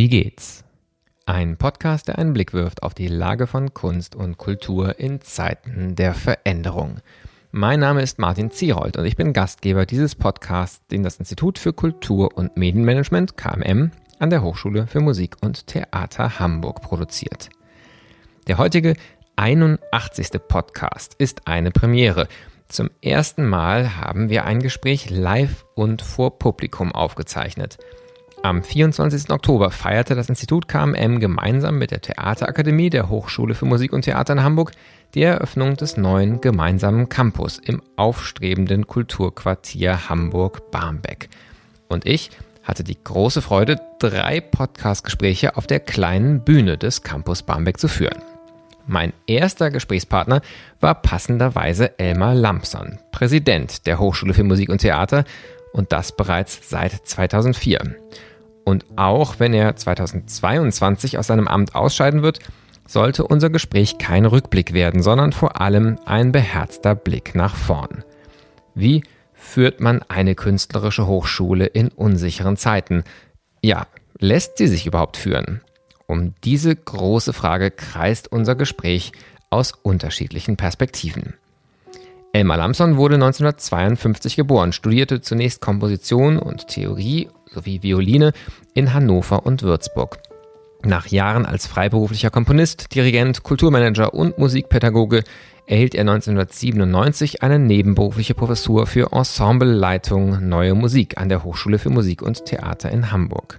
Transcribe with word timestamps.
Wie 0.00 0.08
geht's? 0.08 0.64
Ein 1.26 1.58
Podcast, 1.58 2.08
der 2.08 2.18
einen 2.18 2.32
Blick 2.32 2.54
wirft 2.54 2.82
auf 2.82 2.94
die 2.94 3.06
Lage 3.06 3.46
von 3.46 3.74
Kunst 3.74 4.16
und 4.16 4.38
Kultur 4.38 4.98
in 4.98 5.20
Zeiten 5.20 5.94
der 5.94 6.14
Veränderung. 6.14 7.00
Mein 7.52 7.80
Name 7.80 8.00
ist 8.00 8.18
Martin 8.18 8.50
Zierold 8.50 8.96
und 8.96 9.04
ich 9.04 9.16
bin 9.16 9.34
Gastgeber 9.34 9.84
dieses 9.84 10.14
Podcasts, 10.14 10.86
den 10.86 11.02
das 11.02 11.18
Institut 11.18 11.58
für 11.58 11.74
Kultur 11.74 12.34
und 12.34 12.56
Medienmanagement 12.56 13.36
KMM 13.36 13.90
an 14.18 14.30
der 14.30 14.42
Hochschule 14.42 14.86
für 14.86 15.00
Musik 15.00 15.36
und 15.42 15.66
Theater 15.66 16.40
Hamburg 16.40 16.80
produziert. 16.80 17.50
Der 18.46 18.56
heutige 18.56 18.94
81. 19.36 20.30
Podcast 20.48 21.14
ist 21.18 21.46
eine 21.46 21.72
Premiere. 21.72 22.26
Zum 22.68 22.88
ersten 23.02 23.46
Mal 23.46 23.98
haben 23.98 24.30
wir 24.30 24.46
ein 24.46 24.60
Gespräch 24.60 25.10
live 25.10 25.66
und 25.74 26.00
vor 26.00 26.38
Publikum 26.38 26.90
aufgezeichnet. 26.90 27.76
Am 28.42 28.62
24. 28.62 29.30
Oktober 29.30 29.70
feierte 29.70 30.14
das 30.14 30.30
Institut 30.30 30.66
KMM 30.66 31.20
gemeinsam 31.20 31.76
mit 31.76 31.90
der 31.90 32.00
Theaterakademie 32.00 32.88
der 32.88 33.10
Hochschule 33.10 33.54
für 33.54 33.66
Musik 33.66 33.92
und 33.92 34.02
Theater 34.02 34.32
in 34.32 34.42
Hamburg 34.42 34.72
die 35.14 35.22
Eröffnung 35.22 35.76
des 35.76 35.98
neuen 35.98 36.40
gemeinsamen 36.40 37.10
Campus 37.10 37.58
im 37.58 37.82
aufstrebenden 37.96 38.86
Kulturquartier 38.86 40.08
Hamburg-Barmbek. 40.08 41.28
Und 41.88 42.06
ich 42.06 42.30
hatte 42.62 42.82
die 42.82 42.96
große 43.04 43.42
Freude, 43.42 43.76
drei 43.98 44.40
Podcastgespräche 44.40 45.58
auf 45.58 45.66
der 45.66 45.80
kleinen 45.80 46.42
Bühne 46.42 46.78
des 46.78 47.02
Campus 47.02 47.42
Barmbek 47.42 47.78
zu 47.78 47.88
führen. 47.88 48.22
Mein 48.86 49.12
erster 49.26 49.70
Gesprächspartner 49.70 50.40
war 50.80 50.94
passenderweise 50.94 51.98
Elmar 51.98 52.34
Lampson, 52.34 53.00
Präsident 53.12 53.86
der 53.86 53.98
Hochschule 53.98 54.32
für 54.32 54.44
Musik 54.44 54.70
und 54.70 54.78
Theater 54.78 55.24
und 55.72 55.92
das 55.92 56.12
bereits 56.16 56.68
seit 56.68 56.92
2004. 57.06 57.96
Und 58.64 58.84
auch 58.96 59.38
wenn 59.38 59.54
er 59.54 59.76
2022 59.76 61.18
aus 61.18 61.26
seinem 61.26 61.48
Amt 61.48 61.74
ausscheiden 61.74 62.22
wird, 62.22 62.40
sollte 62.86 63.24
unser 63.24 63.50
Gespräch 63.50 63.98
kein 63.98 64.24
Rückblick 64.24 64.72
werden, 64.72 65.02
sondern 65.02 65.32
vor 65.32 65.60
allem 65.60 65.98
ein 66.06 66.32
beherzter 66.32 66.94
Blick 66.94 67.34
nach 67.34 67.54
vorn. 67.54 68.04
Wie 68.74 69.02
führt 69.32 69.80
man 69.80 70.02
eine 70.08 70.34
künstlerische 70.34 71.06
Hochschule 71.06 71.66
in 71.66 71.88
unsicheren 71.88 72.56
Zeiten? 72.56 73.04
Ja, 73.62 73.86
lässt 74.18 74.58
sie 74.58 74.66
sich 74.66 74.86
überhaupt 74.86 75.16
führen? 75.16 75.60
Um 76.06 76.34
diese 76.42 76.74
große 76.74 77.32
Frage 77.32 77.70
kreist 77.70 78.30
unser 78.32 78.56
Gespräch 78.56 79.12
aus 79.50 79.72
unterschiedlichen 79.82 80.56
Perspektiven. 80.56 81.34
Elmar 82.32 82.58
Lamson 82.58 82.96
wurde 82.96 83.16
1952 83.16 84.36
geboren, 84.36 84.72
studierte 84.72 85.20
zunächst 85.20 85.60
Komposition 85.60 86.38
und 86.38 86.68
Theorie 86.68 87.28
sowie 87.52 87.82
Violine 87.82 88.32
in 88.74 88.92
Hannover 88.92 89.44
und 89.44 89.62
Würzburg. 89.62 90.18
Nach 90.82 91.06
Jahren 91.08 91.44
als 91.44 91.66
freiberuflicher 91.66 92.30
Komponist, 92.30 92.94
Dirigent, 92.94 93.42
Kulturmanager 93.42 94.14
und 94.14 94.38
Musikpädagoge 94.38 95.24
erhielt 95.66 95.94
er 95.94 96.02
1997 96.02 97.42
eine 97.42 97.58
nebenberufliche 97.58 98.34
Professur 98.34 98.86
für 98.86 99.12
Ensembleleitung 99.12 100.48
Neue 100.48 100.74
Musik 100.74 101.18
an 101.18 101.28
der 101.28 101.44
Hochschule 101.44 101.78
für 101.78 101.90
Musik 101.90 102.22
und 102.22 102.46
Theater 102.46 102.90
in 102.90 103.12
Hamburg. 103.12 103.58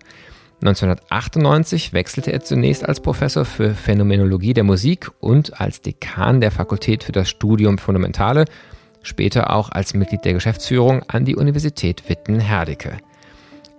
1998 0.61 1.93
wechselte 1.93 2.31
er 2.31 2.41
zunächst 2.41 2.87
als 2.87 2.99
Professor 2.99 3.45
für 3.45 3.73
Phänomenologie 3.73 4.53
der 4.53 4.63
Musik 4.63 5.09
und 5.19 5.59
als 5.59 5.81
Dekan 5.81 6.41
der 6.41 6.51
Fakultät 6.51 7.03
für 7.03 7.11
das 7.11 7.29
Studium 7.29 7.77
Fundamentale, 7.77 8.45
später 9.01 9.55
auch 9.55 9.71
als 9.71 9.93
Mitglied 9.93 10.25
der 10.25 10.33
Geschäftsführung 10.33 11.03
an 11.07 11.25
die 11.25 11.35
Universität 11.35 12.07
Witten-Herdecke. 12.07 12.97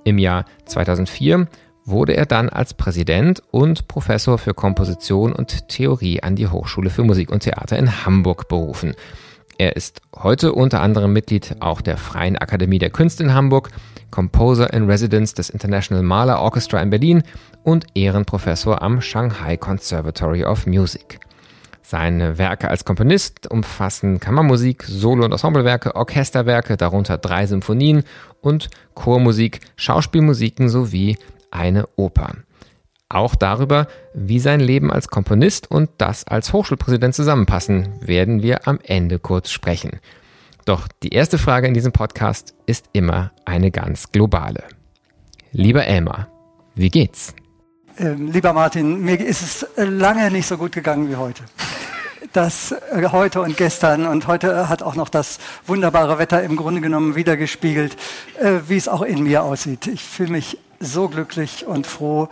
Im 0.05 0.19
Jahr 0.19 0.45
2004 0.67 1.47
wurde 1.85 2.17
er 2.17 2.27
dann 2.27 2.49
als 2.49 2.75
Präsident 2.75 3.43
und 3.51 3.89
Professor 3.89 4.39
für 4.39 4.55
Komposition 4.55 5.33
und 5.33 5.69
Theorie 5.69 6.23
an 6.23 6.37
die 6.37 6.49
Hochschule 6.49 6.91
für 6.91 7.05
Musik 7.05 7.31
und 7.31 7.41
Theater 7.41 7.79
in 7.79 8.05
Hamburg 8.05 8.49
berufen. 8.49 8.95
Er 9.59 9.77
ist 9.77 10.01
heute 10.15 10.53
unter 10.53 10.81
anderem 10.81 11.13
Mitglied 11.13 11.57
auch 11.61 11.81
der 11.81 11.97
Freien 11.97 12.37
Akademie 12.37 12.79
der 12.79 12.91
Künste 12.91 13.23
in 13.23 13.35
Hamburg, 13.35 13.71
Composer 14.11 14.73
in 14.73 14.87
Residence 14.87 15.35
des 15.35 15.51
International 15.51 16.03
Mahler 16.03 16.41
Orchestra 16.41 16.81
in 16.81 16.91
Berlin 16.91 17.23
und 17.63 17.87
Ehrenprofessor 17.95 18.83
am 18.83 19.01
Shanghai 19.01 19.57
Conservatory 19.57 20.45
of 20.45 20.67
Music. 20.67 21.21
Seine 21.83 22.39
Werke 22.39 22.69
als 22.69 22.85
Komponist 22.85 23.51
umfassen 23.51 24.21
Kammermusik, 24.21 24.85
Solo- 24.85 25.25
und 25.25 25.33
Ensemblewerke, 25.33 25.95
Orchesterwerke, 25.97 26.77
darunter 26.77 27.19
drei 27.19 27.47
Symphonien 27.47 28.05
und 28.41 28.71
Chormusik, 28.95 29.61
Schauspielmusiken 29.77 30.69
sowie 30.69 31.19
eine 31.51 31.87
Oper. 31.97 32.37
Auch 33.09 33.35
darüber, 33.35 33.89
wie 34.15 34.39
sein 34.39 34.61
Leben 34.61 34.91
als 34.91 35.09
Komponist 35.09 35.71
und 35.71 35.91
das 35.99 36.27
als 36.27 36.53
Hochschulpräsident 36.53 37.15
zusammenpassen, 37.15 37.89
werden 38.01 38.43
wir 38.43 38.67
am 38.67 38.79
Ende 38.83 39.19
kurz 39.19 39.51
sprechen. 39.51 40.01
Doch 40.65 40.89
die 41.03 41.11
erste 41.11 41.37
Frage 41.37 41.67
in 41.67 41.75
diesem 41.75 41.93
Podcast 41.93 42.55
ist 42.65 42.87
immer 42.93 43.33
eine 43.45 43.71
ganz 43.71 44.13
globale. 44.13 44.63
Lieber 45.51 45.85
Elmar, 45.85 46.29
wie 46.75 46.89
geht's? 46.89 47.35
Ähm, 47.99 48.33
lieber 48.33 48.55
Martin, 48.55 49.03
mir 49.05 49.21
ist 49.21 49.43
es 49.43 49.67
lange 49.77 50.31
nicht 50.31 50.47
so 50.47 50.57
gut 50.57 50.73
gegangen 50.73 51.11
wie 51.11 51.17
heute. 51.17 51.43
Das 52.33 52.73
äh, 52.73 53.09
heute 53.13 53.43
und 53.43 53.59
gestern 53.59 54.07
und 54.07 54.27
heute 54.27 54.71
hat 54.71 54.83
auch 54.83 54.95
noch 54.95 55.11
das 55.11 55.39
wunderbare 55.67 56.19
Wetter 56.19 56.43
im 56.43 56.57
Grunde 56.57 56.81
genommen 56.81 57.17
wiedergespiegelt, 57.17 57.97
äh, 58.41 58.61
wie 58.67 58.79
es 58.79 58.89
auch 58.89 59.03
in 59.03 59.23
mir 59.23 59.43
aussieht. 59.43 59.89
Ich 59.89 60.03
fühle 60.03 60.33
mich 60.33 60.59
so 60.81 61.09
glücklich 61.09 61.67
und 61.67 61.87
froh, 61.87 62.31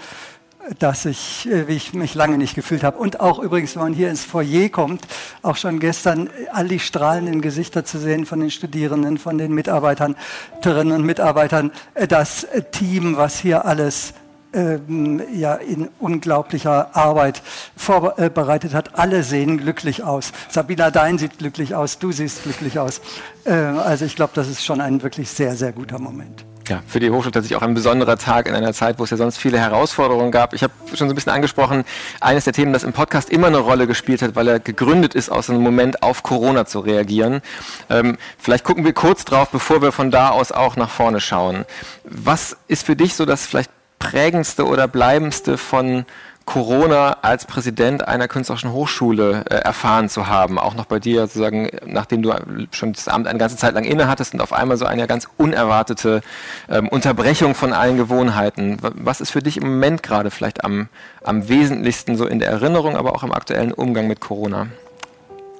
dass 0.78 1.04
ich, 1.04 1.46
äh, 1.50 1.68
wie 1.68 1.76
ich 1.76 1.92
mich 1.92 2.14
lange 2.14 2.38
nicht 2.38 2.54
gefühlt 2.54 2.82
habe. 2.82 2.96
Und 2.96 3.20
auch 3.20 3.38
übrigens, 3.38 3.74
wenn 3.76 3.82
man 3.82 3.92
hier 3.92 4.08
ins 4.08 4.24
Foyer 4.24 4.70
kommt, 4.70 5.06
auch 5.42 5.56
schon 5.56 5.78
gestern 5.78 6.30
all 6.52 6.68
die 6.68 6.80
strahlenden 6.80 7.42
Gesichter 7.42 7.84
zu 7.84 7.98
sehen 7.98 8.24
von 8.24 8.40
den 8.40 8.50
Studierenden, 8.50 9.18
von 9.18 9.36
den 9.36 9.52
Mitarbeiterinnen 9.52 10.92
und 10.92 11.04
Mitarbeitern, 11.04 11.70
äh, 11.92 12.06
das 12.06 12.46
Team, 12.72 13.18
was 13.18 13.38
hier 13.38 13.66
alles 13.66 14.14
ähm, 14.52 15.22
ja 15.32 15.54
in 15.54 15.88
unglaublicher 15.98 16.96
Arbeit 16.96 17.42
vorbereitet 17.76 18.74
hat. 18.74 18.98
Alle 18.98 19.22
sehen 19.22 19.58
glücklich 19.58 20.02
aus. 20.02 20.32
Sabina 20.48 20.90
Dein 20.90 21.18
sieht 21.18 21.38
glücklich 21.38 21.74
aus, 21.74 21.98
du 21.98 22.12
siehst 22.12 22.42
glücklich 22.42 22.78
aus. 22.78 23.00
Äh, 23.44 23.52
also 23.52 24.04
ich 24.04 24.16
glaube, 24.16 24.32
das 24.34 24.48
ist 24.48 24.64
schon 24.64 24.80
ein 24.80 25.02
wirklich 25.02 25.30
sehr, 25.30 25.56
sehr 25.56 25.72
guter 25.72 25.98
Moment 25.98 26.44
ja, 26.70 26.82
für 26.86 27.00
die 27.00 27.10
Hochschule 27.10 27.32
tatsächlich 27.32 27.56
auch 27.56 27.62
ein 27.62 27.74
besonderer 27.74 28.16
Tag 28.16 28.46
in 28.48 28.54
einer 28.54 28.72
Zeit, 28.72 28.98
wo 28.98 29.04
es 29.04 29.10
ja 29.10 29.16
sonst 29.16 29.36
viele 29.36 29.58
Herausforderungen 29.58 30.30
gab. 30.30 30.54
Ich 30.54 30.62
habe 30.62 30.72
schon 30.94 31.08
so 31.08 31.12
ein 31.12 31.14
bisschen 31.14 31.32
angesprochen, 31.32 31.84
eines 32.20 32.44
der 32.44 32.52
Themen, 32.52 32.72
das 32.72 32.84
im 32.84 32.92
Podcast 32.92 33.28
immer 33.28 33.48
eine 33.48 33.58
Rolle 33.58 33.86
gespielt 33.86 34.22
hat, 34.22 34.36
weil 34.36 34.48
er 34.48 34.60
gegründet 34.60 35.14
ist, 35.14 35.30
aus 35.30 35.50
einem 35.50 35.60
Moment 35.60 36.02
auf 36.02 36.22
Corona 36.22 36.64
zu 36.64 36.78
reagieren. 36.78 37.42
Ähm, 37.90 38.16
vielleicht 38.38 38.64
gucken 38.64 38.84
wir 38.84 38.92
kurz 38.92 39.24
drauf, 39.24 39.50
bevor 39.50 39.82
wir 39.82 39.92
von 39.92 40.10
da 40.10 40.30
aus 40.30 40.52
auch 40.52 40.76
nach 40.76 40.90
vorne 40.90 41.20
schauen. 41.20 41.64
Was 42.04 42.56
ist 42.68 42.86
für 42.86 42.96
dich 42.96 43.14
so 43.14 43.26
das 43.26 43.46
vielleicht 43.46 43.70
prägendste 44.00 44.66
oder 44.66 44.88
bleibendste 44.88 45.56
von 45.56 46.04
Corona 46.46 47.18
als 47.22 47.44
Präsident 47.44 48.08
einer 48.08 48.26
künstlerischen 48.26 48.72
Hochschule 48.72 49.44
äh, 49.48 49.54
erfahren 49.54 50.08
zu 50.08 50.26
haben, 50.26 50.58
auch 50.58 50.74
noch 50.74 50.86
bei 50.86 50.98
dir 50.98 51.20
sozusagen, 51.28 51.70
nachdem 51.86 52.22
du 52.22 52.34
schon 52.72 52.92
das 52.92 53.06
Amt 53.06 53.28
eine 53.28 53.38
ganze 53.38 53.56
Zeit 53.56 53.74
lang 53.74 53.84
innehattest 53.84 54.34
und 54.34 54.40
auf 54.40 54.52
einmal 54.52 54.76
so 54.76 54.84
eine 54.84 55.06
ganz 55.06 55.28
unerwartete 55.36 56.22
ähm, 56.68 56.88
Unterbrechung 56.88 57.54
von 57.54 57.72
allen 57.72 57.96
Gewohnheiten. 57.96 58.78
Was 58.80 59.20
ist 59.20 59.30
für 59.30 59.42
dich 59.42 59.58
im 59.58 59.62
Moment 59.64 60.02
gerade 60.02 60.32
vielleicht 60.32 60.64
am, 60.64 60.88
am 61.22 61.48
wesentlichsten 61.48 62.16
so 62.16 62.26
in 62.26 62.40
der 62.40 62.50
Erinnerung, 62.50 62.96
aber 62.96 63.14
auch 63.14 63.22
im 63.22 63.32
aktuellen 63.32 63.72
Umgang 63.72 64.08
mit 64.08 64.20
Corona? 64.20 64.66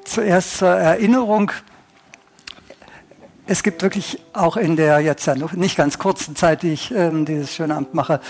Zuerst 0.05 0.57
zur 0.57 0.71
Erinnerung 0.71 1.53
es 3.51 3.65
gibt 3.65 3.83
wirklich 3.83 4.21
auch 4.33 4.57
in 4.57 4.77
der 4.77 5.01
jetzt 5.01 5.27
ja 5.27 5.35
noch 5.35 5.55
nicht 5.55 5.77
ganz 5.77 5.99
kurzen 5.99 6.37
Zeit, 6.37 6.63
die 6.63 6.73
ich 6.73 6.93
ähm, 6.93 7.25
dieses 7.25 7.53
schöne 7.53 7.75
Amt 7.75 7.95
mache, 7.95 8.21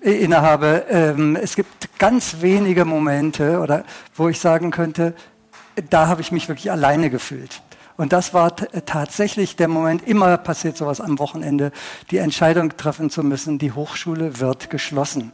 innehabe, 0.00 0.86
ähm, 0.88 1.36
es 1.36 1.54
gibt 1.54 1.98
ganz 1.98 2.36
wenige 2.40 2.86
Momente, 2.86 3.60
oder 3.60 3.84
wo 4.16 4.30
ich 4.30 4.40
sagen 4.40 4.70
könnte, 4.70 5.12
da 5.90 6.06
habe 6.06 6.22
ich 6.22 6.32
mich 6.32 6.48
wirklich 6.48 6.70
alleine 6.70 7.10
gefühlt. 7.10 7.60
Und 8.00 8.14
das 8.14 8.32
war 8.32 8.56
tatsächlich 8.56 9.56
der 9.56 9.68
Moment, 9.68 10.08
immer 10.08 10.38
passiert 10.38 10.74
sowas 10.74 11.02
am 11.02 11.18
Wochenende, 11.18 11.70
die 12.10 12.16
Entscheidung 12.16 12.74
treffen 12.78 13.10
zu 13.10 13.22
müssen, 13.22 13.58
die 13.58 13.72
Hochschule 13.72 14.40
wird 14.40 14.70
geschlossen. 14.70 15.32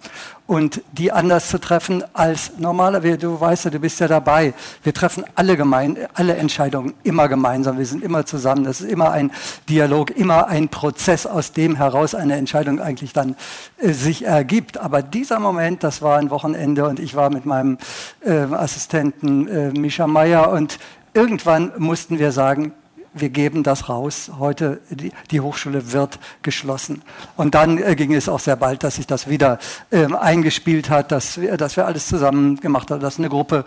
Und 0.49 0.83
die 0.93 1.11
anders 1.11 1.49
zu 1.49 1.59
treffen 1.59 2.05
als 2.13 2.53
normaler, 2.59 3.01
du 3.01 3.41
weißt 3.41 3.67
ja, 3.67 3.71
du 3.71 3.81
bist 3.81 3.99
ja 4.01 4.07
dabei. 4.07 4.55
Wir 4.85 4.95
treffen 4.95 5.25
alle, 5.35 5.57
gemein, 5.57 5.97
alle 6.15 6.37
Entscheidungen 6.37 6.95
immer 7.03 7.29
gemeinsam. 7.29 7.79
Wir 7.79 7.87
sind 7.87 8.03
immer 8.03 8.27
zusammen. 8.27 8.63
Das 8.63 8.81
ist 8.81 8.89
immer 8.89 9.11
ein 9.11 9.33
Dialog, 9.69 10.11
immer 10.11 10.47
ein 10.47 10.69
Prozess, 10.69 11.27
aus 11.27 11.53
dem 11.53 11.77
heraus 11.77 12.15
eine 12.15 12.37
Entscheidung 12.37 12.81
eigentlich 12.81 13.13
dann 13.13 13.35
äh, 13.79 13.93
sich 13.93 14.25
ergibt. 14.25 14.79
Aber 14.79 15.03
dieser 15.03 15.41
Moment, 15.41 15.83
das 15.83 16.01
war 16.01 16.19
ein 16.19 16.31
Wochenende 16.31 16.89
und 16.89 17.01
ich 17.01 17.17
war 17.17 17.31
mit 17.31 17.45
meinem 17.45 17.79
äh, 18.25 18.33
Assistenten 18.33 19.49
äh, 19.49 19.71
Mischa 19.71 20.07
Meyer 20.07 20.51
und 20.51 20.79
irgendwann 21.17 21.73
mussten 21.79 22.19
wir 22.19 22.31
sagen, 22.31 22.73
wir 23.15 23.31
geben 23.31 23.63
das 23.63 23.89
raus. 23.89 24.31
Heute, 24.39 24.81
die, 24.91 25.11
die 25.31 25.41
Hochschule 25.41 25.93
wird 25.93 26.19
geschlossen. 26.43 27.03
Und 27.37 27.55
dann 27.55 27.79
äh, 27.79 27.97
ging 27.97 28.15
es 28.15 28.29
auch 28.29 28.41
sehr 28.41 28.57
bald, 28.57 28.85
dass 28.85 28.97
sich 28.97 29.07
das 29.07 29.29
wieder 29.29 29.59
ähm, 29.91 30.15
eingespielt 30.15 30.91
hat, 30.91 31.11
dass 31.13 31.41
wir, 31.41 31.57
dass 31.57 31.77
wir 31.77 31.87
alles 31.87 32.07
zusammen 32.07 32.61
gemacht 32.61 32.91
haben, 32.91 33.01
dass 33.01 33.19
eine 33.19 33.31
Gruppe 33.31 33.65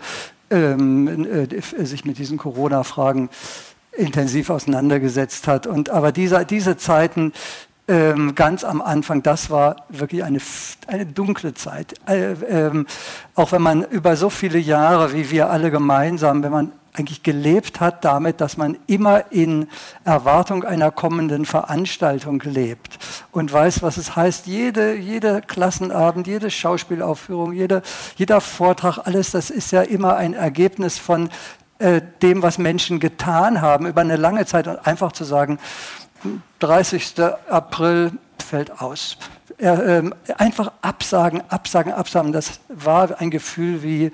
ähm, 0.50 1.26
äh, 1.26 1.84
sich 1.84 2.04
mit 2.04 2.18
diesen 2.18 2.38
Corona-Fragen 2.38 3.28
intensiv 3.92 4.50
auseinandergesetzt 4.50 5.48
hat. 5.48 5.66
Und 5.66 5.90
aber 5.90 6.12
diese, 6.12 6.46
diese 6.46 6.76
Zeiten 6.76 7.32
ähm, 7.90 8.36
ganz 8.36 8.62
am 8.62 8.80
Anfang, 8.80 9.22
das 9.24 9.50
war 9.50 9.84
wirklich 9.88 10.22
eine, 10.22 10.38
eine 10.86 11.06
dunkle 11.06 11.54
Zeit. 11.54 11.94
Äh, 12.08 12.34
ähm, 12.48 12.86
auch 13.34 13.50
wenn 13.50 13.62
man 13.62 13.82
über 13.82 14.16
so 14.16 14.30
viele 14.30 14.60
Jahre, 14.60 15.12
wie 15.12 15.30
wir 15.30 15.50
alle 15.50 15.72
gemeinsam, 15.72 16.44
wenn 16.44 16.52
man 16.52 16.72
eigentlich 16.92 17.22
gelebt 17.22 17.80
hat 17.80 18.04
damit, 18.04 18.40
dass 18.40 18.56
man 18.56 18.76
immer 18.86 19.32
in 19.32 19.68
Erwartung 20.04 20.64
einer 20.64 20.90
kommenden 20.90 21.44
Veranstaltung 21.46 22.40
lebt 22.44 22.98
und 23.32 23.52
weiß, 23.52 23.82
was 23.82 23.96
es 23.96 24.14
heißt. 24.14 24.46
Jede, 24.46 24.94
jeder 24.94 25.40
Klassenabend, 25.40 26.26
jede 26.26 26.50
Schauspielaufführung, 26.50 27.52
jede, 27.52 27.82
jeder 28.16 28.40
Vortrag, 28.40 28.98
alles, 29.04 29.32
das 29.32 29.50
ist 29.50 29.72
ja 29.72 29.82
immer 29.82 30.16
ein 30.16 30.34
Ergebnis 30.34 30.98
von 30.98 31.28
äh, 31.78 32.02
dem, 32.22 32.42
was 32.42 32.58
Menschen 32.58 33.00
getan 33.00 33.60
haben 33.60 33.86
über 33.86 34.00
eine 34.00 34.16
lange 34.16 34.46
Zeit 34.46 34.68
und 34.68 34.86
einfach 34.86 35.12
zu 35.12 35.24
sagen, 35.24 35.58
30. 36.58 37.14
April 37.48 38.12
fällt 38.38 38.80
aus. 38.80 39.16
Äh, 39.58 40.02
einfach 40.38 40.72
absagen, 40.80 41.42
absagen, 41.48 41.92
absagen. 41.92 42.32
Das 42.32 42.60
war 42.68 43.20
ein 43.20 43.30
Gefühl 43.30 43.82
wie 43.82 44.12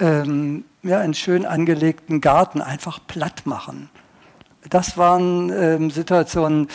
ähm, 0.00 0.64
ja, 0.82 0.98
einen 1.00 1.14
schön 1.14 1.44
angelegten 1.44 2.20
Garten 2.20 2.60
einfach 2.60 3.00
platt 3.06 3.42
machen. 3.44 3.90
Das 4.68 4.96
waren 4.96 5.50
ähm, 5.50 5.90
Situationen, 5.90 6.68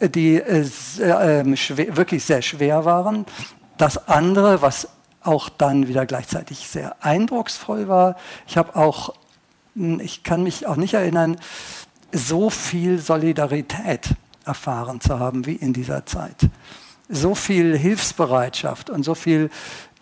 die 0.00 0.36
äh, 0.36 0.66
äh, 1.00 1.56
schwer, 1.56 1.96
wirklich 1.96 2.24
sehr 2.24 2.42
schwer 2.42 2.84
waren. 2.84 3.26
Das 3.78 4.08
andere, 4.08 4.62
was 4.62 4.88
auch 5.22 5.48
dann 5.48 5.88
wieder 5.88 6.06
gleichzeitig 6.06 6.68
sehr 6.68 6.96
eindrucksvoll 7.02 7.88
war, 7.88 8.16
ich 8.46 8.56
habe 8.56 8.76
auch, 8.76 9.14
ich 9.74 10.22
kann 10.22 10.42
mich 10.42 10.66
auch 10.66 10.76
nicht 10.76 10.94
erinnern, 10.94 11.38
so 12.14 12.48
viel 12.48 12.98
Solidarität 12.98 14.10
erfahren 14.44 15.00
zu 15.00 15.18
haben 15.18 15.46
wie 15.46 15.56
in 15.56 15.72
dieser 15.72 16.06
Zeit. 16.06 16.48
So 17.08 17.34
viel 17.34 17.76
Hilfsbereitschaft 17.76 18.88
und 18.88 19.02
so 19.02 19.14
viel 19.14 19.50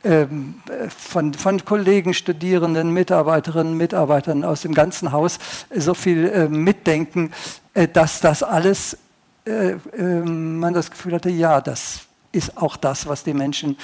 ähm, 0.04 0.56
von, 0.88 1.32
von 1.34 1.64
Kollegen, 1.64 2.12
Studierenden, 2.12 2.92
Mitarbeiterinnen, 2.92 3.76
Mitarbeitern 3.76 4.44
aus 4.44 4.62
dem 4.62 4.74
ganzen 4.74 5.12
Haus 5.12 5.38
so 5.74 5.94
viel 5.94 6.28
äh, 6.28 6.48
mitdenken, 6.48 7.32
äh, 7.74 7.88
dass 7.88 8.20
das 8.20 8.42
alles, 8.42 8.98
äh, 9.44 9.76
ähm, 9.96 10.58
man 10.58 10.74
das 10.74 10.90
Gefühl 10.90 11.14
hatte, 11.14 11.30
ja, 11.30 11.60
das 11.60 12.00
ist 12.32 12.56
auch 12.56 12.76
das, 12.76 13.06
was 13.06 13.24
die 13.24 13.34
Menschen, 13.34 13.76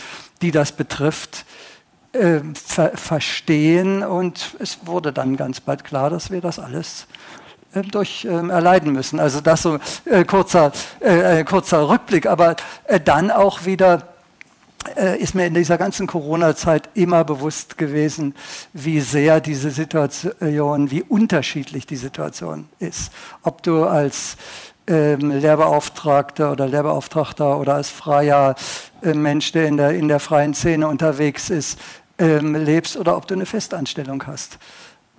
die 0.43 0.51
das 0.51 0.73
betrifft, 0.73 1.45
ähm, 2.15 2.55
ver 2.55 2.97
verstehen. 2.97 4.03
Und 4.03 4.57
es 4.59 4.87
wurde 4.87 5.13
dann 5.13 5.37
ganz 5.37 5.61
bald 5.61 5.85
klar, 5.85 6.11
dass 6.11 6.31
wir 6.31 6.41
das 6.41 6.59
alles 6.59 7.07
durch 7.91 8.27
ähm, 8.29 8.51
erleiden 8.51 8.93
müssen. 8.93 9.21
Also 9.21 9.41
das 9.41 9.63
so 9.63 9.79
äh, 10.07 10.25
kurzer, 10.25 10.73
äh, 11.01 11.45
kurzer 11.45 11.89
Rückblick, 11.89 12.27
aber 12.27 12.57
äh, 12.85 12.99
dann 13.01 13.31
auch 13.31 13.65
wieder 13.65 14.09
äh, 14.97 15.19
ist 15.19 15.35
mir 15.35 15.47
in 15.47 15.55
dieser 15.55 15.79
ganzen 15.79 16.07
Corona-Zeit 16.07 16.89
immer 16.95 17.25
bewusst 17.25 17.79
gewesen, 17.79 18.35
wie 18.73 19.01
sehr 19.01 19.41
diese 19.41 19.71
Situation, 19.71 20.91
wie 20.91 21.03
unterschiedlich 21.03 21.87
die 21.87 21.97
Situation 21.97 22.69
ist. 22.79 23.13
Ob 23.43 23.63
du 23.63 23.85
als 23.85 24.37
ähm, 24.87 25.31
Lehrbeauftragter 25.31 26.53
oder 26.53 26.67
Lehrbeauftragter 26.67 27.59
oder 27.59 27.75
als 27.75 27.91
freier 27.91 28.55
äh, 29.03 29.13
Mensch, 29.13 29.53
der 29.53 29.67
in 29.67 29.77
der, 29.77 29.91
in 29.91 30.09
der 30.09 30.21
freien 30.21 30.55
Szene 30.55 30.89
unterwegs 30.89 31.51
ist, 31.51 31.79
ähm, 32.19 32.55
lebst 32.55 32.97
oder 32.97 33.17
ob 33.17 33.27
du 33.27 33.35
eine 33.35 33.47
Festanstellung 33.47 34.27
hast. 34.27 34.59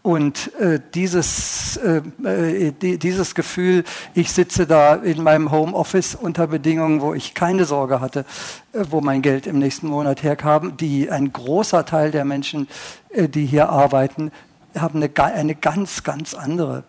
Und 0.02 0.54
äh, 0.56 0.80
dieses, 0.94 1.78
äh, 1.78 2.02
äh, 2.24 2.72
die, 2.72 2.98
dieses 2.98 3.36
Gefühl, 3.36 3.84
ich 4.14 4.32
sitze 4.32 4.66
da 4.66 4.96
in 4.96 5.22
meinem 5.22 5.52
Homeoffice 5.52 6.16
unter 6.16 6.48
Bedingungen, 6.48 7.02
wo 7.02 7.14
ich 7.14 7.34
keine 7.34 7.66
Sorge 7.66 8.00
hatte, 8.00 8.26
äh, 8.72 8.86
wo 8.90 9.02
mein 9.02 9.22
Geld 9.22 9.46
im 9.46 9.60
nächsten 9.60 9.88
Monat 9.88 10.24
herkam, 10.24 10.78
die 10.78 11.12
ein 11.12 11.34
großer 11.34 11.86
Teil 11.86 12.12
der 12.12 12.24
Menschen, 12.24 12.70
äh, 13.10 13.28
die 13.28 13.46
hier 13.46 13.70
arbeiten, 13.70 14.32
haben 14.78 15.04
eine, 15.04 15.12
eine 15.34 15.56
ganz, 15.56 16.04
ganz 16.04 16.34
andere 16.34 16.84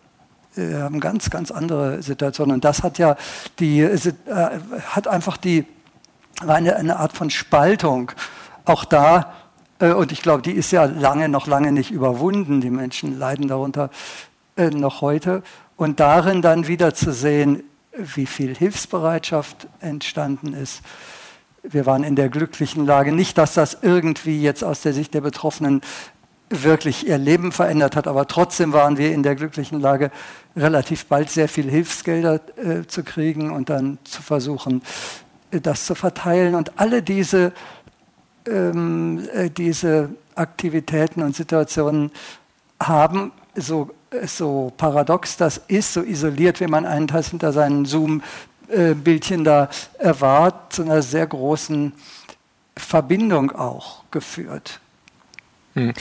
äh, 0.57 0.75
haben 0.75 1.01
ganz, 1.01 1.31
ganz 1.31 1.51
andere 1.51 2.03
Situationen. 2.03 2.55
Und 2.55 2.65
das 2.65 2.85
hat 2.85 2.99
ja 2.99 3.17
die, 3.59 3.85
hat 3.85 5.09
einfach 5.09 5.37
die, 5.37 5.65
eine, 6.47 6.77
eine 6.77 6.99
Art 6.99 7.13
von 7.13 7.31
Spaltung. 7.31 8.13
Auch 8.65 8.85
da 8.85 9.33
und 9.87 10.13
ich 10.13 10.23
glaube, 10.23 10.43
die 10.43 10.53
ist 10.53 10.71
ja 10.73 10.85
lange, 10.85 11.29
noch 11.29 11.47
lange 11.47 11.73
nicht 11.73 11.91
überwunden. 11.91 12.61
Die 12.61 12.71
Menschen 12.71 13.19
leiden 13.19 13.49
darunter 13.49 13.91
äh, 14.57 14.71
noch 14.71 15.01
heute. 15.01 15.43
Und 15.77 16.01
darin 16.01 16.43
dann 16.43 16.67
wieder 16.67 16.95
zu 16.95 17.13
sehen, 17.13 17.63
wie 17.97 18.27
viel 18.27 18.55
Hilfsbereitschaft 18.55 19.67
entstanden 19.81 20.53
ist. 20.53 20.83
Wir 21.63 21.87
waren 21.87 22.05
in 22.05 22.17
der 22.17 22.29
glücklichen 22.29 22.87
Lage, 22.87 23.13
nicht, 23.13 23.37
dass 23.37 23.55
das 23.55 23.79
irgendwie 23.83 24.41
jetzt 24.41 24.65
aus 24.65 24.83
der 24.83 24.93
Sicht 24.93 25.15
der 25.15 25.21
Betroffenen 25.21 25.83
wirklich 26.51 27.07
ihr 27.07 27.19
Leben 27.19 27.53
verändert 27.53 27.97
hat, 27.97 28.09
aber 28.09 28.27
trotzdem 28.27 28.73
waren 28.73 28.99
wir 28.99 29.13
in 29.13 29.23
der 29.23 29.37
glücklichen 29.37 29.81
Lage, 29.81 30.11
relativ 30.57 31.07
bald 31.07 31.31
sehr 31.31 31.49
viel 31.49 31.71
Hilfsgelder 31.71 32.41
äh, 32.57 32.87
zu 32.87 33.05
kriegen 33.05 33.53
und 33.53 33.71
dann 33.71 33.99
zu 34.05 34.21
versuchen, 34.21 34.83
äh, 35.53 35.61
das 35.61 35.87
zu 35.87 35.95
verteilen. 35.95 36.55
Und 36.55 36.79
alle 36.79 37.03
diese 37.03 37.53
ähm, 38.47 39.29
äh, 39.33 39.51
diese 39.51 40.11
Aktivitäten 40.35 41.23
und 41.23 41.37
Situationen 41.37 42.11
haben, 42.81 43.33
so, 43.55 43.91
so 44.27 44.73
paradox 44.77 45.37
das 45.37 45.61
ist, 45.69 45.93
so 45.93 46.03
isoliert, 46.03 46.61
wie 46.61 46.67
man 46.67 46.87
einen 46.87 47.09
Teil 47.09 47.23
hinter 47.23 47.53
seinen 47.53 47.85
Zoom-Bildchen 47.85 49.45
da 49.45 49.69
erwartet, 49.99 50.73
zu 50.73 50.83
einer 50.83 51.03
sehr 51.03 51.27
großen 51.27 51.93
Verbindung 52.77 53.53
auch 53.53 54.05
geführt. 54.11 54.81
Hm. 55.75 55.93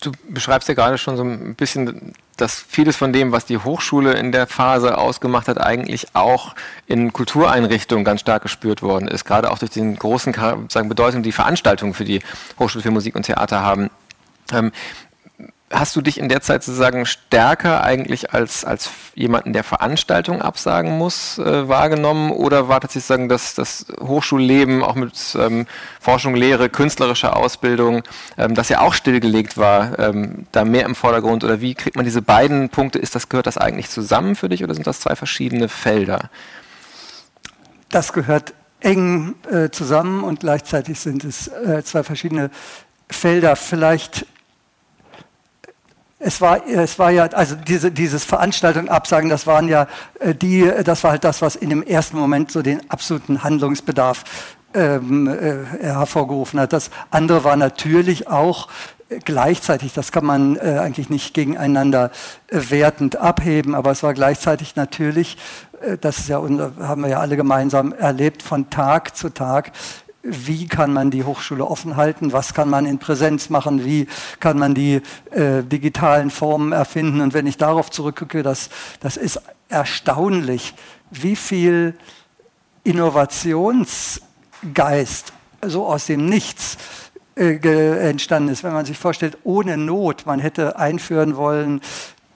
Du 0.00 0.12
beschreibst 0.28 0.68
ja 0.68 0.74
gerade 0.74 0.96
schon 0.96 1.16
so 1.16 1.22
ein 1.22 1.54
bisschen, 1.54 2.14
dass 2.36 2.64
vieles 2.66 2.96
von 2.96 3.12
dem, 3.12 3.32
was 3.32 3.44
die 3.44 3.58
Hochschule 3.58 4.14
in 4.14 4.32
der 4.32 4.46
Phase 4.46 4.96
ausgemacht 4.96 5.48
hat, 5.48 5.60
eigentlich 5.60 6.08
auch 6.14 6.54
in 6.86 7.12
Kultureinrichtungen 7.12 8.04
ganz 8.04 8.20
stark 8.20 8.42
gespürt 8.42 8.82
worden 8.82 9.08
ist. 9.08 9.24
Gerade 9.24 9.50
auch 9.50 9.58
durch 9.58 9.72
den 9.72 9.96
großen 9.96 10.34
sagen, 10.68 10.88
Bedeutung, 10.88 11.22
die 11.22 11.32
Veranstaltungen 11.32 11.94
für 11.94 12.04
die 12.04 12.20
Hochschule 12.58 12.82
für 12.82 12.90
Musik 12.90 13.14
und 13.14 13.24
Theater 13.24 13.60
haben. 13.62 13.90
Ähm, 14.52 14.72
hast 15.74 15.96
du 15.96 16.00
dich 16.00 16.18
in 16.18 16.28
der 16.28 16.40
Zeit 16.40 16.62
sozusagen 16.62 17.04
stärker 17.04 17.82
eigentlich 17.82 18.32
als, 18.32 18.64
als 18.64 18.90
jemanden, 19.14 19.52
der 19.52 19.64
Veranstaltungen 19.64 20.40
absagen 20.40 20.96
muss, 20.96 21.38
äh, 21.38 21.68
wahrgenommen? 21.68 22.30
Oder 22.30 22.68
war 22.68 22.80
tatsächlich 22.80 23.06
sagen, 23.06 23.28
dass 23.28 23.54
das 23.54 23.86
Hochschulleben 24.00 24.82
auch 24.82 24.94
mit 24.94 25.12
ähm, 25.38 25.66
Forschung, 26.00 26.34
Lehre, 26.34 26.68
künstlerischer 26.68 27.36
Ausbildung, 27.36 28.02
ähm, 28.38 28.54
das 28.54 28.68
ja 28.68 28.80
auch 28.80 28.94
stillgelegt 28.94 29.56
war, 29.56 29.98
ähm, 29.98 30.46
da 30.52 30.64
mehr 30.64 30.86
im 30.86 30.94
Vordergrund? 30.94 31.44
Oder 31.44 31.60
wie 31.60 31.74
kriegt 31.74 31.96
man 31.96 32.04
diese 32.04 32.22
beiden 32.22 32.68
Punkte? 32.68 32.98
Ist 32.98 33.14
das, 33.14 33.28
gehört 33.28 33.46
das 33.46 33.58
eigentlich 33.58 33.90
zusammen 33.90 34.36
für 34.36 34.48
dich 34.48 34.62
oder 34.62 34.74
sind 34.74 34.86
das 34.86 35.00
zwei 35.00 35.16
verschiedene 35.16 35.68
Felder? 35.68 36.30
Das 37.90 38.12
gehört 38.12 38.54
eng 38.80 39.34
äh, 39.50 39.70
zusammen 39.70 40.24
und 40.24 40.40
gleichzeitig 40.40 41.00
sind 41.00 41.24
es 41.24 41.48
äh, 41.48 41.82
zwei 41.84 42.02
verschiedene 42.02 42.50
Felder. 43.08 43.56
Vielleicht 43.56 44.26
es 46.24 46.40
war, 46.40 46.66
es 46.66 46.98
war 46.98 47.10
ja, 47.10 47.24
also 47.24 47.54
diese, 47.54 47.90
dieses 47.90 48.24
Veranstaltung 48.24 48.88
absagen, 48.88 49.28
das 49.28 49.46
waren 49.46 49.68
ja 49.68 49.86
äh, 50.20 50.34
die, 50.34 50.70
das 50.82 51.04
war 51.04 51.12
halt 51.12 51.24
das, 51.24 51.42
was 51.42 51.54
in 51.54 51.68
dem 51.68 51.82
ersten 51.82 52.18
Moment 52.18 52.50
so 52.50 52.62
den 52.62 52.90
absoluten 52.90 53.44
Handlungsbedarf 53.44 54.24
ähm, 54.72 55.28
äh, 55.28 55.64
hervorgerufen 55.82 56.58
hat. 56.58 56.72
Das 56.72 56.90
andere 57.10 57.44
war 57.44 57.56
natürlich 57.56 58.28
auch 58.28 58.68
gleichzeitig, 59.24 59.92
das 59.92 60.12
kann 60.12 60.24
man 60.24 60.56
äh, 60.56 60.78
eigentlich 60.80 61.10
nicht 61.10 61.34
gegeneinander 61.34 62.10
äh, 62.48 62.60
wertend 62.70 63.16
abheben, 63.16 63.74
aber 63.74 63.90
es 63.90 64.02
war 64.02 64.14
gleichzeitig 64.14 64.76
natürlich, 64.76 65.36
äh, 65.82 65.98
das 65.98 66.18
ist 66.18 66.28
ja, 66.28 66.38
haben 66.38 67.02
wir 67.02 67.08
ja 67.08 67.20
alle 67.20 67.36
gemeinsam 67.36 67.92
erlebt, 67.92 68.42
von 68.42 68.70
Tag 68.70 69.14
zu 69.14 69.28
Tag 69.28 69.72
wie 70.24 70.66
kann 70.66 70.92
man 70.92 71.10
die 71.10 71.24
Hochschule 71.24 71.66
offen 71.66 71.96
halten, 71.96 72.32
was 72.32 72.54
kann 72.54 72.70
man 72.70 72.86
in 72.86 72.98
Präsenz 72.98 73.50
machen, 73.50 73.84
wie 73.84 74.06
kann 74.40 74.58
man 74.58 74.74
die 74.74 75.02
äh, 75.30 75.62
digitalen 75.62 76.30
Formen 76.30 76.72
erfinden. 76.72 77.20
Und 77.20 77.34
wenn 77.34 77.46
ich 77.46 77.58
darauf 77.58 77.90
zurückgucke, 77.90 78.42
das, 78.42 78.70
das 79.00 79.18
ist 79.18 79.42
erstaunlich, 79.68 80.72
wie 81.10 81.36
viel 81.36 81.94
Innovationsgeist 82.84 85.34
so 85.66 85.86
aus 85.86 86.06
dem 86.06 86.24
Nichts 86.26 86.78
äh, 87.36 88.08
entstanden 88.08 88.48
ist. 88.48 88.64
Wenn 88.64 88.72
man 88.72 88.86
sich 88.86 88.98
vorstellt, 88.98 89.38
ohne 89.44 89.76
Not, 89.76 90.24
man 90.26 90.40
hätte 90.40 90.78
einführen 90.78 91.36
wollen, 91.36 91.82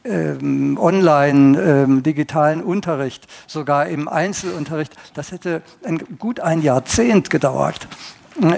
ähm, 0.09 0.79
online, 0.81 1.61
ähm, 1.61 2.03
digitalen 2.03 2.63
Unterricht, 2.63 3.27
sogar 3.47 3.87
im 3.87 4.09
Einzelunterricht, 4.09 4.93
das 5.15 5.33
hätte 5.33 5.63
ein, 5.85 5.99
gut 6.19 6.41
ein 6.41 6.63
Jahrzehnt 6.63 7.31
gedauert 7.31 7.89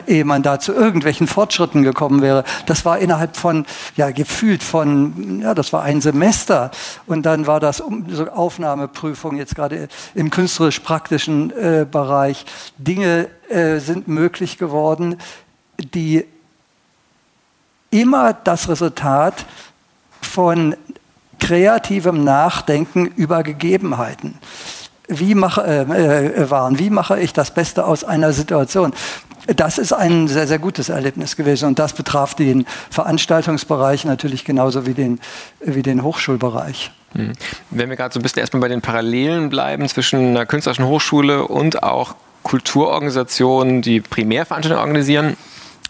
ehe 0.07 0.25
man 0.25 0.43
da 0.43 0.61
zu 0.61 0.73
irgendwelchen 0.73 1.27
Fortschritten 1.27 1.83
gekommen 1.83 2.23
wäre. 2.23 2.45
Das 2.67 2.85
war 2.85 2.99
innerhalb 2.99 3.37
von, 3.37 3.67
ja, 3.97 4.11
gefühlt 4.11 4.63
von, 4.63 5.41
ja, 5.41 5.55
das 5.55 5.73
war 5.73 5.83
ein 5.83 6.01
Semester. 6.01 6.71
Und 7.07 7.25
dann 7.25 7.47
war 7.47 7.61
das 7.61 7.83
so 8.09 8.29
Aufnahmeprüfung 8.29 9.37
jetzt 9.37 9.55
gerade 9.55 9.89
im 10.15 10.31
künstlerisch-praktischen 10.31 11.51
äh, 11.51 11.87
Bereich. 11.91 12.45
Dinge 12.79 13.29
äh, 13.49 13.79
sind 13.79 14.09
möglich 14.09 14.59
geworden, 14.59 15.17
die 15.79 16.27
immer 17.91 18.33
das 18.33 18.69
Resultat 18.69 19.47
von 20.21 20.77
kreativem 21.41 22.23
Nachdenken 22.23 23.07
über 23.07 23.43
Gegebenheiten 23.43 24.39
wie 25.11 25.35
mache, 25.35 25.63
äh, 25.63 26.27
äh, 26.27 26.51
waren. 26.51 26.79
Wie 26.79 26.89
mache 26.89 27.21
ich 27.21 27.33
das 27.33 27.53
Beste 27.53 27.85
aus 27.85 28.05
einer 28.05 28.33
Situation? 28.33 28.93
Das 29.57 29.79
ist 29.79 29.93
ein 29.93 30.29
sehr, 30.29 30.47
sehr 30.47 30.59
gutes 30.59 30.89
Erlebnis 30.89 31.35
gewesen 31.35 31.67
und 31.67 31.79
das 31.79 31.93
betraf 31.93 32.35
den 32.35 32.67
Veranstaltungsbereich 32.91 34.05
natürlich 34.05 34.45
genauso 34.45 34.87
wie 34.87 34.95
den, 34.95 35.19
wie 35.61 35.83
den 35.83 36.05
Hochschulbereich. 36.05 36.93
Hm. 37.15 37.33
Wenn 37.71 37.91
wir 37.91 37.97
gerade 37.97 38.15
so 38.15 38.21
ein 38.21 38.23
bisschen 38.23 38.41
erstmal 38.41 38.61
bei 38.61 38.69
den 38.69 38.81
Parallelen 38.81 39.49
bleiben 39.49 39.89
zwischen 39.89 40.21
einer 40.21 40.47
künstlerischen 40.47 40.87
Hochschule 40.87 41.49
und 41.49 41.83
auch 41.83 42.15
Kulturorganisationen, 42.45 43.83
die 43.83 44.01
Primärveranstaltungen 44.01 44.81
organisieren, 44.81 45.37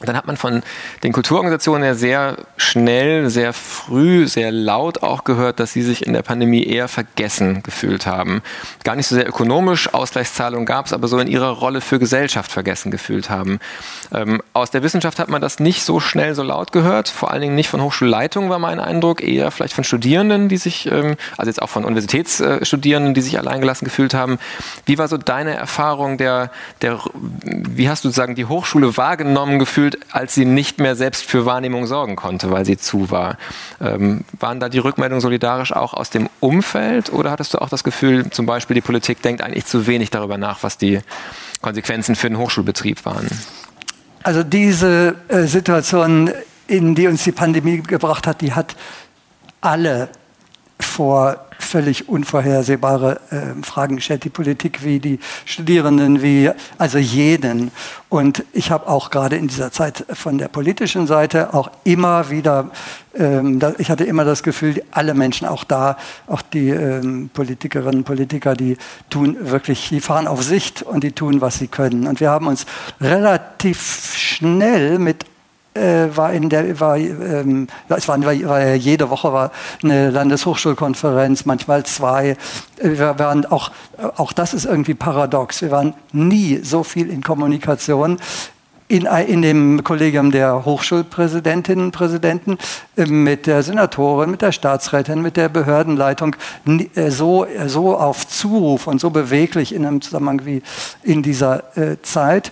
dann 0.07 0.17
hat 0.17 0.27
man 0.27 0.37
von 0.37 0.63
den 1.03 1.13
Kulturorganisationen 1.13 1.85
ja 1.85 1.95
sehr 1.95 2.37
schnell, 2.57 3.29
sehr 3.29 3.53
früh, 3.53 4.27
sehr 4.27 4.51
laut 4.51 5.03
auch 5.03 5.25
gehört, 5.25 5.61
dass 5.61 5.73
sie 5.73 5.83
sich 5.83 6.07
in 6.07 6.13
der 6.13 6.23
Pandemie 6.23 6.65
eher 6.65 6.89
vergessen 6.89 7.63
gefühlt 7.63 8.07
haben. 8.07 8.43
Gar 8.85 8.97
nicht 8.97 9.07
so 9.07 9.15
sehr 9.15 9.29
ökonomisch, 9.29 9.93
Ausgleichszahlungen 9.93 10.67
gab 10.67 10.87
es, 10.87 10.93
aber 10.93 11.07
so 11.09 11.19
in 11.19 11.29
ihrer 11.29 11.51
Rolle 11.51 11.81
für 11.81 11.99
Gesellschaft 11.99 12.51
vergessen 12.51 12.91
gefühlt 12.91 13.29
haben. 13.29 13.61
Ähm, 14.13 14.43
aus 14.55 14.71
der 14.71 14.83
Wissenschaft 14.83 15.19
hat 15.19 15.29
man 15.29 15.43
das 15.43 15.61
nicht 15.61 15.85
so 15.85 16.01
schnell 16.01 16.35
so 16.35 16.43
laut 16.43 16.73
gehört, 16.73 17.09
vor 17.09 17.31
allen 17.31 17.43
Dingen 17.43 17.55
nicht 17.55 17.69
von 17.69 17.83
Hochschulleitungen 17.83 18.49
war 18.49 18.59
mein 18.59 18.81
Eindruck, 18.81 19.23
eher 19.23 19.51
vielleicht 19.51 19.75
von 19.75 19.85
Studierenden, 19.85 20.49
die 20.49 20.57
sich, 20.57 20.87
ähm, 20.87 21.17
also 21.37 21.49
jetzt 21.49 21.61
auch 21.61 21.69
von 21.69 21.85
Universitätsstudierenden, 21.85 23.15
die 23.15 23.21
sich 23.21 23.39
alleingelassen 23.39 23.85
gefühlt 23.85 24.15
haben. 24.15 24.39
Wie 24.87 24.99
war 24.99 25.09
so 25.09 25.19
deine 25.19 25.55
Erfahrung 25.55 26.17
der, 26.17 26.51
der 26.81 27.01
wie 27.43 27.89
hast 27.89 28.05
du 28.05 28.09
sozusagen 28.09 28.35
die 28.35 28.47
Hochschule 28.47 28.97
wahrgenommen 28.97 29.59
gefühlt, 29.59 29.90
gefühlt, 29.91 30.15
als 30.15 30.35
sie 30.35 30.45
nicht 30.45 30.79
mehr 30.79 30.97
selbst 30.97 31.25
für 31.25 31.47
Wahrnehmung 31.47 31.87
sorgen 31.87 32.17
konnte, 32.17 32.51
weil 32.51 32.65
sie 32.65 32.77
zu 32.77 33.11
war. 33.11 33.37
Ähm, 33.81 34.25
waren 34.39 34.61
da 34.61 34.69
die 34.69 34.79
Rückmeldungen 34.79 35.21
solidarisch 35.21 35.73
auch 35.73 35.95
aus 35.95 36.11
dem 36.11 36.29
Umfeld 36.41 37.13
oder 37.13 37.31
hattest 37.31 37.55
du 37.55 37.59
auch 37.59 37.69
das 37.69 37.85
Gefühl, 37.85 38.31
zum 38.31 38.47
Beispiel 38.47 38.75
die 38.75 38.81
Politik 38.81 39.23
denkt 39.23 39.43
eigentlich 39.43 39.67
zu 39.67 39.87
wenig 39.87 40.11
darüber 40.11 40.39
nach, 40.39 40.63
was 40.63 40.79
die 40.79 41.01
Konsequenzen 41.63 42.15
für 42.15 42.29
den 42.29 42.39
Hochschulbetrieb 42.39 43.05
waren? 43.05 43.29
Also 44.23 44.43
diese 44.43 45.17
äh, 45.29 45.45
Situation, 45.45 46.31
in 46.67 46.95
die 46.95 47.07
uns 47.07 47.25
die 47.25 47.33
Pandemie 47.33 47.83
gebracht 47.83 48.27
hat, 48.27 48.41
die 48.41 48.53
hat 48.53 48.77
alle 49.61 50.09
vor 50.79 51.47
völlig 51.63 52.09
unvorhersehbare 52.09 53.21
äh, 53.31 53.63
Fragen 53.63 53.97
gestellt, 53.97 54.25
die 54.25 54.31
Politik 54.31 54.85
wie 54.85 54.99
die 54.99 55.19
Studierenden, 55.45 56.23
wie 56.23 56.51
also 56.79 56.99
jeden. 56.99 57.71
Und 58.09 58.45
ich 58.53 58.71
habe 58.71 58.89
auch 58.89 59.11
gerade 59.11 59.37
in 59.37 59.49
dieser 59.49 59.71
Zeit 59.71 60.05
von 60.13 60.39
der 60.39 60.49
politischen 60.49 61.07
Seite 61.07 61.55
auch 61.55 61.71
immer 61.85 62.31
wieder, 62.31 62.71
ähm, 63.15 63.59
da, 63.59 63.75
ich 63.79 63.91
hatte 63.91 64.05
immer 64.05 64.25
das 64.25 64.43
Gefühl, 64.43 64.83
alle 64.91 65.15
Menschen 65.15 65.47
auch 65.47 65.65
da, 65.65 65.97
auch 66.27 66.43
die 66.43 66.71
ähm, 66.71 67.31
Politikerinnen 67.33 68.01
und 68.01 68.05
Politiker, 68.05 68.55
die 68.55 68.77
tun 69.11 69.37
wirklich, 69.41 69.89
die 69.89 70.01
fahren 70.01 70.27
auf 70.27 70.43
Sicht 70.43 70.83
und 70.83 71.05
die 71.05 71.13
tun, 71.13 71.41
was 71.41 71.59
sie 71.59 71.69
können. 71.69 72.07
Und 72.07 72.21
wir 72.21 72.31
haben 72.31 72.47
uns 72.47 72.67
relativ 73.01 74.15
schnell 74.17 74.99
mit 74.99 75.25
äh, 75.75 76.09
war 76.15 76.33
in 76.33 76.49
der, 76.49 76.81
war, 76.81 76.97
ähm, 76.97 77.69
es 77.89 78.09
war, 78.09 78.21
war, 78.25 78.75
jede 78.75 79.11
Woche 79.11 79.33
war 79.33 79.53
eine 79.83 80.11
Landeshochschulkonferenz, 80.11 81.45
manchmal 81.45 81.85
zwei. 81.85 82.37
Wir 82.83 83.19
waren 83.19 83.47
auch, 83.47 83.71
auch 84.17 84.33
das 84.33 84.55
ist 84.55 84.65
irgendwie 84.65 84.95
paradox. 84.95 85.63
Wir 85.63 85.71
waren 85.71 85.95
nie 86.13 86.61
so 86.63 86.83
viel 86.83 87.11
in 87.11 87.23
Kommunikation 87.23 88.19
in, 88.91 89.07
in 89.07 89.41
dem 89.41 89.85
Kollegium 89.85 90.33
der 90.33 90.65
Hochschulpräsidentinnen 90.65 91.87
und 91.87 91.91
Präsidenten 91.93 92.59
äh, 92.97 93.07
mit 93.07 93.47
der 93.47 93.63
Senatorin, 93.63 94.33
mit 94.33 94.43
der 94.43 94.51
Staatsrätin, 94.51 95.23
mit 95.23 95.37
der 95.37 95.49
Behördenleitung 95.49 96.35
äh, 96.67 97.11
so, 97.11 97.47
so 97.67 97.97
auf 97.97 98.27
Zuruf 98.27 98.89
und 98.89 99.01
so 99.01 99.11
beweglich 99.11 99.73
in 99.73 99.87
einem 99.87 100.01
Zusammenhang 100.01 100.45
wie 100.45 100.63
in 101.05 101.23
dieser 101.23 101.77
äh, 101.79 102.03
Zeit. 102.03 102.51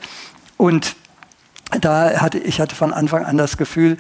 Und 0.57 0.95
da 1.81 2.21
hatte 2.21 2.39
ich 2.39 2.61
hatte 2.61 2.75
von 2.75 2.93
Anfang 2.93 3.25
an 3.25 3.37
das 3.37 3.57
Gefühl, 3.57 3.99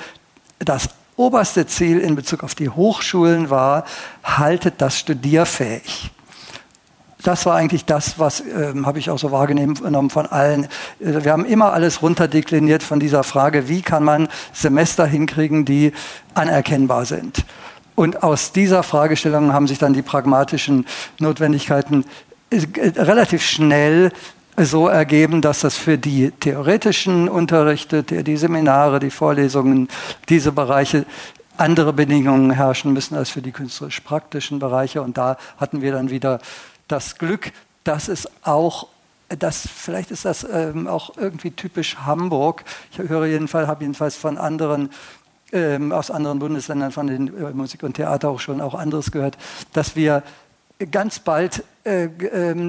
das 0.58 0.88
oberste 1.16 1.66
Ziel 1.66 1.98
in 1.98 2.14
Bezug 2.14 2.44
auf 2.44 2.54
die 2.54 2.68
Hochschulen 2.68 3.50
war, 3.50 3.84
haltet 4.22 4.74
das 4.78 4.98
studierfähig. 4.98 6.10
Das 7.24 7.46
war 7.46 7.56
eigentlich 7.56 7.84
das, 7.84 8.20
was 8.20 8.40
ähm, 8.40 8.86
habe 8.86 9.00
ich 9.00 9.10
auch 9.10 9.18
so 9.18 9.32
wahrgenommen 9.32 10.10
von 10.10 10.26
allen. 10.26 10.64
Äh, 11.00 11.24
wir 11.24 11.32
haben 11.32 11.44
immer 11.44 11.72
alles 11.72 12.00
runterdekliniert 12.00 12.84
von 12.84 13.00
dieser 13.00 13.24
Frage, 13.24 13.68
wie 13.68 13.82
kann 13.82 14.04
man 14.04 14.28
Semester 14.52 15.04
hinkriegen, 15.04 15.64
die 15.64 15.92
anerkennbar 16.34 17.06
sind. 17.06 17.44
Und 17.96 18.22
aus 18.22 18.52
dieser 18.52 18.84
Fragestellung 18.84 19.52
haben 19.52 19.66
sich 19.66 19.78
dann 19.78 19.92
die 19.92 20.02
pragmatischen 20.02 20.86
Notwendigkeiten 21.18 22.04
äh, 22.50 22.60
relativ 22.96 23.42
schnell 23.42 24.12
so 24.64 24.88
ergeben, 24.88 25.40
dass 25.40 25.60
das 25.60 25.76
für 25.76 25.98
die 25.98 26.30
theoretischen 26.30 27.28
Unterrichte, 27.28 28.02
die 28.02 28.36
Seminare, 28.36 28.98
die 28.98 29.10
Vorlesungen, 29.10 29.88
diese 30.28 30.52
Bereiche 30.52 31.06
andere 31.56 31.92
Bedingungen 31.92 32.50
herrschen 32.50 32.92
müssen 32.92 33.16
als 33.16 33.30
für 33.30 33.42
die 33.42 33.52
künstlerisch-praktischen 33.52 34.58
Bereiche. 34.58 35.02
Und 35.02 35.18
da 35.18 35.36
hatten 35.58 35.82
wir 35.82 35.92
dann 35.92 36.10
wieder 36.10 36.40
das 36.86 37.18
Glück, 37.18 37.52
dass 37.84 38.08
es 38.08 38.28
auch 38.42 38.88
das, 39.28 39.68
vielleicht 39.68 40.10
ist 40.10 40.24
das 40.24 40.46
ähm, 40.50 40.86
auch 40.86 41.16
irgendwie 41.16 41.50
typisch 41.50 41.98
Hamburg. 41.98 42.64
Ich 42.92 42.98
höre 42.98 43.26
jedenfalls, 43.26 43.68
habe 43.68 43.84
jedenfalls 43.84 44.16
von 44.16 44.38
anderen 44.38 44.90
ähm, 45.52 45.92
aus 45.92 46.10
anderen 46.10 46.38
Bundesländern, 46.38 46.92
von 46.92 47.06
den 47.06 47.28
äh, 47.28 47.50
Musik- 47.52 47.82
und 47.82 47.94
Theaterhochschulen 47.94 48.60
auch 48.60 48.74
anderes 48.74 49.10
gehört, 49.10 49.36
dass 49.72 49.96
wir 49.96 50.22
ganz 50.90 51.18
bald 51.18 51.64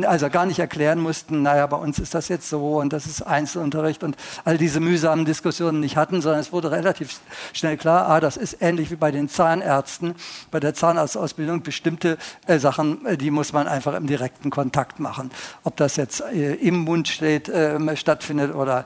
also 0.06 0.30
gar 0.30 0.46
nicht 0.46 0.60
erklären 0.60 1.00
mussten, 1.00 1.42
naja, 1.42 1.68
bei 1.68 1.78
uns 1.78 2.00
ist 2.00 2.14
das 2.14 2.28
jetzt 2.28 2.50
so 2.50 2.78
und 2.78 2.94
das 2.94 3.06
ist 3.06 3.22
Einzelunterricht 3.22 4.04
und 4.04 4.16
all 4.46 4.58
diese 4.58 4.80
mühsamen 4.80 5.26
Diskussionen 5.26 5.80
nicht 5.80 5.98
hatten, 5.98 6.22
sondern 6.22 6.42
es 6.42 6.52
wurde 6.52 6.72
relativ 6.72 7.20
schnell 7.54 7.78
klar, 7.78 8.08
ah, 8.08 8.20
das 8.20 8.38
ist 8.38 8.58
ähnlich 8.62 8.92
wie 8.92 8.96
bei 8.96 9.12
den 9.12 9.30
Zahnärzten, 9.30 10.16
bei 10.52 10.60
der 10.60 10.74
Zahnarztausbildung, 10.74 11.62
bestimmte 11.62 12.18
äh, 12.48 12.60
Sachen, 12.60 13.06
äh, 13.06 13.18
die 13.18 13.32
muss 13.32 13.54
man 13.54 13.68
einfach 13.68 13.96
im 13.96 14.08
direkten 14.08 14.50
Kontakt 14.50 15.00
machen. 15.00 15.32
Ob 15.64 15.76
das 15.78 15.96
jetzt 15.96 16.22
äh, 16.22 16.54
im 16.56 16.80
Mund 16.80 17.08
steht, 17.08 17.52
ähm, 17.54 17.96
stattfindet 17.96 18.54
oder 18.54 18.86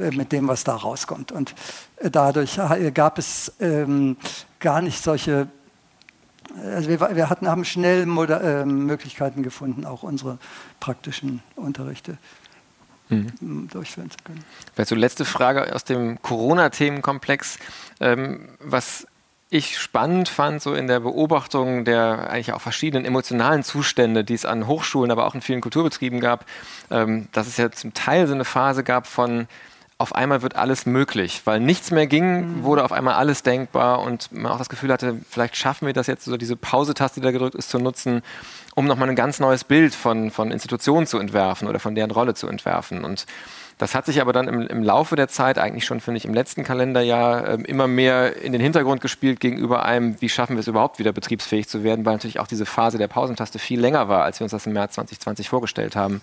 äh, 0.00 0.10
mit 0.10 0.32
dem, 0.32 0.48
was 0.48 0.64
da 0.64 0.74
rauskommt. 0.74 1.32
Und 1.32 1.54
dadurch 2.02 2.58
gab 2.94 3.18
es 3.18 3.52
ähm, 3.60 4.16
gar 4.58 4.80
nicht 4.80 5.02
solche 5.02 5.48
also 6.64 6.88
wir, 6.88 7.00
wir 7.16 7.30
hatten, 7.30 7.48
haben 7.48 7.64
schnell 7.64 8.06
Moder 8.06 8.62
äh, 8.62 8.64
Möglichkeiten 8.64 9.42
gefunden, 9.42 9.84
auch 9.84 10.02
unsere 10.02 10.38
praktischen 10.80 11.42
Unterrichte 11.56 12.18
mhm. 13.08 13.68
durchführen 13.70 14.10
zu 14.10 14.18
können. 14.24 14.44
Vielleicht 14.74 14.90
so 14.90 14.94
letzte 14.94 15.24
Frage 15.24 15.74
aus 15.74 15.84
dem 15.84 16.20
Corona-Themenkomplex. 16.22 17.58
Ähm, 18.00 18.48
was 18.60 19.06
ich 19.50 19.78
spannend 19.78 20.28
fand, 20.28 20.62
so 20.62 20.74
in 20.74 20.86
der 20.86 21.00
Beobachtung 21.00 21.84
der 21.84 22.30
eigentlich 22.30 22.52
auch 22.52 22.60
verschiedenen 22.60 23.04
emotionalen 23.04 23.64
Zustände, 23.64 24.22
die 24.22 24.34
es 24.34 24.44
an 24.44 24.68
Hochschulen, 24.68 25.10
aber 25.10 25.26
auch 25.26 25.34
in 25.34 25.40
vielen 25.40 25.60
Kulturbetrieben 25.60 26.20
gab, 26.20 26.46
ähm, 26.90 27.26
dass 27.32 27.48
es 27.48 27.56
ja 27.56 27.70
zum 27.72 27.92
Teil 27.92 28.28
so 28.28 28.34
eine 28.34 28.44
Phase 28.44 28.84
gab 28.84 29.08
von 29.08 29.48
auf 30.00 30.14
einmal 30.14 30.40
wird 30.40 30.56
alles 30.56 30.86
möglich, 30.86 31.42
weil 31.44 31.60
nichts 31.60 31.90
mehr 31.90 32.06
ging, 32.06 32.58
mhm. 32.58 32.62
wurde 32.62 32.84
auf 32.84 32.92
einmal 32.92 33.14
alles 33.14 33.42
denkbar 33.42 34.00
und 34.00 34.32
man 34.32 34.50
auch 34.50 34.58
das 34.58 34.70
Gefühl 34.70 34.90
hatte, 34.90 35.16
vielleicht 35.28 35.56
schaffen 35.56 35.84
wir 35.84 35.92
das 35.92 36.06
jetzt, 36.06 36.24
so 36.24 36.38
diese 36.38 36.56
Pause-Taste, 36.56 37.20
die 37.20 37.24
da 37.24 37.32
gedrückt 37.32 37.54
ist, 37.54 37.68
zu 37.68 37.78
nutzen, 37.78 38.22
um 38.74 38.86
nochmal 38.86 39.10
ein 39.10 39.16
ganz 39.16 39.40
neues 39.40 39.62
Bild 39.62 39.94
von, 39.94 40.30
von 40.30 40.52
Institutionen 40.52 41.06
zu 41.06 41.18
entwerfen 41.18 41.68
oder 41.68 41.80
von 41.80 41.94
deren 41.94 42.10
Rolle 42.10 42.32
zu 42.32 42.48
entwerfen. 42.48 43.04
Und 43.04 43.26
das 43.76 43.94
hat 43.94 44.06
sich 44.06 44.22
aber 44.22 44.32
dann 44.32 44.48
im, 44.48 44.66
im 44.66 44.82
Laufe 44.82 45.16
der 45.16 45.28
Zeit, 45.28 45.58
eigentlich 45.58 45.84
schon, 45.84 46.00
finde 46.00 46.16
ich, 46.16 46.24
im 46.24 46.32
letzten 46.32 46.64
Kalenderjahr, 46.64 47.46
äh, 47.46 47.62
immer 47.64 47.86
mehr 47.86 48.42
in 48.42 48.52
den 48.52 48.60
Hintergrund 48.62 49.02
gespielt 49.02 49.38
gegenüber 49.38 49.84
einem, 49.84 50.18
wie 50.22 50.30
schaffen 50.30 50.56
wir 50.56 50.60
es 50.60 50.68
überhaupt 50.68 50.98
wieder 50.98 51.12
betriebsfähig 51.12 51.68
zu 51.68 51.84
werden, 51.84 52.06
weil 52.06 52.14
natürlich 52.14 52.40
auch 52.40 52.46
diese 52.46 52.64
Phase 52.64 52.96
der 52.96 53.08
Pausentaste 53.08 53.58
viel 53.58 53.80
länger 53.80 54.08
war, 54.08 54.24
als 54.24 54.40
wir 54.40 54.44
uns 54.44 54.52
das 54.52 54.66
im 54.66 54.72
März 54.72 54.94
2020 54.94 55.50
vorgestellt 55.50 55.94
haben. 55.94 56.22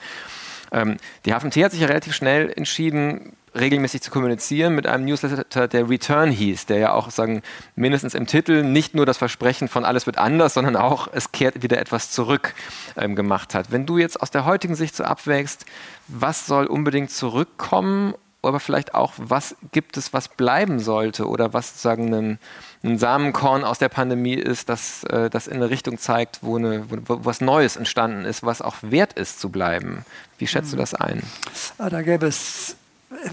Ähm, 0.71 0.97
die 1.25 1.33
HFMT 1.33 1.57
hat 1.57 1.71
sich 1.71 1.81
ja 1.81 1.87
relativ 1.87 2.15
schnell 2.15 2.51
entschieden, 2.55 3.33
regelmäßig 3.59 4.01
zu 4.01 4.11
kommunizieren 4.11 4.75
mit 4.75 4.87
einem 4.87 5.05
Newsletter, 5.05 5.67
der 5.67 5.89
Return 5.89 6.31
hieß, 6.31 6.65
der 6.65 6.77
ja 6.77 6.93
auch 6.93 7.09
sagen, 7.11 7.41
mindestens 7.75 8.13
im 8.13 8.27
Titel 8.27 8.63
nicht 8.63 8.95
nur 8.95 9.05
das 9.05 9.17
Versprechen 9.17 9.67
von 9.67 9.85
alles 9.85 10.05
wird 10.05 10.17
anders, 10.17 10.53
sondern 10.53 10.75
auch 10.75 11.07
es 11.11 11.31
kehrt 11.31 11.63
wieder 11.63 11.79
etwas 11.79 12.11
zurück 12.11 12.53
ähm, 12.95 13.15
gemacht 13.15 13.53
hat. 13.53 13.71
Wenn 13.71 13.85
du 13.85 13.97
jetzt 13.97 14.21
aus 14.21 14.31
der 14.31 14.45
heutigen 14.45 14.75
Sicht 14.75 14.95
so 14.95 15.03
abwägst, 15.03 15.65
was 16.07 16.45
soll 16.45 16.65
unbedingt 16.67 17.11
zurückkommen 17.11 18.13
aber 18.47 18.59
vielleicht 18.59 18.95
auch, 18.95 19.13
was 19.17 19.55
gibt 19.71 19.97
es, 19.97 20.13
was 20.13 20.29
bleiben 20.29 20.79
sollte 20.79 21.27
oder 21.27 21.53
was 21.53 21.69
sozusagen 21.69 22.13
ein, 22.13 22.39
ein 22.83 22.97
Samenkorn 22.97 23.63
aus 23.63 23.79
der 23.79 23.89
Pandemie 23.89 24.35
ist, 24.35 24.69
das, 24.69 25.03
äh, 25.05 25.29
das 25.29 25.47
in 25.47 25.57
eine 25.57 25.69
Richtung 25.69 25.97
zeigt, 25.97 26.39
wo, 26.41 26.57
eine, 26.57 26.89
wo, 26.89 27.25
was 27.25 27.41
Neues 27.41 27.75
entstanden 27.75 28.25
ist, 28.25 28.43
was 28.43 28.61
auch 28.61 28.75
wert 28.81 29.13
ist 29.13 29.39
zu 29.39 29.49
bleiben. 29.49 30.05
Wie 30.37 30.47
schätzt 30.47 30.71
du 30.71 30.77
das 30.77 30.93
ein? 30.93 31.23
Ah, 31.77 31.89
da 31.89 32.01
gäbe 32.01 32.27
es 32.27 32.75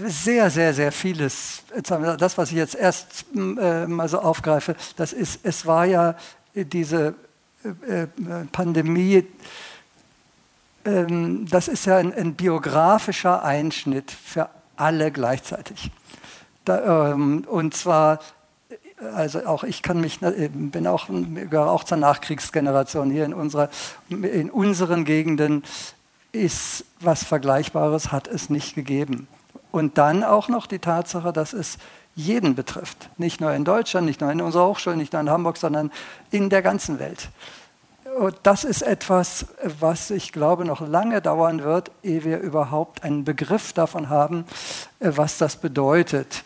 sehr, 0.07 0.49
sehr, 0.49 0.73
sehr 0.73 0.91
vieles. 0.91 1.63
Das, 2.17 2.37
was 2.37 2.51
ich 2.51 2.57
jetzt 2.57 2.75
erst 2.75 3.25
äh, 3.35 3.87
mal 3.87 4.07
so 4.07 4.19
aufgreife, 4.19 4.75
das 4.95 5.13
ist, 5.13 5.41
es 5.43 5.65
war 5.65 5.85
ja 5.85 6.15
diese 6.53 7.15
äh, 7.63 8.03
äh 8.03 8.07
Pandemie, 8.51 9.27
ähm, 10.85 11.47
das 11.49 11.67
ist 11.67 11.85
ja 11.85 11.97
ein, 11.97 12.13
ein 12.13 12.35
biografischer 12.35 13.43
Einschnitt 13.43 14.11
für 14.11 14.49
alle 14.77 15.11
gleichzeitig. 15.11 15.91
Da, 16.63 17.11
ähm, 17.11 17.45
und 17.49 17.73
zwar, 17.75 18.19
also 19.13 19.45
auch 19.45 19.63
ich 19.63 19.81
kann 19.81 19.99
mich, 19.99 20.21
äh, 20.21 20.49
bin 20.49 20.87
auch, 20.87 21.07
gehöre 21.07 21.71
auch 21.71 21.83
zur 21.83 21.97
Nachkriegsgeneration 21.97 23.09
hier 23.11 23.25
in, 23.25 23.33
unserer, 23.33 23.69
in 24.09 24.49
unseren 24.49 25.05
Gegenden 25.05 25.63
ist 26.31 26.85
was 26.99 27.23
Vergleichbares, 27.23 28.11
hat 28.11 28.27
es 28.27 28.49
nicht 28.49 28.75
gegeben. 28.75 29.27
Und 29.75 29.97
dann 29.97 30.23
auch 30.23 30.47
noch 30.47 30.67
die 30.67 30.79
Tatsache, 30.79 31.33
dass 31.33 31.51
es 31.51 31.77
jeden 32.15 32.55
betrifft. 32.55 33.09
Nicht 33.17 33.41
nur 33.41 33.51
in 33.51 33.65
Deutschland, 33.65 34.07
nicht 34.07 34.21
nur 34.21 34.31
in 34.31 34.39
unserer 34.39 34.67
Hochschule, 34.67 34.95
nicht 34.95 35.11
nur 35.11 35.21
in 35.21 35.29
Hamburg, 35.29 35.57
sondern 35.57 35.91
in 36.31 36.49
der 36.49 36.61
ganzen 36.61 36.97
Welt. 36.97 37.27
Und 38.17 38.37
das 38.43 38.63
ist 38.63 38.83
etwas, 38.83 39.47
was 39.81 40.11
ich 40.11 40.31
glaube 40.31 40.63
noch 40.63 40.79
lange 40.79 41.21
dauern 41.21 41.61
wird, 41.61 41.91
ehe 42.03 42.23
wir 42.23 42.39
überhaupt 42.39 43.03
einen 43.03 43.25
Begriff 43.25 43.73
davon 43.73 44.07
haben, 44.07 44.45
äh, 45.01 45.11
was 45.15 45.37
das 45.37 45.57
bedeutet. 45.57 46.45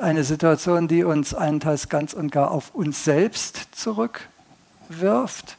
Eine 0.00 0.22
Situation, 0.22 0.86
die 0.86 1.02
uns 1.02 1.34
einteils 1.34 1.88
ganz 1.88 2.12
und 2.12 2.30
gar 2.30 2.52
auf 2.52 2.72
uns 2.72 3.02
selbst 3.02 3.66
zurückwirft 3.72 5.56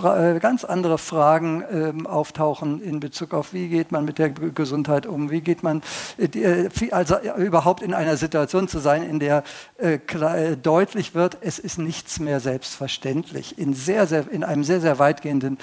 äh, 0.00 0.38
ganz 0.40 0.64
andere 0.64 0.98
Fragen 0.98 1.64
ähm, 1.70 2.06
auftauchen 2.06 2.82
in 2.82 3.00
Bezug 3.00 3.34
auf, 3.34 3.52
wie 3.52 3.68
geht 3.68 3.92
man 3.92 4.04
mit 4.04 4.18
der 4.18 4.30
Gesundheit 4.30 5.06
um, 5.06 5.30
wie 5.30 5.40
geht 5.40 5.62
man, 5.62 5.82
äh, 6.18 6.26
äh 6.26 6.92
also 6.92 7.16
überhaupt 7.36 7.82
in 7.82 7.94
einer 7.94 8.16
Situation 8.16 8.68
zu 8.68 8.78
sein, 8.78 9.02
in 9.02 9.18
der 9.18 9.44
äh, 9.78 9.98
klar, 9.98 10.36
äh, 10.36 10.56
deutlich 10.56 11.14
wird, 11.14 11.38
es 11.40 11.58
ist 11.58 11.78
nichts 11.78 12.20
mehr 12.20 12.40
selbstverständlich, 12.40 13.58
in, 13.58 13.74
sehr, 13.74 14.06
sehr, 14.06 14.30
in 14.30 14.44
einem 14.44 14.64
sehr, 14.64 14.80
sehr 14.80 14.98
weitgehenden 14.98 15.58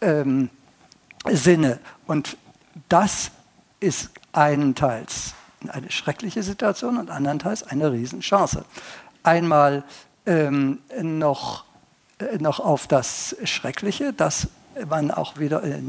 ähm, 0.00 0.50
Sinne. 1.30 1.78
Und 2.06 2.36
das 2.88 3.30
ist 3.80 4.10
einenteils 4.32 5.34
eine 5.66 5.90
schreckliche 5.90 6.42
Situation 6.42 6.96
und 6.96 7.10
andernteils 7.10 7.64
eine 7.64 7.90
Riesenchance. 7.90 8.64
Einmal 9.22 9.82
ähm, 10.26 10.78
noch 11.02 11.64
noch 12.38 12.60
auf 12.60 12.86
das 12.86 13.36
Schreckliche, 13.44 14.12
dass 14.12 14.48
man 14.88 15.10
auch 15.10 15.38
wieder 15.38 15.62
äh, 15.62 15.80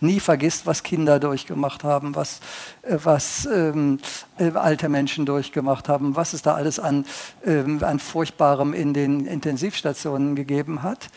nie 0.00 0.20
vergisst, 0.20 0.66
was 0.66 0.82
Kinder 0.82 1.18
durchgemacht 1.18 1.84
haben, 1.84 2.14
was, 2.14 2.40
äh, 2.82 2.98
was 3.02 3.46
ähm, 3.46 4.00
alte 4.38 4.88
Menschen 4.88 5.26
durchgemacht 5.26 5.88
haben, 5.88 6.16
was 6.16 6.32
es 6.32 6.42
da 6.42 6.54
alles 6.54 6.78
an, 6.78 7.06
ähm, 7.44 7.82
an 7.82 7.98
Furchtbarem 7.98 8.74
in 8.74 8.94
den 8.94 9.26
Intensivstationen 9.26 10.36
gegeben 10.36 10.82
hat. 10.82 11.08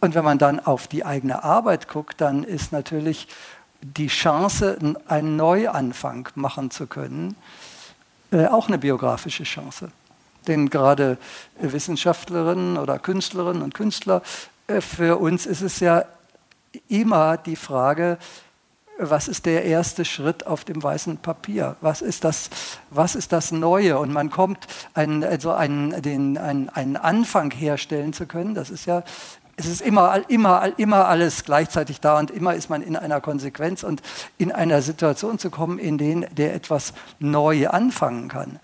Und 0.00 0.14
wenn 0.14 0.24
man 0.24 0.38
dann 0.38 0.60
auf 0.60 0.86
die 0.86 1.04
eigene 1.04 1.42
Arbeit 1.42 1.88
guckt, 1.88 2.20
dann 2.20 2.44
ist 2.44 2.72
natürlich 2.72 3.28
die 3.80 4.08
Chance, 4.08 4.78
einen 5.06 5.36
Neuanfang 5.36 6.28
machen 6.34 6.70
zu 6.70 6.86
können, 6.86 7.36
äh, 8.30 8.46
auch 8.46 8.68
eine 8.68 8.78
biografische 8.78 9.44
Chance. 9.44 9.90
Denn 10.48 10.70
gerade 10.70 11.18
Wissenschaftlerinnen 11.60 12.76
oder 12.78 12.98
Künstlerinnen 12.98 13.62
und 13.62 13.74
Künstler, 13.74 14.22
äh, 14.66 14.80
für 14.80 15.18
uns 15.18 15.46
ist 15.46 15.62
es 15.62 15.80
ja 15.80 16.04
immer 16.88 17.36
die 17.36 17.56
Frage, 17.56 18.18
was 18.98 19.28
ist 19.28 19.46
der 19.46 19.64
erste 19.64 20.04
Schritt 20.04 20.46
auf 20.46 20.64
dem 20.64 20.82
weißen 20.82 21.18
Papier? 21.18 21.76
Was 21.80 22.02
ist 22.02 22.24
das, 22.24 22.50
was 22.90 23.14
ist 23.14 23.32
das 23.32 23.52
Neue? 23.52 23.98
Und 23.98 24.12
man 24.12 24.28
kommt, 24.28 24.66
einen, 24.92 25.22
also 25.22 25.52
einen, 25.52 26.02
den, 26.02 26.36
einen, 26.36 26.68
einen 26.68 26.96
Anfang 26.96 27.52
herstellen 27.52 28.12
zu 28.12 28.26
können. 28.26 28.54
Das 28.54 28.70
ist 28.70 28.86
ja, 28.86 29.04
es 29.56 29.66
ist 29.66 29.82
immer, 29.82 30.28
immer, 30.28 30.72
immer 30.78 31.06
alles 31.06 31.44
gleichzeitig 31.44 32.00
da 32.00 32.18
und 32.18 32.30
immer 32.30 32.54
ist 32.54 32.70
man 32.70 32.82
in 32.82 32.96
einer 32.96 33.20
Konsequenz 33.20 33.84
und 33.84 34.02
in 34.36 34.50
einer 34.50 34.82
Situation 34.82 35.38
zu 35.38 35.50
kommen, 35.50 35.78
in 35.78 35.98
der 35.98 36.28
der 36.30 36.54
etwas 36.54 36.92
neu 37.20 37.68
anfangen 37.68 38.28
kann. 38.28 38.58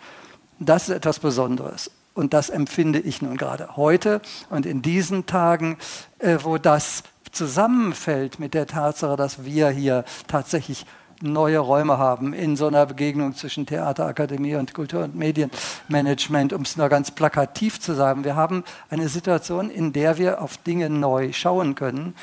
Das 0.58 0.88
ist 0.88 0.94
etwas 0.94 1.18
Besonderes. 1.18 1.90
Und 2.14 2.32
das 2.32 2.48
empfinde 2.48 3.00
ich 3.00 3.22
nun 3.22 3.36
gerade 3.36 3.76
heute 3.76 4.20
und 4.48 4.66
in 4.66 4.82
diesen 4.82 5.26
Tagen, 5.26 5.78
äh, 6.20 6.38
wo 6.42 6.58
das 6.58 7.02
zusammenfällt 7.32 8.38
mit 8.38 8.54
der 8.54 8.68
Tatsache, 8.68 9.16
dass 9.16 9.44
wir 9.44 9.68
hier 9.70 10.04
tatsächlich 10.28 10.86
neue 11.20 11.58
Räume 11.58 11.98
haben 11.98 12.32
in 12.32 12.56
so 12.56 12.66
einer 12.66 12.86
Begegnung 12.86 13.34
zwischen 13.34 13.66
Theaterakademie 13.66 14.56
und 14.56 14.74
Kultur- 14.74 15.04
und 15.04 15.16
Medienmanagement, 15.16 16.52
um 16.52 16.62
es 16.62 16.76
nur 16.76 16.88
ganz 16.88 17.10
plakativ 17.10 17.80
zu 17.80 17.94
sagen. 17.94 18.24
Wir 18.24 18.36
haben 18.36 18.64
eine 18.90 19.08
Situation, 19.08 19.70
in 19.70 19.92
der 19.92 20.18
wir 20.18 20.42
auf 20.42 20.56
Dinge 20.58 20.90
neu 20.90 21.32
schauen 21.32 21.74
können 21.74 22.14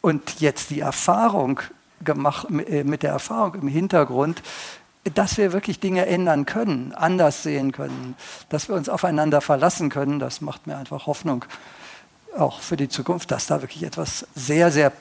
und 0.00 0.40
jetzt 0.40 0.70
die 0.70 0.80
Erfahrung 0.80 1.60
gemacht, 2.04 2.48
äh, 2.68 2.84
mit 2.84 3.02
der 3.02 3.10
Erfahrung 3.10 3.54
im 3.54 3.68
Hintergrund, 3.68 4.42
dass 5.14 5.38
wir 5.38 5.52
wirklich 5.52 5.80
Dinge 5.80 6.06
ändern 6.06 6.46
können, 6.46 6.92
anders 6.94 7.42
sehen 7.42 7.72
können, 7.72 8.16
dass 8.48 8.68
wir 8.68 8.74
uns 8.74 8.88
aufeinander 8.88 9.40
verlassen 9.40 9.88
können, 9.88 10.18
das 10.18 10.40
macht 10.40 10.66
mir 10.66 10.76
einfach 10.76 11.06
Hoffnung, 11.06 11.44
auch 12.36 12.60
für 12.60 12.76
die 12.76 12.88
Zukunft, 12.88 13.30
dass 13.30 13.46
da 13.46 13.62
wirklich 13.62 13.82
etwas 13.82 14.26
sehr, 14.34 14.70
sehr 14.70 14.92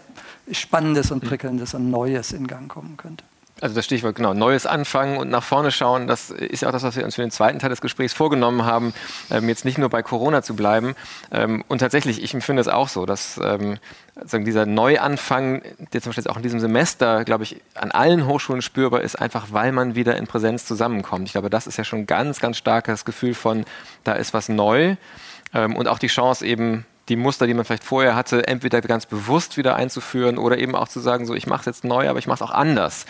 Spannendes 0.52 1.12
und 1.12 1.22
hm. 1.24 1.30
Prickelndes 1.30 1.74
und 1.74 1.90
Neues 1.90 2.32
in 2.32 2.48
Gang 2.48 2.70
kommen 2.70 2.98
könnte. 2.98 3.24
Also 3.62 3.74
das 3.74 3.86
Stichwort, 3.86 4.16
genau, 4.16 4.34
Neues 4.34 4.66
anfangen 4.66 5.18
und 5.18 5.30
nach 5.30 5.44
vorne 5.44 5.72
schauen, 5.72 6.08
das 6.08 6.30
ist 6.30 6.62
ja 6.62 6.68
auch 6.68 6.74
das, 6.74 6.84
was 6.84 6.98
wir 6.98 7.06
uns 7.06 7.16
für 7.16 7.22
den 7.22 7.32
zweiten 7.32 7.58
Teil 7.58 7.70
des 7.70 7.80
Gesprächs 7.80 8.12
vorgenommen 8.12 8.66
haben, 8.66 8.94
ähm, 9.32 9.48
jetzt 9.48 9.64
nicht 9.64 9.78
nur 9.78 9.90
bei 9.90 10.04
Corona 10.04 10.42
zu 10.42 10.58
bleiben. 10.58 10.94
Ähm, 11.32 11.64
und 11.70 11.80
tatsächlich, 11.80 12.22
ich 12.22 12.34
empfinde 12.34 12.60
es 12.60 12.68
auch 12.68 12.90
so, 12.90 13.06
dass 13.06 13.40
ähm, 13.42 13.78
sagen, 14.26 14.44
dieser 14.44 14.66
Neuanfang, 14.66 15.62
der 15.94 16.02
zum 16.02 16.10
Beispiel 16.10 16.24
jetzt 16.24 16.30
auch 16.30 16.36
in 16.36 16.44
diesem 16.44 16.60
Semester, 16.60 17.24
glaube 17.24 17.44
ich, 17.44 17.62
an 17.76 17.92
allen 17.92 18.28
Hochschulen 18.28 18.62
spürbar 18.62 19.02
ist, 19.02 19.16
einfach 19.16 19.48
weil 19.52 19.72
man 19.72 19.96
wieder 19.96 20.18
in 20.18 20.28
Präsenz 20.28 20.66
zusammenkommt. 20.66 21.28
Ich 21.28 21.32
glaube, 21.32 21.50
das 21.50 21.66
ist 21.66 21.78
ja 21.78 21.86
schon 21.86 22.00
ein 22.00 22.08
ganz, 22.08 22.42
ganz 22.42 22.58
starkes 22.58 23.06
Gefühl 23.06 23.34
von, 23.34 23.64
da 24.04 24.14
ist 24.14 24.34
was 24.34 24.50
neu 24.50 24.98
ähm, 25.54 25.78
und 25.78 25.88
auch 25.88 26.00
die 26.00 26.08
Chance 26.08 26.46
eben, 26.46 26.86
die 27.08 27.16
Muster, 27.16 27.48
die 27.48 27.54
man 27.54 27.66
vielleicht 27.66 27.84
vorher 27.84 28.16
hatte, 28.16 28.48
entweder 28.48 28.82
ganz 28.82 29.06
bewusst 29.06 29.58
wieder 29.58 29.76
einzuführen 29.76 30.38
oder 30.38 30.58
eben 30.58 30.76
auch 30.76 30.88
zu 30.88 31.00
sagen, 31.00 31.26
so 31.26 31.36
ich 31.36 31.48
mache 31.48 31.62
es 31.62 31.66
jetzt 31.68 31.84
neu, 31.84 32.10
aber 32.10 32.20
ich 32.20 32.28
mache 32.28 32.44
es 32.44 32.50
auch 32.50 32.54
anders. 32.54 33.06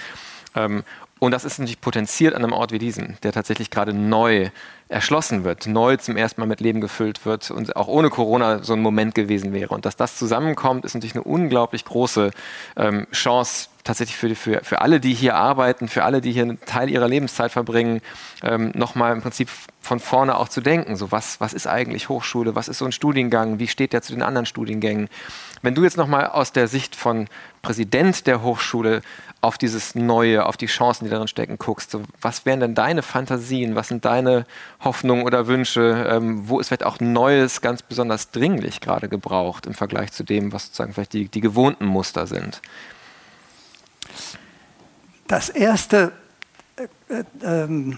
Ähm, 0.56 0.84
und 1.20 1.32
das 1.32 1.46
ist 1.46 1.60
natürlich 1.60 1.80
potenziert 1.80 2.36
an 2.36 2.44
einem 2.44 2.54
Ort 2.54 2.72
wie 2.72 2.78
diesen, 2.78 3.18
der 3.24 3.32
tatsächlich 3.32 3.72
gerade 3.72 3.94
neu 3.94 4.50
erschlossen 4.90 5.44
wird, 5.44 5.66
neu 5.66 5.98
zum 5.98 6.18
ersten 6.18 6.42
Mal 6.42 6.48
mit 6.48 6.60
Leben 6.60 6.82
gefüllt 6.82 7.26
wird 7.26 7.50
und 7.52 7.76
auch 7.76 7.88
ohne 7.88 8.10
Corona 8.10 8.62
so 8.64 8.74
ein 8.74 8.82
Moment 8.82 9.16
gewesen 9.16 9.54
wäre. 9.54 9.74
Und 9.74 9.86
dass 9.86 9.96
das 9.96 10.18
zusammenkommt, 10.18 10.86
ist 10.86 10.94
natürlich 10.94 11.16
eine 11.16 11.24
unglaublich 11.24 11.86
große 11.86 12.32
ähm, 12.76 13.08
Chance 13.12 13.70
tatsächlich 13.86 14.18
für, 14.18 14.36
für, 14.36 14.64
für 14.64 14.82
alle, 14.82 15.00
die 15.00 15.14
hier 15.14 15.36
arbeiten, 15.36 15.88
für 15.88 16.04
alle, 16.04 16.20
die 16.20 16.34
hier 16.34 16.44
einen 16.44 16.60
Teil 16.66 16.90
ihrer 16.90 17.08
Lebenszeit 17.08 17.52
verbringen, 17.52 18.02
ähm, 18.44 18.72
nochmal 18.76 19.14
im 19.14 19.22
Prinzip 19.22 19.50
von 19.80 20.00
vorne 20.00 20.38
auch 20.38 20.50
zu 20.50 20.60
denken. 20.62 20.96
So, 20.98 21.12
was, 21.12 21.40
was 21.40 21.54
ist 21.54 21.68
eigentlich 21.68 22.10
Hochschule? 22.10 22.56
Was 22.56 22.68
ist 22.68 22.80
so 22.80 22.86
ein 22.86 22.92
Studiengang? 22.92 23.58
Wie 23.60 23.68
steht 23.68 23.94
der 23.94 24.02
zu 24.02 24.14
den 24.14 24.22
anderen 24.22 24.46
Studiengängen? 24.46 25.08
Wenn 25.66 25.74
du 25.74 25.84
jetzt 25.84 25.98
nochmal 25.98 26.28
aus 26.28 26.52
der 26.52 26.68
Sicht 26.68 26.96
von 26.96 27.28
Präsident 27.64 28.28
der 28.28 28.44
Hochschule 28.44 29.02
auf 29.42 29.58
dieses 29.58 29.96
Neue, 29.96 30.46
auf 30.46 30.58
die 30.58 30.68
Chancen, 30.68 31.06
die 31.06 31.10
darin 31.10 31.28
stecken, 31.28 31.58
guckst, 31.58 31.90
so, 31.90 32.04
was 32.22 32.46
wären 32.46 32.60
denn 32.60 32.76
deine 32.76 33.02
Fantasien? 33.02 33.74
Was 33.74 33.88
sind 33.88 34.06
deine 34.06 34.46
Hoffnungen 34.84 35.26
oder 35.26 35.48
Wünsche? 35.48 36.08
Ähm, 36.08 36.48
wo 36.48 36.60
ist 36.60 36.68
vielleicht 36.68 36.84
auch 36.84 37.00
Neues 37.00 37.62
ganz 37.62 37.82
besonders 37.82 38.30
dringlich 38.30 38.80
gerade 38.80 39.10
gebraucht 39.10 39.66
im 39.66 39.74
Vergleich 39.74 40.12
zu 40.12 40.24
dem, 40.24 40.54
was 40.54 40.66
sozusagen 40.66 40.94
vielleicht 40.94 41.14
die, 41.14 41.30
die 41.30 41.42
gewohnten 41.42 41.88
Muster 41.88 42.28
sind? 42.28 42.62
Das 45.28 45.50
erste, 45.50 46.12
äh, 46.76 47.24
äh, 47.44 47.98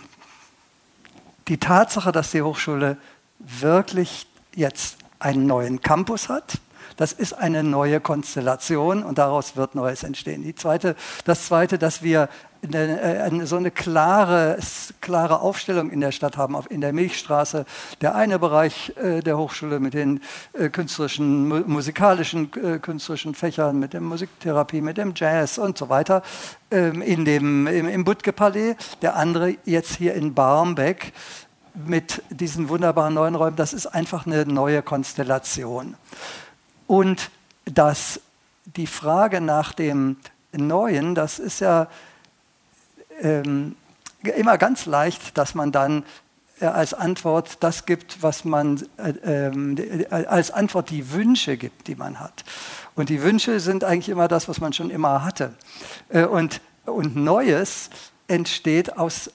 die 1.50 1.58
Tatsache, 1.58 2.14
dass 2.14 2.32
die 2.32 2.42
Hochschule 2.42 2.96
wirklich 3.40 4.26
jetzt 4.56 5.00
einen 5.20 5.48
neuen 5.48 5.82
Campus 5.82 6.30
hat, 6.30 6.60
das 6.96 7.12
ist 7.12 7.34
eine 7.34 7.64
neue 7.64 8.00
Konstellation 8.00 9.04
und 9.04 9.18
daraus 9.18 9.56
wird 9.56 9.76
Neues 9.76 10.04
entstehen. 10.04 10.56
Zweite, 10.56 10.96
das 11.26 11.46
Zweite, 11.46 11.78
dass 11.78 12.02
wir 12.02 12.30
eine, 12.64 13.48
so 13.48 13.58
eine 13.58 13.72
klare, 13.72 14.58
klare 15.02 15.42
Aufstellung 15.42 15.92
in 15.92 16.02
der 16.02 16.12
Stadt 16.12 16.38
haben. 16.38 16.58
In 16.70 16.82
der 16.82 16.94
Milchstraße 16.94 17.66
der 18.02 18.16
eine 18.16 18.40
Bereich 18.40 18.94
äh, 18.98 19.22
der 19.22 19.38
Hochschule 19.38 19.80
mit 19.80 19.94
den 19.94 20.22
äh, 20.54 20.70
künstlerischen, 20.70 21.48
mu 21.48 21.60
musikalischen 21.66 22.52
äh, 22.56 22.80
künstlerischen 22.80 23.36
Fächern, 23.36 23.80
mit 23.80 23.94
der 23.94 24.02
Musiktherapie, 24.02 24.82
mit 24.82 24.98
dem 24.98 25.14
Jazz 25.16 25.58
und 25.58 25.78
so 25.78 25.90
weiter. 25.90 26.24
Ähm, 26.72 27.02
in 27.02 27.26
dem, 27.26 27.68
im, 27.68 27.88
im 27.88 28.04
Budke-Palais. 28.04 28.76
Der 29.02 29.16
andere 29.16 29.56
jetzt 29.66 29.96
hier 29.96 30.14
in 30.14 30.34
Barmbek 30.34 31.14
mit 31.74 32.24
diesen 32.30 32.70
wunderbaren 32.70 33.14
neuen 33.14 33.36
Räumen. 33.36 33.56
Das 33.56 33.74
ist 33.74 33.88
einfach 33.88 34.26
eine 34.26 34.46
neue 34.46 34.82
Konstellation. 34.82 35.96
Und 36.88 37.30
das, 37.66 38.22
die 38.66 38.88
Frage 38.88 39.42
nach 39.42 39.74
dem 39.74 40.18
Neuen, 40.54 41.14
das 41.14 41.40
ist 41.40 41.60
ja 41.60 41.88
ähm, 43.22 43.76
immer 44.36 44.58
ganz 44.58 44.86
leicht, 44.86 45.38
dass 45.38 45.54
man 45.54 45.72
dann 45.72 46.04
äh, 46.60 46.66
als 46.66 46.94
Antwort 46.94 47.58
das 47.62 47.86
gibt, 47.86 48.24
was 48.24 48.46
man 48.46 48.84
äh, 48.98 49.50
äh, 49.50 50.08
als 50.10 50.52
Antwort 50.52 50.90
die 50.90 51.12
Wünsche 51.12 51.58
gibt, 51.58 51.88
die 51.88 51.96
man 51.96 52.20
hat. 52.20 52.44
Und 52.96 53.10
die 53.10 53.22
Wünsche 53.22 53.60
sind 53.60 53.84
eigentlich 53.84 54.10
immer 54.10 54.28
das, 54.28 54.48
was 54.48 54.60
man 54.60 54.74
schon 54.74 54.90
immer 54.90 55.24
hatte. 55.24 55.54
Äh, 56.10 56.26
und, 56.26 56.62
und 56.86 57.16
Neues 57.16 57.90
entsteht 58.28 58.98
aus, 58.98 59.32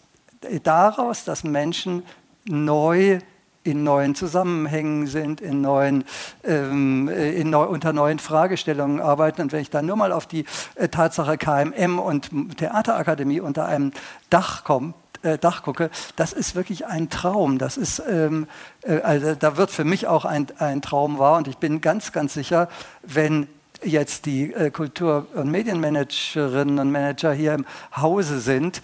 daraus, 0.64 1.24
dass 1.24 1.44
Menschen 1.44 2.02
neu 2.44 3.20
in 3.64 3.84
neuen 3.84 4.14
Zusammenhängen 4.14 5.06
sind, 5.06 5.40
in 5.40 5.60
neuen, 5.60 6.04
ähm, 6.44 7.08
in 7.08 7.50
neu, 7.50 7.64
unter 7.64 7.92
neuen 7.92 8.18
Fragestellungen 8.18 9.00
arbeiten. 9.00 9.42
Und 9.42 9.52
wenn 9.52 9.60
ich 9.60 9.70
dann 9.70 9.86
nur 9.86 9.96
mal 9.96 10.12
auf 10.12 10.26
die 10.26 10.44
äh, 10.74 10.88
Tatsache 10.88 11.38
KMM 11.38 11.98
und 11.98 12.56
Theaterakademie 12.56 13.40
unter 13.40 13.66
einem 13.66 13.92
Dach 14.30 14.64
komme, 14.64 14.94
äh, 15.22 15.38
Dach 15.38 15.62
gucke, 15.62 15.90
das 16.16 16.32
ist 16.32 16.54
wirklich 16.54 16.86
ein 16.86 17.08
Traum. 17.08 17.58
Das 17.58 17.76
ist, 17.76 18.02
ähm, 18.08 18.48
äh, 18.82 19.00
also 19.00 19.34
da 19.34 19.56
wird 19.56 19.70
für 19.70 19.84
mich 19.84 20.06
auch 20.06 20.24
ein, 20.24 20.48
ein 20.58 20.82
Traum 20.82 21.18
wahr. 21.18 21.38
Und 21.38 21.48
ich 21.48 21.58
bin 21.58 21.80
ganz, 21.80 22.12
ganz 22.12 22.34
sicher, 22.34 22.68
wenn 23.02 23.46
jetzt 23.84 24.26
die 24.26 24.52
äh, 24.52 24.70
Kultur- 24.70 25.26
und 25.34 25.50
Medienmanagerinnen 25.50 26.78
und 26.78 26.90
Manager 26.90 27.32
hier 27.32 27.54
im 27.54 27.66
Hause 27.96 28.40
sind 28.40 28.82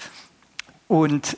und 0.87 1.37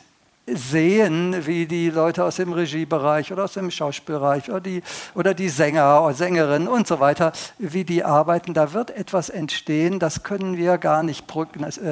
sehen, 0.54 1.46
wie 1.46 1.66
die 1.66 1.90
Leute 1.90 2.24
aus 2.24 2.36
dem 2.36 2.52
Regiebereich 2.52 3.32
oder 3.32 3.44
aus 3.44 3.54
dem 3.54 3.70
Schauspielbereich 3.70 4.50
oder 4.50 4.60
die, 4.60 4.82
oder 5.14 5.34
die 5.34 5.48
Sänger 5.48 6.02
oder 6.02 6.14
Sängerinnen 6.14 6.68
und 6.68 6.86
so 6.86 7.00
weiter, 7.00 7.32
wie 7.58 7.84
die 7.84 8.04
arbeiten. 8.04 8.54
Da 8.54 8.72
wird 8.72 8.90
etwas 8.90 9.28
entstehen, 9.28 9.98
das 9.98 10.22
können 10.22 10.56
wir 10.56 10.78
gar 10.78 11.02
nicht 11.02 11.26
pro, 11.26 11.46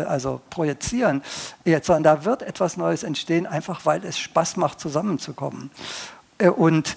also 0.07 0.41
projizieren 0.51 1.23
jetzt, 1.65 1.87
sondern 1.87 2.03
da 2.03 2.25
wird 2.25 2.43
etwas 2.43 2.77
Neues 2.77 3.03
entstehen, 3.03 3.47
einfach 3.47 3.85
weil 3.87 4.05
es 4.05 4.19
Spaß 4.19 4.57
macht, 4.57 4.81
zusammenzukommen. 4.81 5.71
Äh, 6.39 6.49
und 6.49 6.97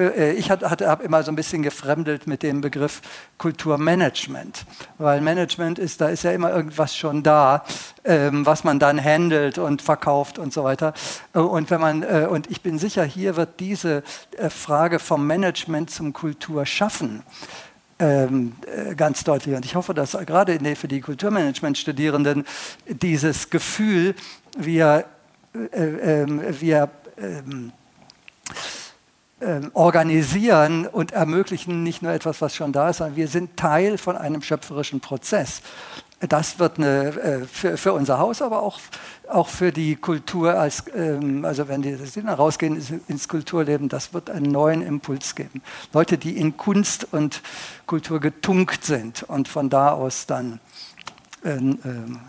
ich 0.00 0.50
habe 0.50 1.04
immer 1.04 1.22
so 1.22 1.30
ein 1.30 1.36
bisschen 1.36 1.62
gefremdelt 1.62 2.26
mit 2.26 2.42
dem 2.42 2.60
Begriff 2.60 3.02
Kulturmanagement, 3.38 4.64
weil 4.98 5.20
Management 5.20 5.78
ist, 5.78 6.00
da 6.00 6.08
ist 6.08 6.24
ja 6.24 6.32
immer 6.32 6.50
irgendwas 6.50 6.96
schon 6.96 7.22
da, 7.22 7.64
ähm, 8.04 8.46
was 8.46 8.64
man 8.64 8.78
dann 8.78 9.02
handelt 9.02 9.58
und 9.58 9.82
verkauft 9.82 10.38
und 10.38 10.52
so 10.52 10.64
weiter. 10.64 10.94
Äh, 11.34 11.38
und 11.38 11.70
wenn 11.70 11.80
man 11.80 12.02
äh, 12.02 12.26
und 12.30 12.50
ich 12.50 12.62
bin 12.62 12.78
sicher, 12.78 13.04
hier 13.04 13.36
wird 13.36 13.60
diese 13.60 14.02
äh, 14.36 14.50
Frage 14.50 14.98
vom 14.98 15.26
Management 15.26 15.90
zum 15.90 16.12
Kulturschaffen 16.12 17.22
ähm, 17.98 18.54
äh, 18.66 18.94
ganz 18.94 19.24
deutlich. 19.24 19.54
Und 19.54 19.64
ich 19.64 19.74
hoffe, 19.74 19.94
dass 19.94 20.12
gerade 20.12 20.58
für 20.74 20.88
die 20.88 21.00
Kulturmanagement-Studierenden 21.00 22.44
dieses 22.86 23.50
Gefühl, 23.50 24.14
wir, 24.56 25.04
äh, 25.54 26.22
ähm, 26.22 26.42
wir 26.60 26.88
organisieren 29.74 30.86
und 30.86 31.12
ermöglichen 31.12 31.82
nicht 31.82 32.02
nur 32.02 32.12
etwas, 32.12 32.40
was 32.40 32.54
schon 32.54 32.72
da 32.72 32.90
ist, 32.90 32.98
sondern 32.98 33.16
wir 33.16 33.28
sind 33.28 33.56
Teil 33.56 33.98
von 33.98 34.16
einem 34.16 34.42
schöpferischen 34.42 35.00
Prozess. 35.00 35.62
Das 36.28 36.58
wird 36.58 36.76
eine, 36.76 37.08
äh, 37.08 37.46
für, 37.46 37.78
für, 37.78 37.94
unser 37.94 38.18
Haus, 38.18 38.42
aber 38.42 38.62
auch, 38.62 38.78
auch 39.26 39.48
für 39.48 39.72
die 39.72 39.96
Kultur, 39.96 40.58
als, 40.58 40.84
ähm, 40.94 41.46
also 41.46 41.66
wenn 41.66 41.80
die, 41.80 41.96
rausgehen 42.28 43.00
ins 43.08 43.26
Kulturleben, 43.26 43.88
das 43.88 44.12
wird 44.12 44.28
einen 44.28 44.52
neuen 44.52 44.82
Impuls 44.82 45.34
geben. 45.34 45.62
Leute, 45.94 46.18
die 46.18 46.36
in 46.36 46.58
Kunst 46.58 47.06
und 47.12 47.40
Kultur 47.86 48.20
getunkt 48.20 48.84
sind 48.84 49.22
und 49.22 49.48
von 49.48 49.70
da 49.70 49.92
aus 49.92 50.26
dann 50.26 50.60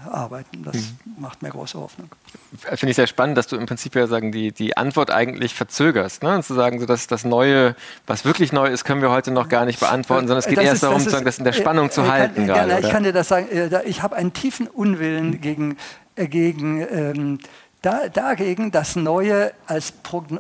arbeiten. 0.10 0.64
Das 0.64 0.76
mhm. 0.76 1.22
macht 1.22 1.42
mir 1.42 1.50
große 1.50 1.78
Hoffnung. 1.78 2.10
Finde 2.58 2.92
ich 2.92 2.96
sehr 2.96 3.08
spannend, 3.08 3.38
dass 3.38 3.48
du 3.48 3.58
im 3.58 3.66
Prinzip 3.66 3.96
ja 3.96 4.08
sagen, 4.08 4.32
die, 4.32 4.52
die 4.52 4.78
Antwort 4.78 5.12
eigentlich 5.12 5.54
verzögerst. 5.54 6.24
Ne? 6.24 6.36
Und 6.36 6.44
zu 6.44 6.54
sagen, 6.54 6.80
so, 6.80 6.86
dass 6.86 7.08
das 7.08 7.26
Neue, 7.26 7.76
was 8.08 8.24
wirklich 8.24 8.54
neu 8.54 8.68
ist, 8.68 8.86
können 8.86 9.02
wir 9.02 9.12
heute 9.12 9.32
noch 9.32 9.50
gar 9.50 9.66
nicht 9.66 9.80
beantworten, 9.80 10.28
sondern 10.28 10.40
es 10.40 10.48
geht 10.48 10.58
das 10.58 10.66
erst 10.66 10.76
ist, 10.76 10.84
darum, 10.84 11.04
das, 11.04 11.24
das 11.24 11.38
in 11.40 11.44
der 11.44 11.54
Spannung 11.54 11.88
äh, 11.88 11.90
zu 11.90 12.02
kann, 12.02 12.12
halten. 12.12 12.46
Ja, 12.48 12.66
gerade, 12.66 12.86
ich 12.86 12.90
kann 12.90 13.04
dir 13.04 13.14
das 13.14 13.28
sagen, 13.28 13.50
äh, 13.50 13.84
ich 13.84 14.02
habe 14.02 14.16
einen 14.16 14.32
tiefen 14.34 14.68
Unwillen 14.68 15.32
mhm. 15.32 15.42
gegen, 15.42 15.78
äh, 16.16 16.28
gegen 16.28 16.82
ähm, 16.90 17.40
da, 17.82 18.10
dagegen 18.10 18.72
das 18.72 18.96
Neue 18.96 19.54
als, 19.66 19.94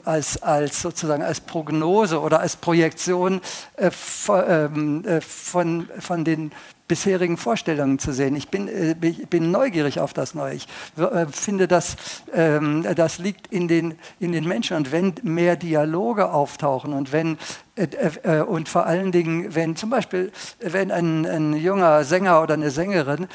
als, 0.06 0.42
als, 0.44 0.82
sozusagen 0.82 1.24
als 1.24 1.42
Prognose 1.42 2.22
oder 2.22 2.40
als 2.40 2.56
Projektion 2.56 3.42
äh, 3.78 3.90
von, 3.90 4.44
ähm, 4.48 5.06
äh, 5.06 5.22
von, 5.22 5.90
von 6.00 6.24
den 6.24 6.52
bisherigen 6.88 7.38
Vorstellungen 7.38 8.00
zu 8.00 8.12
sehen. 8.12 8.36
Ich 8.36 8.50
bin, 8.50 8.68
äh, 8.68 8.96
bin 8.96 9.50
neugierig 9.50 10.00
auf 10.00 10.14
das 10.14 10.36
Neue. 10.36 10.56
Ich 10.56 10.68
äh, 10.98 11.26
finde, 11.28 11.68
dass, 11.68 11.96
ähm, 12.34 12.86
das 12.96 13.18
liegt 13.18 13.48
in 13.48 13.68
den, 13.68 13.98
in 14.20 14.34
den 14.34 14.48
Menschen. 14.48 14.78
Und 14.78 14.92
wenn 14.92 15.16
mehr 15.24 15.56
Dialoge 15.56 16.32
auftauchen 16.32 16.94
und 16.94 17.12
wenn 17.12 17.38
äh, 17.76 18.42
und 18.42 18.68
vor 18.68 18.86
allen 18.86 19.12
Dingen, 19.12 19.56
wenn 19.56 19.76
zum 19.76 19.90
Beispiel, 19.90 20.32
wenn 20.60 20.92
ein, 20.92 21.26
ein 21.26 21.54
junger 21.54 22.04
Sänger 22.04 22.42
oder 22.44 22.54
eine 22.54 22.70
Sängerin 22.70 23.28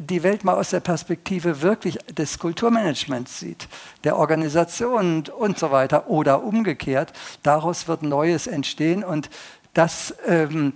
die 0.00 0.22
Welt 0.22 0.44
mal 0.44 0.54
aus 0.54 0.70
der 0.70 0.80
Perspektive 0.80 1.62
wirklich 1.62 1.98
des 2.16 2.38
Kulturmanagements 2.38 3.38
sieht, 3.38 3.68
der 4.04 4.16
Organisation 4.16 5.24
und 5.36 5.58
so 5.58 5.70
weiter 5.70 6.08
oder 6.08 6.42
umgekehrt, 6.42 7.12
daraus 7.42 7.88
wird 7.88 8.02
Neues 8.02 8.46
entstehen 8.46 9.04
und 9.04 9.30
das 9.74 10.14
ähm, 10.26 10.72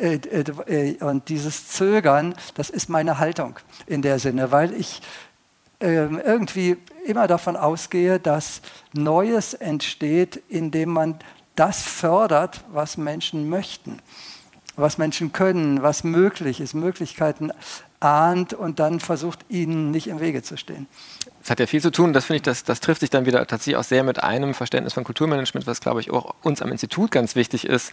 äh, 0.00 0.14
äh, 0.16 1.04
und 1.04 1.28
dieses 1.28 1.68
Zögern, 1.68 2.34
das 2.54 2.70
ist 2.70 2.88
meine 2.88 3.18
Haltung 3.18 3.58
in 3.86 4.02
der 4.02 4.18
Sinne, 4.18 4.50
weil 4.50 4.72
ich 4.72 5.02
ähm, 5.80 6.20
irgendwie 6.24 6.76
immer 7.04 7.26
davon 7.26 7.56
ausgehe, 7.56 8.18
dass 8.18 8.62
Neues 8.92 9.52
entsteht, 9.52 10.42
indem 10.48 10.90
man 10.90 11.18
das 11.56 11.82
fördert, 11.82 12.64
was 12.72 12.96
Menschen 12.96 13.48
möchten, 13.48 13.98
was 14.76 14.96
Menschen 14.96 15.32
können, 15.32 15.82
was 15.82 16.02
möglich 16.02 16.60
ist, 16.60 16.74
Möglichkeiten 16.74 17.50
ahnt 18.04 18.52
und 18.52 18.78
dann 18.78 19.00
versucht, 19.00 19.40
ihnen 19.48 19.90
nicht 19.90 20.06
im 20.08 20.20
Wege 20.20 20.42
zu 20.42 20.56
stehen. 20.56 20.86
Das 21.40 21.50
hat 21.50 21.60
ja 21.60 21.66
viel 21.66 21.80
zu 21.80 21.90
tun, 21.90 22.12
das 22.12 22.26
finde 22.26 22.36
ich, 22.36 22.42
das, 22.42 22.64
das 22.64 22.80
trifft 22.80 23.00
sich 23.00 23.10
dann 23.10 23.26
wieder 23.26 23.46
tatsächlich 23.46 23.76
auch 23.76 23.84
sehr 23.84 24.04
mit 24.04 24.22
einem 24.22 24.54
Verständnis 24.54 24.92
von 24.92 25.04
Kulturmanagement, 25.04 25.66
was 25.66 25.80
glaube 25.80 26.00
ich 26.00 26.10
auch 26.10 26.34
uns 26.42 26.62
am 26.62 26.70
Institut 26.70 27.10
ganz 27.10 27.34
wichtig 27.34 27.66
ist, 27.66 27.92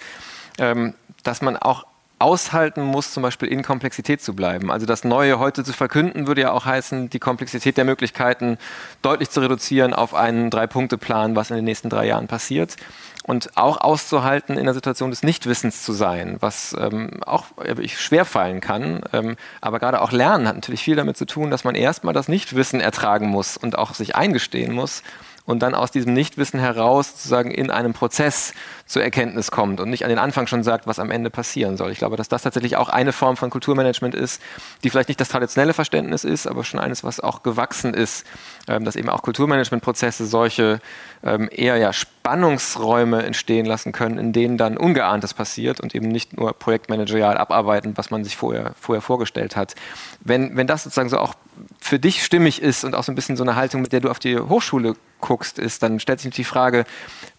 ähm, 0.60 0.94
dass 1.24 1.42
man 1.42 1.58
auch 1.58 1.86
aushalten 2.22 2.84
muss, 2.84 3.12
zum 3.12 3.24
Beispiel 3.24 3.48
in 3.50 3.64
Komplexität 3.64 4.22
zu 4.22 4.36
bleiben. 4.36 4.72
Also 4.72 4.86
das 4.86 5.04
Neue 5.04 5.40
heute 5.40 5.64
zu 5.64 5.74
verkünden, 5.74 6.28
würde 6.28 6.42
ja 6.42 6.52
auch 6.52 6.66
heißen, 6.66 7.10
die 7.10 7.20
Komplexität 7.20 7.78
der 7.78 7.86
Möglichkeiten 7.86 8.58
deutlich 9.02 9.32
zu 9.32 9.40
reduzieren 9.40 9.94
auf 9.94 10.14
einen 10.14 10.52
Drei-Punkte-Plan, 10.52 11.36
was 11.36 11.50
in 11.50 11.56
den 11.56 11.66
nächsten 11.66 11.90
drei 11.90 12.06
Jahren 12.06 12.28
passiert. 12.28 12.76
Und 13.24 13.56
auch 13.56 13.78
auszuhalten, 13.78 14.58
in 14.58 14.66
der 14.66 14.74
Situation 14.74 15.12
des 15.12 15.22
Nichtwissens 15.22 15.84
zu 15.84 15.94
sein, 15.94 16.38
was 16.40 16.76
ähm, 16.80 17.24
auch 17.24 17.46
äh, 17.64 17.88
schwer 17.88 18.26
fallen 18.26 18.62
kann. 18.62 19.04
Ähm, 19.14 19.36
aber 19.62 19.80
gerade 19.80 20.02
auch 20.02 20.12
Lernen 20.12 20.48
hat 20.48 20.56
natürlich 20.56 20.84
viel 20.84 20.96
damit 20.96 21.18
zu 21.18 21.26
tun, 21.26 21.52
dass 21.52 21.64
man 21.64 21.76
erstmal 21.76 22.16
das 22.16 22.28
Nichtwissen 22.28 22.80
ertragen 22.80 23.28
muss 23.28 23.58
und 23.58 23.78
auch 23.78 23.94
sich 23.94 24.16
eingestehen 24.16 24.74
muss 24.74 25.04
und 25.52 25.60
dann 25.60 25.76
aus 25.76 25.92
diesem 25.92 26.14
Nichtwissen 26.14 26.60
heraus 26.60 27.10
sozusagen 27.10 27.52
in 27.52 27.70
einem 27.70 27.94
Prozess 27.94 28.54
zur 28.86 29.04
Erkenntnis 29.04 29.52
kommt 29.52 29.80
und 29.80 29.90
nicht 29.90 30.04
an 30.04 30.10
den 30.10 30.18
Anfang 30.18 30.48
schon 30.48 30.64
sagt, 30.64 30.88
was 30.88 30.98
am 30.98 31.12
Ende 31.12 31.30
passieren 31.30 31.78
soll. 31.78 31.92
Ich 31.92 31.98
glaube, 31.98 32.16
dass 32.16 32.30
das 32.30 32.42
tatsächlich 32.42 32.78
auch 32.78 32.90
eine 32.90 33.12
Form 33.12 33.38
von 33.38 33.50
Kulturmanagement 33.50 34.16
ist, 34.16 34.42
die 34.84 34.90
vielleicht 34.90 35.10
nicht 35.10 35.20
das 35.20 35.30
traditionelle 35.30 35.74
Verständnis 35.74 36.24
ist, 36.24 36.48
aber 36.48 36.64
schon 36.64 36.80
eines, 36.80 37.04
was 37.04 37.20
auch 37.20 37.44
gewachsen 37.44 37.94
ist, 37.94 38.26
ähm, 38.68 38.86
dass 38.86 38.96
eben 38.96 39.10
auch 39.10 39.22
Kulturmanagementprozesse 39.22 40.26
solche 40.26 40.80
ähm, 41.24 41.50
eher 41.52 41.78
ja 41.78 41.94
Spannungsräume 41.94 43.24
entstehen 43.24 43.66
lassen 43.66 43.92
können, 43.92 44.18
in 44.18 44.34
denen 44.34 44.58
dann 44.58 44.78
Ungeahntes 44.78 45.34
passiert 45.34 45.80
und 45.82 45.94
eben 45.94 46.08
nicht 46.08 46.38
nur 46.38 46.54
projektmanagerial 46.54 47.38
abarbeiten, 47.38 47.94
was 47.98 48.10
man 48.10 48.24
sich 48.24 48.38
vorher, 48.38 48.74
vorher 48.80 49.02
vorgestellt 49.02 49.56
hat. 49.56 49.76
Wenn, 50.22 50.56
wenn 50.56 50.68
das 50.68 50.84
sozusagen 50.84 51.10
so 51.10 51.18
auch 51.18 51.36
für 51.82 52.00
dich 52.00 52.24
stimmig 52.24 52.62
ist 52.62 52.84
und 52.84 52.96
auch 52.96 53.04
so 53.04 53.12
ein 53.12 53.16
bisschen 53.16 53.36
so 53.36 53.44
eine 53.44 53.56
Haltung, 53.56 53.82
mit 53.82 53.92
der 53.92 54.00
du 54.00 54.10
auf 54.10 54.20
die 54.20 54.38
Hochschule 54.38 54.96
guckst, 55.20 55.60
ist, 55.60 55.84
dann 55.84 56.00
stellt 56.00 56.20
sich 56.20 56.34
die 56.34 56.44
Frage, 56.44 56.86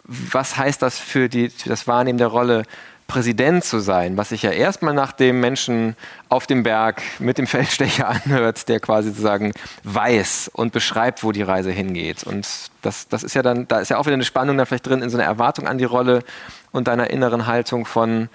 was 0.05 0.57
heißt 0.57 0.83
das 0.83 0.99
für, 0.99 1.29
die, 1.29 1.49
für 1.49 1.69
das 1.69 1.87
Wahrnehmen 1.87 2.19
der 2.19 2.27
Rolle 2.27 2.65
Präsident 3.07 3.63
zu 3.63 3.79
sein, 3.79 4.17
was 4.17 4.31
sich 4.31 4.43
ja 4.43 4.51
erstmal 4.51 4.95
nach 4.95 5.13
dem 5.13 5.39
Menschen 5.41 5.97
auf 6.29 6.47
dem 6.47 6.63
Berg 6.63 7.03
mit 7.19 7.39
dem 7.39 7.47
Feldstecher 7.47 8.09
anhört, 8.09 8.69
der 8.69 8.81
quasi 8.81 9.11
sozusagen 9.11 9.53
weiß 9.85 10.51
und 10.53 10.73
beschreibt, 10.73 11.23
wo 11.23 11.31
die 11.31 11.43
Reise 11.43 11.71
hingeht. 11.71 12.25
Und 12.25 12.49
das, 12.81 13.09
das 13.09 13.23
ist 13.23 13.35
ja 13.35 13.43
dann, 13.43 13.69
da 13.69 13.81
ist 13.81 13.91
ja 13.91 13.99
auch 13.99 14.07
wieder 14.07 14.15
eine 14.15 14.25
Spannung 14.25 14.57
dann 14.57 14.67
vielleicht 14.67 14.87
drin 14.87 15.03
in 15.03 15.11
so 15.11 15.19
einer 15.19 15.27
Erwartung 15.27 15.69
an 15.69 15.79
die 15.79 15.85
Rolle 15.85 16.25
und 16.73 16.89
deiner 16.89 17.11
inneren 17.11 17.47
Haltung 17.47 17.85
von 17.85 18.29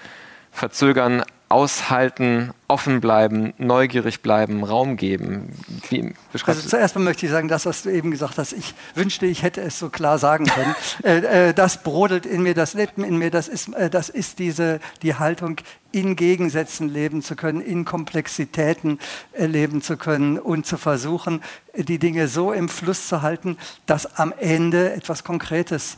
Verzögern, 0.51 1.23
aushalten, 1.49 2.51
offen 2.67 2.99
bleiben, 2.99 3.53
neugierig 3.57 4.21
bleiben, 4.21 4.65
Raum 4.65 4.97
geben. 4.97 5.53
Wie 5.89 6.13
also 6.45 6.67
zuerst 6.67 6.95
mal 6.95 7.01
möchte 7.01 7.25
ich 7.25 7.31
sagen, 7.31 7.47
das, 7.47 7.65
was 7.65 7.83
du 7.83 7.89
eben 7.89 8.11
gesagt 8.11 8.37
hast, 8.37 8.51
ich 8.51 8.73
wünschte, 8.95 9.25
ich 9.25 9.43
hätte 9.43 9.61
es 9.61 9.79
so 9.79 9.89
klar 9.89 10.19
sagen 10.19 10.45
können. 10.45 10.75
äh, 11.03 11.49
äh, 11.49 11.53
das 11.53 11.83
brodelt 11.83 12.25
in 12.25 12.43
mir, 12.43 12.53
das 12.53 12.73
lebt 12.73 12.97
in 12.97 13.17
mir, 13.17 13.31
das 13.31 13.47
ist, 13.47 13.73
äh, 13.73 13.89
das 13.89 14.09
ist 14.09 14.39
diese, 14.39 14.81
die 15.01 15.15
Haltung, 15.15 15.57
in 15.93 16.17
Gegensätzen 16.17 16.89
leben 16.89 17.21
zu 17.21 17.37
können, 17.37 17.61
in 17.61 17.85
Komplexitäten 17.85 18.99
äh, 19.31 19.45
leben 19.45 19.81
zu 19.81 19.95
können 19.95 20.37
und 20.37 20.65
zu 20.65 20.77
versuchen, 20.77 21.41
die 21.75 21.97
Dinge 21.97 22.27
so 22.27 22.51
im 22.51 22.67
Fluss 22.67 23.07
zu 23.07 23.21
halten, 23.21 23.57
dass 23.85 24.17
am 24.17 24.33
Ende 24.37 24.91
etwas 24.91 25.23
Konkretes, 25.23 25.95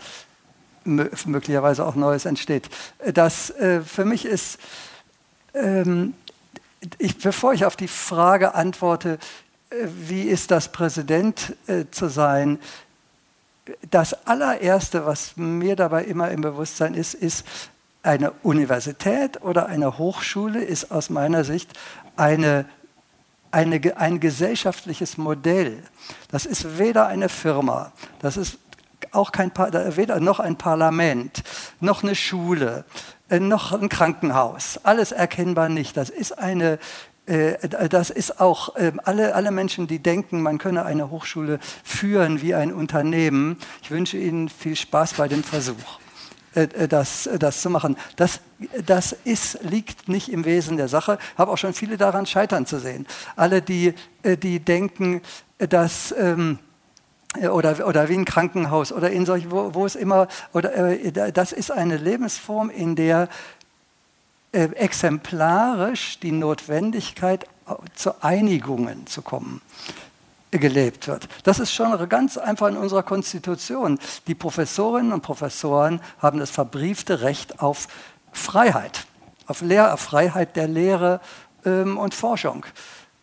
möglicherweise 0.86 1.86
auch 1.86 1.96
Neues 1.96 2.26
entsteht. 2.26 2.70
Das 3.14 3.50
äh, 3.50 3.82
für 3.82 4.06
mich 4.06 4.26
ist 4.26 4.60
ähm, 5.54 6.14
ich, 6.98 7.18
bevor 7.18 7.54
ich 7.54 7.66
auf 7.66 7.76
die 7.76 7.88
Frage 7.88 8.56
antworte, 8.56 9.20
äh, 9.70 9.88
wie 10.08 10.24
ist 10.24 10.52
das 10.52 10.72
Präsident 10.72 11.56
äh, 11.68 11.86
zu 11.92 12.08
sein, 12.10 12.60
das 13.92 14.26
allererste, 14.26 15.06
was 15.06 15.38
mir 15.38 15.76
dabei 15.76 16.06
immer 16.06 16.32
im 16.32 16.42
Bewusstsein 16.42 16.96
ist, 16.96 17.14
ist, 17.14 17.46
eine 18.02 18.32
Universität 18.44 19.42
oder 19.42 19.66
eine 19.66 19.98
Hochschule 19.98 20.64
ist 20.64 20.92
aus 20.92 21.10
meiner 21.10 21.44
Sicht 21.44 21.70
eine, 22.16 22.66
eine, 23.52 23.82
ein 23.98 24.20
gesellschaftliches 24.20 25.18
Modell. 25.18 25.84
Das 26.32 26.46
ist 26.46 26.78
weder 26.78 27.08
eine 27.08 27.30
Firma, 27.30 27.92
das 28.20 28.38
ist 28.38 28.58
auch 29.12 29.32
kein, 29.32 29.52
weder 29.56 30.20
noch 30.20 30.40
ein 30.40 30.58
Parlament, 30.58 31.44
noch 31.80 32.04
eine 32.04 32.16
Schule, 32.16 32.86
noch 33.38 33.72
ein 33.74 33.90
Krankenhaus. 33.90 34.80
Alles 34.84 35.12
erkennbar 35.12 35.70
nicht. 35.70 35.96
Das 35.98 36.10
ist 36.10 36.38
eine 36.38 36.80
äh, 37.30 37.70
das 37.90 38.10
ist 38.10 38.42
auch 38.42 38.76
ähm, 38.78 39.00
alle, 39.04 39.36
alle 39.36 39.52
Menschen, 39.52 39.86
die 39.86 40.00
denken, 40.00 40.42
man 40.42 40.58
könne 40.58 40.84
eine 40.86 41.12
Hochschule 41.12 41.60
führen 41.84 42.42
wie 42.42 42.56
ein 42.56 42.74
Unternehmen. 42.74 43.58
Ich 43.84 43.92
wünsche 43.92 44.18
Ihnen 44.18 44.50
viel 44.50 44.76
Spaß 44.76 45.14
bei 45.14 45.28
dem 45.28 45.44
Versuch, 45.44 46.00
äh, 46.56 46.88
das, 46.88 47.30
das 47.38 47.62
zu 47.62 47.70
machen. 47.70 47.98
Das, 48.16 48.42
das 48.84 49.16
ist, 49.26 49.60
liegt 49.62 50.10
nicht 50.10 50.32
im 50.32 50.44
Wesen 50.44 50.78
der 50.78 50.88
Sache. 50.88 51.20
Ich 51.34 51.38
habe 51.38 51.52
auch 51.52 51.58
schon 51.58 51.76
viele 51.76 51.98
daran 51.98 52.26
scheitern 52.26 52.66
zu 52.66 52.80
sehen. 52.80 53.06
Alle, 53.36 53.62
die, 53.62 53.94
die 54.24 54.60
denken, 54.60 55.22
dass. 55.58 56.14
Ähm, 56.18 56.58
äh, 56.58 56.69
oder, 57.38 57.88
oder 57.88 58.10
wie 58.10 58.16
ein 58.16 58.26
Krankenhaus 58.26 58.92
oder 58.92 59.12
in 59.12 59.26
solch, 59.26 59.52
wo, 59.52 59.74
wo 59.74 59.86
es 59.86 59.96
immer, 59.96 60.28
oder 60.54 60.74
äh, 60.76 61.32
das 61.32 61.52
ist 61.52 61.72
eine 61.72 61.98
Lebensform, 61.98 62.70
in 62.70 62.96
der 62.96 63.30
äh, 64.52 64.70
exemplarisch 64.74 66.20
die 66.20 66.32
Notwendigkeit 66.32 67.44
äh, 67.68 67.74
zu 67.94 68.24
Einigungen 68.24 69.06
zu 69.06 69.22
kommen 69.22 69.62
äh, 70.50 70.58
gelebt 70.58 71.08
wird. 71.08 71.30
Das 71.44 71.60
ist 71.60 71.72
schon 71.72 72.10
ganz 72.10 72.36
einfach 72.40 72.68
in 72.68 72.78
unserer 72.78 73.04
Konstitution. 73.04 74.00
Die 74.26 74.34
Professorinnen 74.34 75.14
und 75.14 75.22
Professoren 75.22 76.02
haben 76.18 76.40
das 76.40 76.50
verbriefte 76.50 77.22
Recht 77.22 77.60
auf 77.60 77.88
Freiheit, 78.32 79.06
auf, 79.46 79.62
Lehr 79.62 79.96
Freiheit 79.98 80.56
der 80.56 80.68
Lehre 80.68 81.22
ähm, 81.64 82.00
und 82.00 82.16
Forschung 82.16 82.66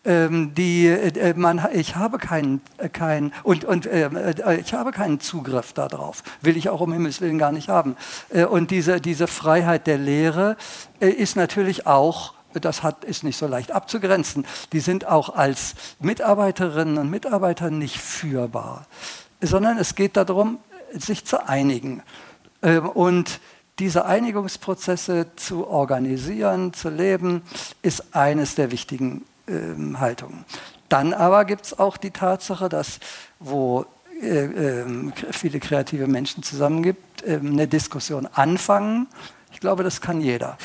ähm, 0.06 0.54
die, 0.54 0.86
äh, 0.86 1.34
man, 1.36 1.66
ich 1.72 1.96
habe 1.96 2.18
keinen, 2.18 2.60
äh, 2.78 2.88
kein, 2.88 3.32
und, 3.42 3.64
und 3.64 3.88
ähm, 3.92 4.16
äh, 4.16 4.56
ich 4.56 4.72
habe 4.74 4.92
keinen 4.92 5.20
Zugriff 5.20 5.72
darauf, 5.72 6.22
will 6.40 6.56
ich 6.56 6.68
auch 6.68 6.80
um 6.80 6.92
Himmels 6.92 7.20
Willen 7.20 7.38
gar 7.38 7.52
nicht 7.52 7.68
haben. 7.68 7.96
Äh, 8.30 8.44
und 8.44 8.70
diese, 8.70 9.00
diese 9.00 9.26
Freiheit 9.26 9.86
der 9.86 9.98
Lehre 9.98 10.56
äh, 11.00 11.08
ist 11.08 11.36
natürlich 11.36 11.86
auch 11.86 12.34
das 12.60 12.82
hat, 12.82 13.04
ist 13.04 13.22
nicht 13.22 13.36
so 13.36 13.46
leicht 13.46 13.70
abzugrenzen. 13.70 14.46
Die 14.72 14.80
sind 14.80 15.06
auch 15.06 15.34
als 15.34 15.74
Mitarbeiterinnen 16.00 16.96
und 16.96 17.10
Mitarbeiter 17.10 17.70
nicht 17.70 17.98
führbar, 17.98 18.86
sondern 19.42 19.76
es 19.76 19.94
geht 19.94 20.16
darum, 20.16 20.58
sich 20.92 21.26
zu 21.26 21.46
einigen. 21.46 22.02
Ähm, 22.62 22.88
und 22.88 23.40
diese 23.78 24.06
Einigungsprozesse 24.06 25.26
zu 25.36 25.66
organisieren, 25.66 26.72
zu 26.72 26.88
leben, 26.88 27.42
ist 27.82 28.14
eines 28.14 28.54
der 28.54 28.70
wichtigen 28.70 29.26
ähm, 29.48 30.00
Haltung. 30.00 30.44
Dann 30.88 31.12
aber 31.12 31.44
gibt 31.44 31.66
es 31.66 31.78
auch 31.78 31.96
die 31.96 32.10
Tatsache, 32.10 32.68
dass 32.68 33.00
wo 33.38 33.86
äh, 34.22 34.44
äh, 34.44 35.12
viele 35.30 35.60
kreative 35.60 36.06
Menschen 36.06 36.42
zusammen 36.42 36.82
gibt, 36.82 37.22
äh, 37.22 37.38
eine 37.42 37.66
Diskussion 37.66 38.26
anfangen. 38.26 39.08
Ich 39.52 39.60
glaube, 39.60 39.82
das 39.82 40.00
kann 40.00 40.20
jeder. 40.20 40.56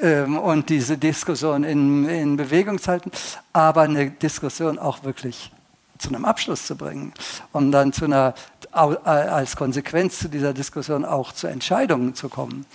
Ähm, 0.00 0.38
und 0.38 0.68
diese 0.68 0.96
Diskussion 0.96 1.64
in, 1.64 2.08
in 2.08 2.36
Bewegung 2.36 2.78
zu 2.78 2.90
halten, 2.90 3.10
aber 3.52 3.82
eine 3.82 4.10
Diskussion 4.10 4.78
auch 4.78 5.02
wirklich 5.02 5.50
zu 5.98 6.08
einem 6.08 6.24
Abschluss 6.24 6.66
zu 6.66 6.76
bringen 6.76 7.12
und 7.52 7.72
dann 7.72 7.92
zu 7.92 8.04
einer, 8.04 8.34
als 8.72 9.56
Konsequenz 9.56 10.18
zu 10.18 10.28
dieser 10.28 10.52
Diskussion 10.52 11.04
auch 11.04 11.32
zu 11.32 11.46
Entscheidungen 11.46 12.14
zu 12.14 12.28
kommen. 12.28 12.66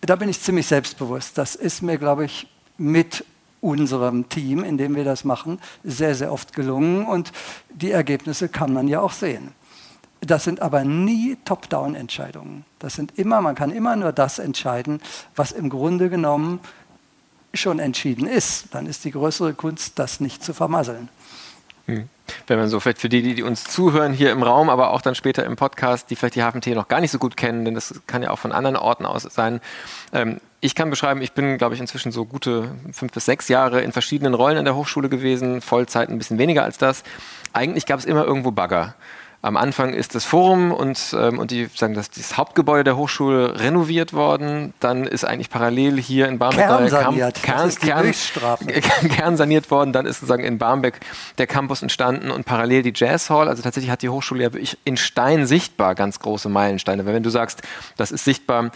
Da 0.00 0.16
bin 0.16 0.28
ich 0.28 0.40
ziemlich 0.40 0.66
selbstbewusst. 0.66 1.38
Das 1.38 1.54
ist 1.54 1.82
mir, 1.82 1.96
glaube 1.98 2.24
ich, 2.24 2.48
mit 2.76 3.24
unserem 3.62 4.28
Team, 4.28 4.64
in 4.64 4.76
dem 4.76 4.94
wir 4.94 5.04
das 5.04 5.24
machen, 5.24 5.58
sehr, 5.84 6.14
sehr 6.14 6.32
oft 6.32 6.52
gelungen 6.52 7.06
und 7.06 7.32
die 7.70 7.92
Ergebnisse 7.92 8.48
kann 8.48 8.72
man 8.72 8.88
ja 8.88 9.00
auch 9.00 9.12
sehen. 9.12 9.52
Das 10.20 10.44
sind 10.44 10.60
aber 10.60 10.84
nie 10.84 11.36
Top-Down-Entscheidungen. 11.44 12.64
Das 12.78 12.94
sind 12.94 13.18
immer, 13.18 13.40
man 13.40 13.54
kann 13.54 13.70
immer 13.70 13.96
nur 13.96 14.12
das 14.12 14.38
entscheiden, 14.38 15.00
was 15.34 15.50
im 15.52 15.68
Grunde 15.68 16.10
genommen 16.10 16.60
schon 17.54 17.78
entschieden 17.78 18.26
ist. 18.26 18.66
Dann 18.72 18.86
ist 18.86 19.04
die 19.04 19.10
größere 19.10 19.54
Kunst, 19.54 19.98
das 19.98 20.20
nicht 20.20 20.44
zu 20.44 20.54
vermasseln. 20.54 21.08
Hm. 21.86 22.08
Wenn 22.46 22.58
man 22.58 22.68
so 22.68 22.78
vielleicht 22.78 23.00
für 23.00 23.08
die, 23.08 23.34
die 23.34 23.42
uns 23.42 23.64
zuhören 23.64 24.12
hier 24.12 24.30
im 24.30 24.42
Raum, 24.42 24.70
aber 24.70 24.90
auch 24.90 25.02
dann 25.02 25.16
später 25.16 25.44
im 25.44 25.56
Podcast, 25.56 26.08
die 26.10 26.16
vielleicht 26.16 26.36
die 26.36 26.42
HFMT 26.42 26.68
noch 26.68 26.88
gar 26.88 27.00
nicht 27.00 27.10
so 27.10 27.18
gut 27.18 27.36
kennen, 27.36 27.64
denn 27.64 27.74
das 27.74 28.00
kann 28.06 28.22
ja 28.22 28.30
auch 28.30 28.38
von 28.38 28.52
anderen 28.52 28.76
Orten 28.76 29.06
aus 29.06 29.22
sein. 29.22 29.60
Ähm, 30.12 30.40
ich 30.64 30.76
kann 30.76 30.90
beschreiben, 30.90 31.20
ich 31.20 31.32
bin, 31.32 31.58
glaube 31.58 31.74
ich, 31.74 31.80
inzwischen 31.80 32.12
so 32.12 32.24
gute 32.24 32.70
fünf 32.92 33.12
bis 33.12 33.24
sechs 33.24 33.48
Jahre 33.48 33.82
in 33.82 33.90
verschiedenen 33.90 34.32
Rollen 34.32 34.56
an 34.56 34.64
der 34.64 34.76
Hochschule 34.76 35.08
gewesen, 35.08 35.60
Vollzeit 35.60 36.08
ein 36.08 36.18
bisschen 36.18 36.38
weniger 36.38 36.62
als 36.62 36.78
das. 36.78 37.02
Eigentlich 37.52 37.84
gab 37.84 37.98
es 37.98 38.04
immer 38.04 38.24
irgendwo 38.24 38.52
Bagger. 38.52 38.94
Am 39.44 39.56
Anfang 39.56 39.92
ist 39.92 40.14
das 40.14 40.24
Forum 40.24 40.70
und, 40.70 41.16
ähm, 41.18 41.40
und 41.40 41.50
die, 41.50 41.68
sagen 41.74 41.94
das, 41.94 42.10
das 42.10 42.36
Hauptgebäude 42.36 42.84
der 42.84 42.96
Hochschule 42.96 43.58
renoviert 43.58 44.12
worden. 44.12 44.72
Dann 44.78 45.04
ist 45.04 45.24
eigentlich 45.24 45.50
parallel 45.50 46.00
hier 46.00 46.28
in 46.28 46.38
Barmbek 46.38 46.64
Kernsaniert. 46.64 47.42
Kern, 47.42 47.68
ist 47.68 47.82
die 47.82 47.86
Kern, 47.88 48.14
Kernsaniert 49.10 49.68
worden. 49.72 49.92
Dann 49.92 50.06
ist 50.06 50.20
sozusagen 50.20 50.44
in 50.44 50.58
Barmbek 50.58 51.00
der 51.38 51.48
Campus 51.48 51.82
entstanden 51.82 52.30
und 52.30 52.46
parallel 52.46 52.84
die 52.84 52.92
Jazz 52.94 53.30
Hall. 53.30 53.48
Also 53.48 53.64
tatsächlich 53.64 53.90
hat 53.90 54.02
die 54.02 54.10
Hochschule 54.10 54.44
ja 54.44 54.52
wirklich 54.52 54.78
in 54.84 54.96
Stein 54.96 55.44
sichtbar 55.44 55.96
ganz 55.96 56.20
große 56.20 56.48
Meilensteine. 56.48 57.04
Weil 57.04 57.14
wenn 57.14 57.24
du 57.24 57.30
sagst, 57.30 57.62
das 57.96 58.12
ist 58.12 58.24
sichtbar, 58.24 58.70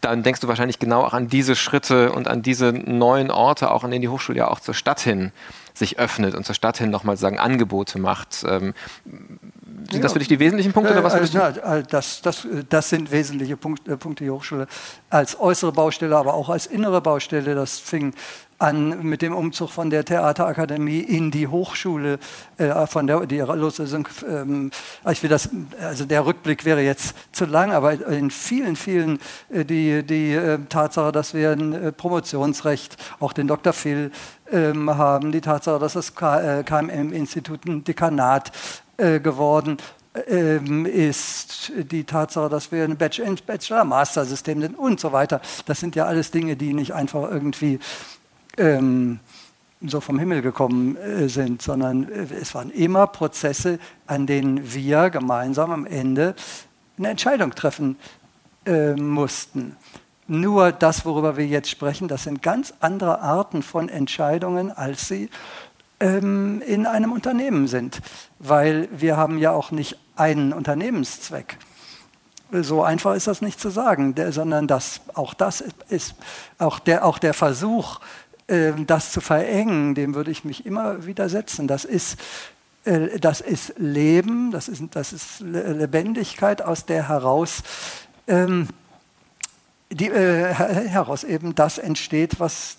dann 0.00 0.22
denkst 0.22 0.40
du 0.40 0.48
wahrscheinlich 0.48 0.78
genau 0.78 1.02
auch 1.02 1.14
an 1.14 1.28
diese 1.28 1.56
Schritte 1.56 2.12
und 2.12 2.28
an 2.28 2.42
diese 2.42 2.72
neuen 2.72 3.30
Orte, 3.30 3.70
auch 3.70 3.84
an 3.84 3.90
denen 3.90 4.02
die 4.02 4.08
Hochschule 4.08 4.38
ja 4.38 4.48
auch 4.48 4.60
zur 4.60 4.74
Stadt 4.74 5.00
hin 5.00 5.32
sich 5.74 5.98
öffnet 5.98 6.34
und 6.34 6.44
zur 6.44 6.54
Stadt 6.54 6.78
hin 6.78 6.90
nochmal 6.90 7.16
sagen 7.16 7.38
Angebote 7.38 7.98
macht. 7.98 8.44
Ähm, 8.46 8.74
sind 9.78 9.94
ja. 9.94 10.00
das 10.00 10.12
für 10.12 10.18
dich 10.18 10.28
die 10.28 10.38
wesentlichen 10.38 10.72
Punkte? 10.72 10.92
Oder 10.92 11.04
was 11.04 11.14
also, 11.14 11.38
na, 11.38 11.82
das, 11.82 12.20
das, 12.22 12.46
das 12.68 12.88
sind 12.88 13.10
wesentliche 13.10 13.56
Punkte, 13.56 13.96
Punkte 13.96 14.24
die 14.24 14.30
Hochschule 14.30 14.66
als 15.10 15.38
äußere 15.38 15.72
Baustelle, 15.72 16.16
aber 16.16 16.34
auch 16.34 16.48
als 16.48 16.66
innere 16.66 17.00
Baustelle. 17.00 17.54
Das 17.54 17.78
fing 17.78 18.14
an 18.58 19.04
mit 19.04 19.22
dem 19.22 19.34
Umzug 19.34 19.70
von 19.70 19.88
der 19.88 20.04
Theaterakademie 20.04 20.98
in 20.98 21.30
die 21.30 21.46
Hochschule, 21.46 22.18
äh, 22.56 22.86
von 22.86 23.06
der 23.06 23.24
die 23.26 23.38
Loslösung. 23.38 24.08
Ähm, 24.28 24.70
ich 25.10 25.22
will 25.22 25.30
das, 25.30 25.48
also 25.80 26.04
der 26.04 26.26
Rückblick 26.26 26.64
wäre 26.64 26.80
jetzt 26.80 27.14
zu 27.32 27.44
lang, 27.44 27.70
aber 27.70 27.92
in 28.08 28.30
vielen, 28.30 28.74
vielen 28.74 29.20
äh, 29.50 29.64
die, 29.64 30.02
die 30.02 30.32
äh, 30.32 30.58
Tatsache, 30.68 31.12
dass 31.12 31.34
wir 31.34 31.52
ein 31.52 31.72
äh, 31.72 31.92
Promotionsrecht, 31.92 32.96
auch 33.20 33.32
den 33.32 33.46
Dr. 33.46 33.72
Phil 33.72 34.10
haben, 34.52 35.32
die 35.32 35.40
Tatsache, 35.40 35.78
dass 35.78 35.92
das 35.92 36.14
KMM-Institut 36.14 37.66
ein 37.66 37.84
Dekanat 37.84 38.52
äh, 38.96 39.20
geworden 39.20 39.78
ähm, 40.26 40.86
ist 40.86 41.72
die 41.76 42.04
Tatsache, 42.04 42.48
dass 42.48 42.72
wir 42.72 42.84
ein 42.84 42.96
Bachelor-Master-System 42.96 44.60
sind 44.62 44.78
und 44.78 45.00
so 45.00 45.12
weiter. 45.12 45.40
Das 45.66 45.80
sind 45.80 45.96
ja 45.96 46.06
alles 46.06 46.30
Dinge, 46.30 46.56
die 46.56 46.72
nicht 46.72 46.94
einfach 46.94 47.30
irgendwie 47.30 47.78
ähm, 48.56 49.20
so 49.80 50.00
vom 50.00 50.18
Himmel 50.18 50.42
gekommen 50.42 50.96
äh, 50.96 51.28
sind, 51.28 51.62
sondern 51.62 52.10
äh, 52.10 52.26
es 52.40 52.54
waren 52.54 52.70
immer 52.70 53.06
Prozesse, 53.06 53.78
an 54.06 54.26
denen 54.26 54.72
wir 54.72 55.10
gemeinsam 55.10 55.70
am 55.70 55.86
Ende 55.86 56.34
eine 56.98 57.08
Entscheidung 57.08 57.54
treffen 57.54 57.96
äh, 58.66 58.94
mussten. 58.94 59.76
Nur 60.30 60.72
das, 60.72 61.06
worüber 61.06 61.38
wir 61.38 61.46
jetzt 61.46 61.70
sprechen, 61.70 62.06
das 62.06 62.24
sind 62.24 62.42
ganz 62.42 62.74
andere 62.80 63.20
Arten 63.22 63.62
von 63.62 63.88
Entscheidungen, 63.88 64.70
als 64.70 65.08
sie 65.08 65.30
ähm, 66.00 66.62
in 66.66 66.84
einem 66.86 67.12
Unternehmen 67.12 67.66
sind. 67.66 68.02
Weil 68.38 68.88
wir 68.92 69.16
haben 69.16 69.38
ja 69.38 69.52
auch 69.52 69.70
nicht 69.70 69.98
einen 70.16 70.52
Unternehmenszweck. 70.52 71.56
So 72.52 72.82
einfach 72.82 73.14
ist 73.14 73.26
das 73.26 73.40
nicht 73.40 73.58
zu 73.58 73.70
sagen, 73.70 74.14
der, 74.14 74.32
sondern 74.32 74.66
das, 74.66 75.00
auch 75.14 75.32
das 75.32 75.64
ist, 75.88 76.14
auch 76.58 76.78
der, 76.78 77.06
auch 77.06 77.18
der 77.18 77.32
Versuch, 77.32 78.00
äh, 78.48 78.72
das 78.86 79.12
zu 79.12 79.22
verengen, 79.22 79.94
dem 79.94 80.14
würde 80.14 80.30
ich 80.30 80.44
mich 80.44 80.66
immer 80.66 81.06
widersetzen. 81.06 81.68
Das 81.68 81.86
ist, 81.86 82.18
äh, 82.84 83.18
das 83.18 83.40
ist 83.40 83.74
Leben, 83.78 84.50
das 84.50 84.68
ist, 84.68 84.82
das 84.90 85.14
ist 85.14 85.40
Lebendigkeit, 85.40 86.60
aus 86.60 86.84
der 86.84 87.08
heraus 87.08 87.62
ähm, 88.26 88.68
die, 89.90 90.08
äh, 90.08 90.52
heraus 90.52 91.24
eben 91.24 91.54
das 91.54 91.78
entsteht, 91.78 92.40
was 92.40 92.76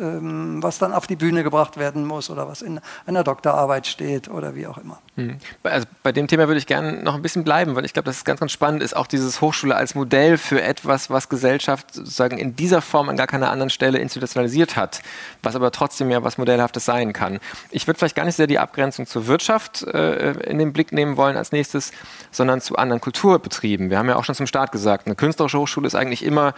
ähm, 0.00 0.62
was 0.62 0.78
dann 0.78 0.92
auf 0.92 1.06
die 1.06 1.16
Bühne 1.16 1.42
gebracht 1.42 1.76
werden 1.76 2.06
muss 2.06 2.30
oder 2.30 2.48
was 2.48 2.62
in 2.62 2.80
einer 3.06 3.24
Doktorarbeit 3.24 3.86
steht 3.86 4.28
oder 4.28 4.54
wie 4.54 4.66
auch 4.66 4.78
immer. 4.78 5.00
Hm. 5.16 5.38
Also 5.62 5.86
bei 6.02 6.12
dem 6.12 6.28
Thema 6.28 6.46
würde 6.46 6.58
ich 6.58 6.66
gerne 6.66 7.02
noch 7.02 7.14
ein 7.14 7.22
bisschen 7.22 7.42
bleiben, 7.42 7.74
weil 7.74 7.86
ich 7.86 7.94
glaube, 7.94 8.04
dass 8.04 8.18
es 8.18 8.24
ganz, 8.24 8.40
ganz 8.40 8.52
spannend 8.52 8.82
ist, 8.82 8.94
auch 8.94 9.06
dieses 9.06 9.40
Hochschule 9.40 9.74
als 9.74 9.94
Modell 9.94 10.36
für 10.36 10.62
etwas, 10.62 11.08
was 11.08 11.30
Gesellschaft 11.30 11.94
sozusagen 11.94 12.36
in 12.36 12.54
dieser 12.54 12.82
Form 12.82 13.08
an 13.08 13.16
gar 13.16 13.26
keiner 13.26 13.50
anderen 13.50 13.70
Stelle 13.70 13.98
institutionalisiert 13.98 14.76
hat, 14.76 15.02
was 15.42 15.56
aber 15.56 15.72
trotzdem 15.72 16.10
ja 16.10 16.22
was 16.22 16.36
Modellhaftes 16.36 16.84
sein 16.84 17.14
kann. 17.14 17.38
Ich 17.70 17.86
würde 17.86 17.98
vielleicht 17.98 18.14
gar 18.14 18.24
nicht 18.24 18.36
sehr 18.36 18.46
die 18.46 18.58
Abgrenzung 18.58 19.06
zur 19.06 19.26
Wirtschaft 19.26 19.82
äh, 19.84 20.32
in 20.32 20.58
den 20.58 20.74
Blick 20.74 20.92
nehmen 20.92 21.16
wollen 21.16 21.36
als 21.36 21.50
nächstes, 21.50 21.92
sondern 22.30 22.60
zu 22.60 22.76
anderen 22.76 23.00
Kulturbetrieben. 23.00 23.88
Wir 23.88 23.98
haben 23.98 24.08
ja 24.08 24.16
auch 24.16 24.24
schon 24.24 24.34
zum 24.34 24.46
Start 24.46 24.70
gesagt, 24.70 25.06
eine 25.06 25.16
künstlerische 25.16 25.58
Hochschule 25.58 25.86
ist 25.86 25.94
eigentlich 25.94 26.24
immer 26.24 26.52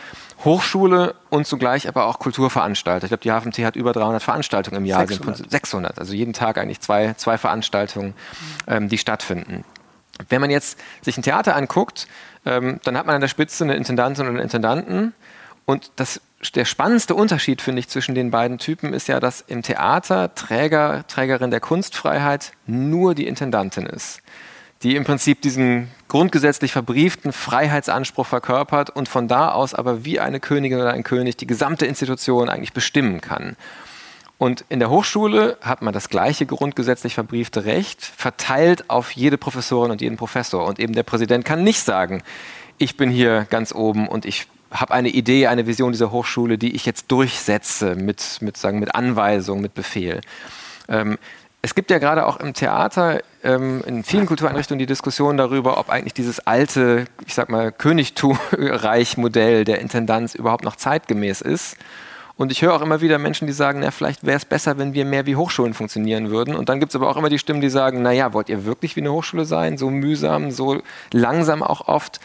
Hochschule 0.44 1.14
und 1.30 1.46
zugleich 1.46 1.88
aber 1.88 2.06
auch 2.06 2.18
Kulturveranstalter. 2.18 3.04
Ich 3.04 3.10
glaube, 3.10 3.22
die 3.22 3.30
HFMT 3.30 3.64
hat 3.64 3.76
über 3.76 3.92
300 3.92 4.22
Veranstaltungen 4.22 4.78
im 4.78 4.84
Jahr. 4.84 5.06
600. 5.06 5.50
600, 5.50 5.98
also 5.98 6.14
jeden 6.14 6.32
Tag 6.32 6.58
eigentlich 6.58 6.80
zwei, 6.80 7.14
zwei 7.14 7.38
Veranstaltungen, 7.38 8.14
ähm, 8.66 8.88
die 8.88 8.98
stattfinden. 8.98 9.64
Wenn 10.28 10.40
man 10.40 10.50
jetzt 10.50 10.78
sich 11.02 11.16
ein 11.16 11.22
Theater 11.22 11.54
anguckt, 11.54 12.08
ähm, 12.44 12.80
dann 12.84 12.96
hat 12.96 13.06
man 13.06 13.14
an 13.14 13.20
der 13.20 13.28
Spitze 13.28 13.64
eine 13.64 13.76
Intendantin 13.76 14.24
oder 14.24 14.30
einen 14.30 14.42
Intendanten. 14.42 15.14
Und 15.64 15.92
das, 15.96 16.20
der 16.54 16.64
spannendste 16.64 17.14
Unterschied, 17.14 17.62
finde 17.62 17.80
ich, 17.80 17.88
zwischen 17.88 18.14
den 18.14 18.30
beiden 18.30 18.58
Typen 18.58 18.92
ist 18.92 19.06
ja, 19.08 19.20
dass 19.20 19.42
im 19.42 19.62
Theater 19.62 20.34
Träger, 20.34 21.06
Trägerin 21.06 21.50
der 21.50 21.60
Kunstfreiheit 21.60 22.52
nur 22.66 23.14
die 23.14 23.26
Intendantin 23.26 23.86
ist 23.86 24.22
die 24.82 24.94
im 24.94 25.04
Prinzip 25.04 25.42
diesen 25.42 25.90
grundgesetzlich 26.06 26.72
verbrieften 26.72 27.32
Freiheitsanspruch 27.32 28.26
verkörpert 28.26 28.90
und 28.90 29.08
von 29.08 29.28
da 29.28 29.50
aus 29.50 29.74
aber 29.74 30.04
wie 30.04 30.20
eine 30.20 30.40
Königin 30.40 30.78
oder 30.78 30.92
ein 30.92 31.02
König 31.02 31.36
die 31.36 31.46
gesamte 31.46 31.86
Institution 31.86 32.48
eigentlich 32.48 32.72
bestimmen 32.72 33.20
kann. 33.20 33.56
Und 34.38 34.64
in 34.68 34.78
der 34.78 34.88
Hochschule 34.88 35.58
hat 35.60 35.82
man 35.82 35.92
das 35.92 36.08
gleiche 36.08 36.46
grundgesetzlich 36.46 37.14
verbriefte 37.14 37.64
Recht, 37.64 38.04
verteilt 38.04 38.88
auf 38.88 39.10
jede 39.10 39.36
Professorin 39.36 39.90
und 39.90 40.00
jeden 40.00 40.16
Professor. 40.16 40.64
Und 40.64 40.78
eben 40.78 40.92
der 40.92 41.02
Präsident 41.02 41.44
kann 41.44 41.64
nicht 41.64 41.80
sagen, 41.80 42.22
ich 42.78 42.96
bin 42.96 43.10
hier 43.10 43.46
ganz 43.50 43.74
oben 43.74 44.06
und 44.08 44.24
ich 44.24 44.46
habe 44.70 44.94
eine 44.94 45.08
Idee, 45.08 45.48
eine 45.48 45.66
Vision 45.66 45.90
dieser 45.90 46.12
Hochschule, 46.12 46.56
die 46.56 46.76
ich 46.76 46.86
jetzt 46.86 47.10
durchsetze 47.10 47.96
mit, 47.96 48.38
mit, 48.40 48.56
sagen, 48.56 48.78
mit 48.78 48.94
Anweisung, 48.94 49.60
mit 49.60 49.74
Befehl. 49.74 50.20
Ähm, 50.88 51.18
es 51.60 51.74
gibt 51.74 51.90
ja 51.90 51.98
gerade 51.98 52.26
auch 52.26 52.38
im 52.38 52.54
Theater, 52.54 53.20
ähm, 53.42 53.82
in 53.84 54.04
vielen 54.04 54.26
Kultureinrichtungen 54.26 54.78
die 54.78 54.86
Diskussion 54.86 55.36
darüber, 55.36 55.78
ob 55.78 55.90
eigentlich 55.90 56.14
dieses 56.14 56.46
alte, 56.46 57.06
ich 57.26 57.34
sag 57.34 57.48
mal, 57.48 57.72
Königtumreich-Modell 57.72 59.64
der 59.64 59.80
Intendanz 59.80 60.36
überhaupt 60.36 60.64
noch 60.64 60.76
zeitgemäß 60.76 61.40
ist. 61.40 61.76
Und 62.38 62.52
ich 62.52 62.62
höre 62.62 62.72
auch 62.72 62.82
immer 62.82 63.00
wieder 63.00 63.18
Menschen, 63.18 63.48
die 63.48 63.52
sagen, 63.52 63.80
na, 63.80 63.90
vielleicht 63.90 64.24
wäre 64.24 64.36
es 64.36 64.44
besser, 64.44 64.78
wenn 64.78 64.94
wir 64.94 65.04
mehr 65.04 65.26
wie 65.26 65.34
Hochschulen 65.34 65.74
funktionieren 65.74 66.30
würden. 66.30 66.54
Und 66.54 66.68
dann 66.68 66.78
gibt 66.78 66.92
es 66.92 66.96
aber 66.96 67.10
auch 67.10 67.16
immer 67.16 67.28
die 67.28 67.38
Stimmen, 67.40 67.60
die 67.60 67.68
sagen, 67.68 68.00
naja, 68.00 68.32
wollt 68.32 68.48
ihr 68.48 68.64
wirklich 68.64 68.94
wie 68.94 69.00
eine 69.00 69.12
Hochschule 69.12 69.44
sein? 69.44 69.76
So 69.76 69.90
mühsam, 69.90 70.52
so 70.52 70.80
langsam 71.12 71.64
auch 71.64 71.88
oft. 71.88 72.20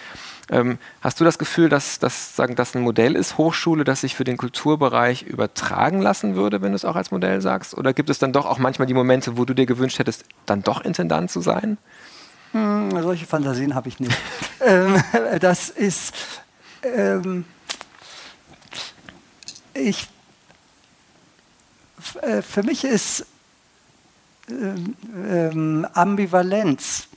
Ähm, 0.52 0.78
hast 1.02 1.19
du 1.19 1.23
das 1.23 1.39
Gefühl, 1.39 1.67
dass, 1.67 1.97
das 1.97 2.39
ein 2.39 2.82
Modell 2.82 3.15
ist, 3.15 3.39
Hochschule, 3.39 3.84
das 3.84 4.02
sich 4.02 4.13
für 4.13 4.23
den 4.23 4.38
Kulturbereich 4.38 5.23
übertragen 5.23 5.99
lassen 5.99 6.36
würde, 6.36 6.62
wenn 6.62 6.73
du 6.73 6.76
es 6.76 6.86
auch 6.86 6.95
als 6.95 7.10
Modell 7.10 7.41
sagst? 7.41 7.76
Oder 7.76 7.91
gibt 7.93 8.12
es 8.12 8.19
dann 8.19 8.34
doch 8.34 8.45
auch 8.45 8.60
manchmal 8.60 8.86
die 8.86 8.93
Momente, 8.93 9.36
wo 9.36 9.45
du 9.45 9.56
dir 9.56 9.65
gewünscht 9.65 9.97
hättest, 9.97 10.26
dann 10.45 10.62
doch 10.62 10.82
Intendant 10.82 11.32
zu 11.32 11.41
sein? 11.41 11.80
Hm, 12.52 12.91
solche 13.02 13.26
Fantasien 13.26 13.73
habe 13.73 13.89
ich 13.89 13.99
nicht. 13.99 14.15
ähm, 14.63 15.02
das 15.39 15.69
ist. 15.71 16.13
Ähm, 16.84 17.45
ich, 19.73 20.07
äh, 22.21 22.41
für 22.41 22.63
mich 22.63 22.83
ist 22.83 23.25
ähm, 24.49 24.95
ähm 25.29 25.88
Ambivalenz 25.93 27.07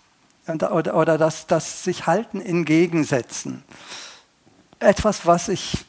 oder, 0.46 0.94
oder 0.94 1.18
das, 1.18 1.46
das 1.46 1.82
sich 1.82 2.06
halten 2.06 2.40
in 2.40 2.64
Gegensätzen. 2.64 3.64
Etwas, 4.78 5.26
was 5.26 5.48
ich 5.48 5.84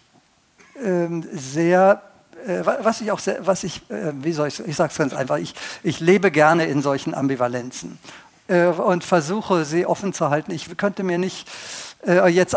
ähm, 0.84 1.28
sehr 1.32 2.02
äh, 2.46 2.66
was 2.66 3.02
ich 3.02 3.12
auch 3.12 3.20
sehr, 3.20 3.46
was 3.46 3.64
ich, 3.64 3.90
äh, 3.90 4.14
wie 4.14 4.34
soll 4.34 4.48
ich, 4.48 4.60
ich 4.60 4.76
sage 4.76 4.92
es 4.92 4.98
ganz 4.98 5.14
einfach, 5.14 5.38
ich, 5.38 5.54
ich 5.84 6.00
lebe 6.00 6.32
gerne 6.32 6.66
in 6.66 6.82
solchen 6.82 7.14
Ambivalenzen 7.14 7.98
und 8.48 9.04
versuche 9.04 9.66
sie 9.66 9.86
offen 9.86 10.14
zu 10.14 10.30
halten. 10.30 10.54
Ich 10.54 10.78
könnte 10.78 11.04
mir 11.04 11.18
nicht 11.18 11.50
jetzt, 12.06 12.56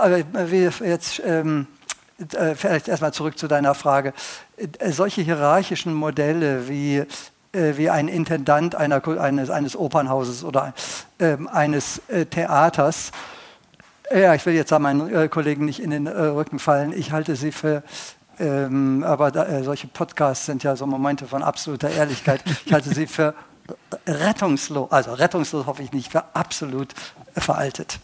jetzt 0.80 1.20
ähm, 1.24 1.66
äh, 2.34 2.54
vielleicht 2.54 2.88
erstmal 2.88 3.12
zurück 3.12 3.38
zu 3.38 3.48
deiner 3.48 3.74
Frage, 3.74 4.12
solche 4.90 5.22
hierarchischen 5.22 5.94
Modelle 5.94 6.68
wie 6.68 7.04
äh, 7.52 7.76
wie 7.76 7.90
ein 7.90 8.06
Intendant 8.06 8.76
einer, 8.76 9.06
eines, 9.18 9.50
eines, 9.50 9.74
Opernhauses 9.74 10.44
oder 10.44 10.72
ähm, 11.18 11.48
eines 11.48 12.00
äh, 12.08 12.24
Theaters. 12.24 13.10
Ja, 14.14 14.34
ich 14.34 14.46
will 14.46 14.54
jetzt 14.54 14.70
meinen 14.70 15.12
äh, 15.12 15.28
Kollegen 15.28 15.64
nicht 15.64 15.80
in 15.80 15.90
den 15.90 16.06
äh, 16.06 16.10
Rücken 16.10 16.60
fallen. 16.60 16.92
Ich 16.92 17.10
halte 17.10 17.34
sie 17.34 17.50
für, 17.50 17.82
ähm, 18.38 19.02
aber 19.04 19.32
da, 19.32 19.46
äh, 19.46 19.64
solche 19.64 19.88
Podcasts 19.88 20.46
sind 20.46 20.62
ja 20.62 20.76
so 20.76 20.86
Momente 20.86 21.26
von 21.26 21.42
absoluter 21.42 21.90
Ehrlichkeit. 21.90 22.40
Ich 22.66 22.72
halte 22.72 22.94
sie 22.94 23.08
für 23.08 23.34
rettungslos, 24.06 24.90
also 24.92 25.12
rettungslos 25.12 25.66
hoffe 25.66 25.82
ich 25.82 25.92
nicht, 25.92 26.12
für 26.12 26.24
absolut 26.34 26.94
veraltet. 27.36 27.98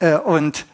Äh, 0.00 0.16
und 0.16 0.66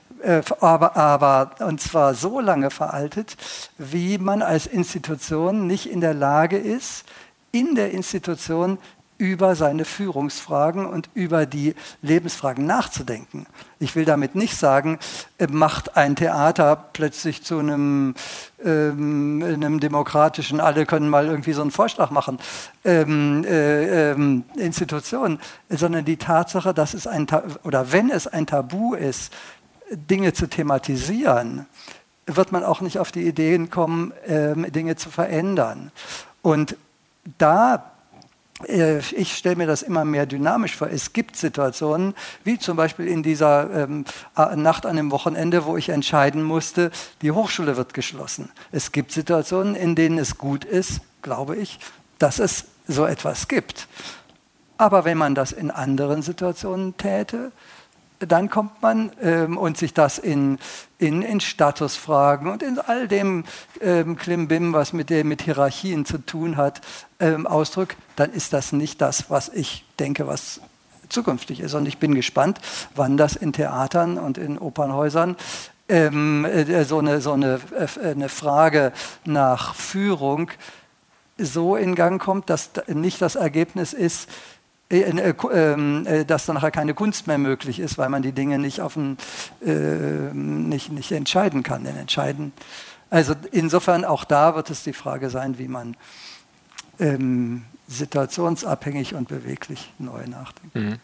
aber, 0.61 0.97
aber, 0.97 1.51
und 1.61 1.81
zwar 1.81 2.15
so 2.15 2.41
lange 2.41 2.71
veraltet, 2.71 3.37
wie 3.79 4.19
man 4.19 4.43
als 4.43 4.67
Institution 4.67 5.67
nicht 5.67 5.91
in 5.91 6.01
der 6.01 6.15
Lage 6.15 6.57
ist, 6.57 7.05
in 7.53 7.75
der 7.75 7.93
Institution 7.93 8.79
über 9.19 9.55
seine 9.55 9.85
Führungsfragen 9.85 10.87
und 10.87 11.09
über 11.15 11.47
die 11.47 11.75
Lebensfragen 12.03 12.67
nachzudenken. 12.67 13.47
Ich 13.79 13.97
will 13.97 14.05
damit 14.05 14.35
nicht 14.35 14.57
sagen, 14.57 14.99
äh, 15.39 15.47
macht 15.47 15.97
ein 15.97 16.17
Theater 16.17 16.77
plötzlich 16.93 17.43
zu 17.43 17.59
einem, 17.59 18.15
ähm, 18.63 19.43
einem 19.43 19.81
demokratischen, 19.81 20.61
alle 20.61 20.85
können 20.85 21.09
mal 21.09 21.27
irgendwie 21.27 21.53
so 21.53 21.63
einen 21.63 21.71
Vorschlag 21.71 22.11
machen, 22.11 22.39
ähm, 22.85 23.45
äh, 23.45 24.11
ähm, 24.11 24.45
Institution, 24.57 25.39
sondern 25.71 26.05
die 26.05 26.19
Tatsache, 26.19 26.75
dass 26.75 26.93
es 26.93 27.07
ein, 27.07 27.27
oder 27.65 27.93
wenn 27.93 28.11
es 28.11 28.27
ein 28.27 28.47
Tabu 28.47 28.95
ist, 28.95 29.33
Dinge 29.91 30.33
zu 30.33 30.49
thematisieren, 30.49 31.67
wird 32.27 32.53
man 32.53 32.65
auch 32.65 32.81
nicht 32.81 32.99
auf 32.99 33.13
die 33.13 33.27
Ideen 33.27 33.71
kommen, 33.71 34.13
ähm, 34.27 34.71
Dinge 34.73 34.97
zu 34.97 35.11
verändern. 35.11 35.93
Und 36.43 36.77
da 37.39 37.93
äh, 38.67 38.99
ich 38.99 39.37
stelle 39.37 39.57
mir 39.57 39.67
das 39.67 39.83
immer 39.83 40.05
mehr 40.05 40.27
dynamisch 40.27 40.77
vor. 40.77 40.89
Es 40.89 41.13
gibt 41.13 41.37
Situationen, 41.37 42.15
wie 42.45 42.59
zum 42.59 42.77
Beispiel 42.77 43.07
in 43.07 43.23
dieser 43.23 43.85
ähm, 43.85 44.05
Nacht 44.55 44.87
an 44.87 44.97
dem 44.97 45.11
Wochenende, 45.11 45.65
wo 45.67 45.77
ich 45.77 45.91
entscheiden 45.91 46.43
musste, 46.43 46.91
die 47.23 47.33
Hochschule 47.33 47.77
wird 47.77 47.95
geschlossen. 47.95 48.51
Es 48.73 48.93
gibt 48.93 49.13
Situationen, 49.13 49.75
in 49.75 49.95
denen 49.95 50.19
es 50.19 50.39
gut 50.39 50.65
ist, 50.65 51.01
glaube 51.23 51.57
ich, 51.57 51.79
dass 52.19 52.39
es 52.39 52.65
so 52.89 53.05
etwas 53.05 53.49
gibt. 53.49 53.89
Aber 54.79 55.05
wenn 55.05 55.19
man 55.19 55.35
das 55.35 55.53
in 55.53 55.71
anderen 55.71 56.23
Situationen 56.23 56.97
täte, 56.97 57.53
dann 58.19 58.49
kommt 58.51 58.83
man 58.83 59.13
ähm, 59.21 59.59
und 59.59 59.77
sich 59.77 59.93
das 59.95 60.19
in, 60.19 60.59
in, 60.99 61.23
in 61.23 61.41
Statusfragen 61.41 62.49
und 62.49 62.63
in 62.63 62.79
all 62.79 63.09
dem 63.09 63.45
ähm, 63.81 64.17
Klimbim, 64.17 64.73
was 64.73 64.93
mit, 64.93 65.11
der, 65.11 65.25
mit 65.25 65.43
Hierarchien 65.43 66.07
zu 66.07 66.19
tun 66.19 66.57
hat, 66.57 66.81
ähm, 67.21 67.47
ausdrückt, 67.47 67.97
dann 68.17 68.33
ist 68.33 68.53
das 68.53 68.73
nicht 68.73 69.01
das, 69.01 69.31
was 69.31 69.49
ich 69.49 69.85
denke, 69.99 70.27
was 70.27 70.61
zukünftig 71.09 71.61
ist. 71.61 71.75
Und 71.75 71.87
ich 71.87 71.99
bin 71.99 72.15
gespannt, 72.15 72.61
wann 72.95 73.17
das 73.17 73.37
in 73.37 73.53
Theatern 73.53 74.19
und 74.19 74.39
in 74.39 74.59
Opernhäusern 74.59 75.37
ähm, 75.89 76.45
äh, 76.45 76.85
so, 76.85 76.99
eine, 76.99 77.21
so 77.21 77.33
eine, 77.33 77.61
äh, 77.77 78.11
eine 78.11 78.29
Frage 78.29 78.93
nach 79.25 79.75
Führung 79.75 80.51
so 81.39 81.77
in 81.77 81.95
Gang 81.95 82.21
kommt, 82.21 82.49
dass 82.49 82.71
nicht 82.87 83.21
das 83.21 83.35
Ergebnis 83.35 83.93
ist, 83.93 84.29
äh, 84.89 85.01
äh, 85.01 85.35
ähm, 85.53 86.07
äh, 86.07 86.25
dass 86.25 86.47
dann 86.47 86.55
nachher 86.55 86.71
keine 86.71 86.95
Kunst 86.95 87.27
mehr 87.27 87.39
möglich 87.39 87.81
ist, 87.81 87.99
weil 87.99 88.09
man 88.09 88.23
die 88.23 88.33
Dinge 88.33 88.59
nicht, 88.59 88.81
auf 88.81 88.97
ein, 88.97 89.19
äh, 89.65 89.73
nicht, 90.33 90.93
nicht 90.93 91.11
entscheiden 91.11 91.63
kann. 91.63 91.85
Denn 91.85 91.97
entscheiden, 91.97 92.53
also 93.11 93.35
insofern 93.51 94.05
auch 94.05 94.25
da 94.25 94.55
wird 94.55 94.71
es 94.71 94.85
die 94.85 94.93
Frage 94.93 95.31
sein, 95.31 95.59
wie 95.59 95.69
man 95.69 95.97
ähm, 97.01 97.65
situationsabhängig 97.89 99.15
und 99.15 99.29
beweglich 99.29 99.93
neu 99.99 100.27
nachdenken. 100.27 100.91
Mhm. 100.91 100.97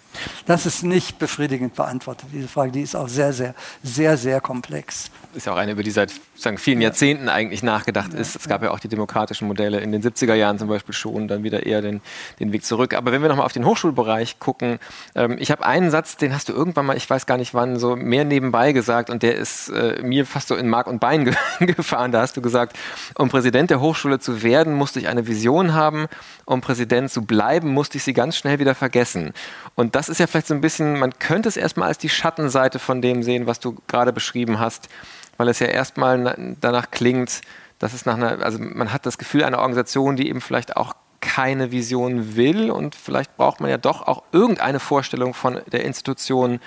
Das 0.47 0.67
ist 0.67 0.83
nicht 0.83 1.19
befriedigend 1.19 1.75
beantwortet, 1.75 2.29
diese 2.33 2.49
Frage. 2.49 2.73
Die 2.73 2.83
ist 2.83 2.95
auch 2.95 3.09
sehr, 3.09 3.33
sehr, 3.33 3.55
sehr, 3.83 4.17
sehr 4.17 4.41
komplex. 4.41 5.11
Ist 5.35 5.47
ja 5.47 5.55
auch 5.55 5.57
eine, 5.57 5.73
über 5.73 5.83
die 5.83 5.91
seit 5.91 6.13
sagen, 6.35 6.59
vielen 6.59 6.81
ja. 6.81 6.89
Jahrzehnten 6.89 7.29
eigentlich 7.29 7.63
nachgedacht 7.63 8.13
ist. 8.13 8.37
Es 8.37 8.49
gab 8.49 8.61
ja. 8.61 8.69
ja 8.69 8.75
auch 8.75 8.81
die 8.81 8.89
demokratischen 8.89 9.49
Modelle 9.49 9.81
in 9.81 9.91
den 9.91 10.03
70er 10.03 10.35
Jahren 10.35 10.59
zum 10.59 10.69
Beispiel 10.69 10.95
schon, 10.95 11.27
dann 11.27 11.43
wieder 11.43 11.65
eher 11.65 11.81
den, 11.81 12.03
den 12.39 12.53
Weg 12.53 12.65
zurück. 12.65 12.95
Aber 12.95 13.13
wenn 13.13 13.23
wir 13.23 13.29
nochmal 13.29 13.47
auf 13.47 13.53
den 13.53 13.65
Hochschulbereich 13.65 14.39
gucken, 14.39 14.79
ähm, 15.15 15.37
ich 15.39 15.51
habe 15.51 15.65
einen 15.65 15.91
Satz, 15.91 16.17
den 16.17 16.35
hast 16.35 16.51
du 16.51 16.53
irgendwann 16.53 16.85
mal, 16.85 16.97
ich 16.97 17.09
weiß 17.09 17.25
gar 17.25 17.39
nicht 17.39 17.55
wann, 17.55 17.79
so 17.79 17.97
mehr 17.97 18.25
nebenbei 18.25 18.73
gesagt 18.73 19.09
und 19.09 19.23
der 19.23 19.37
ist 19.37 19.71
äh, 19.71 20.03
mir 20.03 20.27
fast 20.27 20.49
so 20.49 20.57
in 20.57 20.69
Mark 20.69 20.87
und 20.87 21.01
Bein 21.01 21.25
ge 21.25 21.35
gefahren. 21.61 22.13
Da 22.13 22.21
hast 22.21 22.37
du 22.37 22.43
gesagt, 22.43 22.79
um 23.17 23.31
Präsident 23.31 23.71
der 23.71 23.81
Hochschule 23.81 24.19
zu 24.19 24.43
werden, 24.43 24.75
musste 24.75 24.99
ich 25.01 25.09
eine 25.09 25.27
Vision 25.27 25.73
haben. 25.73 26.07
Um 26.45 26.61
Präsident 26.61 27.11
zu 27.11 27.23
bleiben, 27.23 27.73
musste 27.73 27.97
ich 27.99 28.05
sie 28.05 28.13
ganz 28.13 28.37
schnell 28.37 28.59
wieder 28.59 28.75
vergessen. 28.75 29.33
Und 29.75 29.95
das 29.95 30.09
ist 30.09 30.19
ja 30.19 30.27
vielleicht 30.27 30.49
so 30.49 30.55
ein 30.55 30.61
bisschen, 30.61 30.99
man 30.99 31.19
könnte 31.19 31.49
es 31.49 31.57
erstmal 31.57 31.89
als 31.89 31.99
die 31.99 32.09
Schattenseite 32.09 32.79
von 32.79 33.01
dem 33.01 33.23
sehen, 33.23 33.47
was 33.47 33.61
du 33.61 33.77
gerade 33.87 34.13
beschrieben 34.13 34.59
hast 34.59 34.89
weil 35.37 35.49
es 35.49 35.59
ja 35.59 35.67
erstmal 35.67 36.57
danach 36.61 36.91
klingt, 36.91 37.41
dass 37.79 37.95
es 37.95 38.07
nach 38.07 38.15
einer, 38.15 38.43
also 38.43 38.59
man 38.61 38.93
hat 38.93 39.07
das 39.07 39.19
Gefühl 39.19 39.45
einer 39.45 39.59
Organisation, 39.59 40.17
die 40.17 40.29
eben 40.29 40.41
vielleicht 40.41 40.77
auch 40.77 40.95
keine 41.21 41.71
Vision 41.71 42.37
will 42.37 42.71
und 42.71 42.95
vielleicht 42.95 43.37
braucht 43.37 43.61
man 43.61 43.71
ja 43.71 43.79
doch 43.79 44.07
auch 44.07 44.23
irgendeine 44.33 44.81
Vorstellung 44.81 45.35
von 45.35 45.61
der 45.71 45.85
Institution 45.85 46.61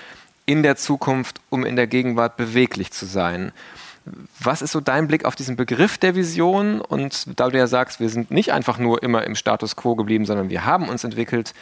in 0.46 0.64
der 0.64 0.76
Zukunft, 0.76 1.42
um 1.50 1.66
in 1.66 1.76
der 1.76 1.88
Gegenwart 1.88 2.38
beweglich 2.38 2.92
zu 2.92 3.06
sein. 3.06 3.52
Was 4.40 4.62
ist 4.62 4.72
so 4.72 4.82
dein 4.82 5.08
Blick 5.08 5.26
auf 5.26 5.36
diesen 5.36 5.56
Begriff 5.56 5.98
der 5.98 6.16
Vision? 6.16 6.80
Und 6.80 7.40
da 7.40 7.50
du 7.50 7.58
ja 7.58 7.68
sagst, 7.68 8.00
wir 8.00 8.10
sind 8.10 8.30
nicht 8.30 8.54
einfach 8.54 8.78
nur 8.78 9.02
immer 9.02 9.24
im 9.24 9.36
Status 9.36 9.76
quo 9.76 9.96
geblieben, 9.96 10.26
sondern 10.26 10.50
wir 10.50 10.64
haben 10.64 10.90
uns 10.90 11.04
entwickelt. 11.04 11.54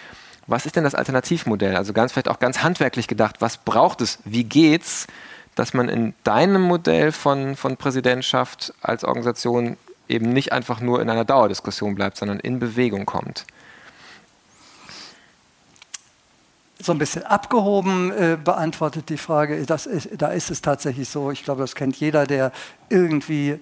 Was 0.46 0.66
ist 0.66 0.76
denn 0.76 0.84
das 0.84 0.94
Alternativmodell? 0.94 1.78
Also 1.78 1.94
ganz 1.94 2.12
vielleicht 2.12 2.28
auch 2.28 2.40
ganz 2.40 2.62
handwerklich 2.62 3.08
gedacht, 3.08 3.38
was 3.40 3.58
braucht 3.58 4.02
es? 4.02 4.20
Wie 4.26 4.44
geht's? 4.44 5.08
Dass 5.56 5.74
man 5.74 5.90
in 5.90 6.14
deinem 6.24 6.62
Modell 6.62 7.12
von, 7.12 7.56
von 7.56 7.78
Präsidentschaft 7.78 8.74
als 8.82 9.04
Organisation 9.04 9.78
eben 10.08 10.34
nicht 10.34 10.52
einfach 10.52 10.80
nur 10.82 11.02
in 11.02 11.10
einer 11.10 11.26
Dauerdiskussion 11.26 11.96
bleibt, 11.96 12.18
sondern 12.18 12.40
in 12.40 12.60
Bewegung 12.60 13.06
kommt? 13.06 13.46
so 16.84 16.92
ein 16.92 16.98
bisschen 16.98 17.24
abgehoben 17.24 18.12
äh, 18.12 18.38
beantwortet 18.44 19.10
die 19.10 19.18
Frage. 19.18 19.66
Das 19.66 19.86
ist, 19.86 20.10
da 20.18 20.30
ist 20.30 20.52
es 20.52 20.62
tatsächlich 20.62 21.08
so, 21.10 21.32
ich 21.32 21.44
glaube, 21.44 21.62
das 21.62 21.76
kennt 21.76 21.96
jeder, 21.96 22.26
der 22.26 22.52
irgendwie 22.90 23.60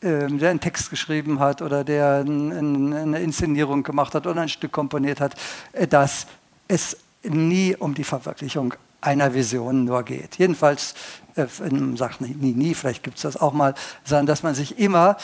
äh, 0.00 0.26
der 0.28 0.50
einen 0.50 0.60
Text 0.60 0.90
geschrieben 0.90 1.38
hat 1.38 1.62
oder 1.62 1.84
der 1.84 2.24
ein, 2.24 2.50
ein, 2.50 2.92
eine 2.92 3.20
Inszenierung 3.20 3.82
gemacht 3.82 4.14
hat 4.14 4.26
oder 4.26 4.42
ein 4.42 4.48
Stück 4.48 4.72
komponiert 4.72 5.20
hat, 5.20 5.34
äh, 5.72 5.86
dass 5.86 6.26
es 6.68 6.96
nie 7.22 7.74
um 7.76 7.94
die 7.94 8.04
Verwirklichung 8.04 8.74
einer 9.06 9.34
Vision 9.34 9.84
nur 9.84 10.02
geht. 10.02 10.36
Jedenfalls, 10.36 10.94
äh, 11.36 11.46
sagt 11.94 12.20
nie, 12.20 12.34
nie, 12.34 12.74
vielleicht 12.74 13.02
gibt 13.02 13.16
es 13.16 13.22
das 13.22 13.36
auch 13.36 13.52
mal, 13.52 13.74
sondern 14.04 14.26
dass 14.26 14.42
man 14.42 14.54
sich 14.54 14.78
immer 14.78 15.16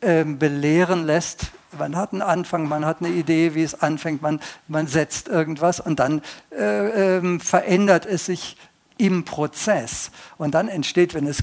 äh, 0.00 0.24
belehren 0.24 1.06
lässt. 1.06 1.52
Man 1.78 1.96
hat 1.96 2.12
einen 2.12 2.22
Anfang, 2.22 2.68
man 2.68 2.84
hat 2.84 2.98
eine 3.00 3.10
Idee, 3.10 3.54
wie 3.54 3.62
es 3.62 3.80
anfängt, 3.80 4.22
man, 4.22 4.40
man 4.66 4.88
setzt 4.88 5.28
irgendwas 5.28 5.78
und 5.78 6.00
dann 6.00 6.22
äh, 6.50 7.18
äh, 7.18 7.38
verändert 7.38 8.06
es 8.06 8.26
sich 8.26 8.56
im 8.98 9.24
Prozess. 9.24 10.10
Und 10.36 10.54
dann 10.54 10.68
entsteht, 10.68 11.14
wenn 11.14 11.26
es, 11.26 11.40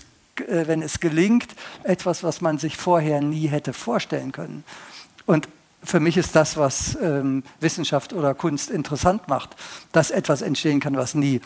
äh, 0.47 0.67
wenn 0.67 0.81
es 0.81 0.99
gelingt, 0.99 1.55
etwas, 1.83 2.23
was 2.23 2.41
man 2.41 2.57
sich 2.57 2.75
vorher 2.75 3.21
nie 3.21 3.47
hätte 3.47 3.71
vorstellen 3.73 4.33
können. 4.33 4.63
Und 5.25 5.47
für 5.83 5.99
mich 5.99 6.17
ist 6.17 6.35
das, 6.35 6.57
was 6.57 6.97
ähm, 7.01 7.43
Wissenschaft 7.59 8.13
oder 8.13 8.33
Kunst 8.33 8.69
interessant 8.69 9.27
macht, 9.27 9.55
dass 9.91 10.11
etwas 10.11 10.41
entstehen 10.41 10.79
kann, 10.79 10.97
was 10.97 11.15
nie 11.15 11.41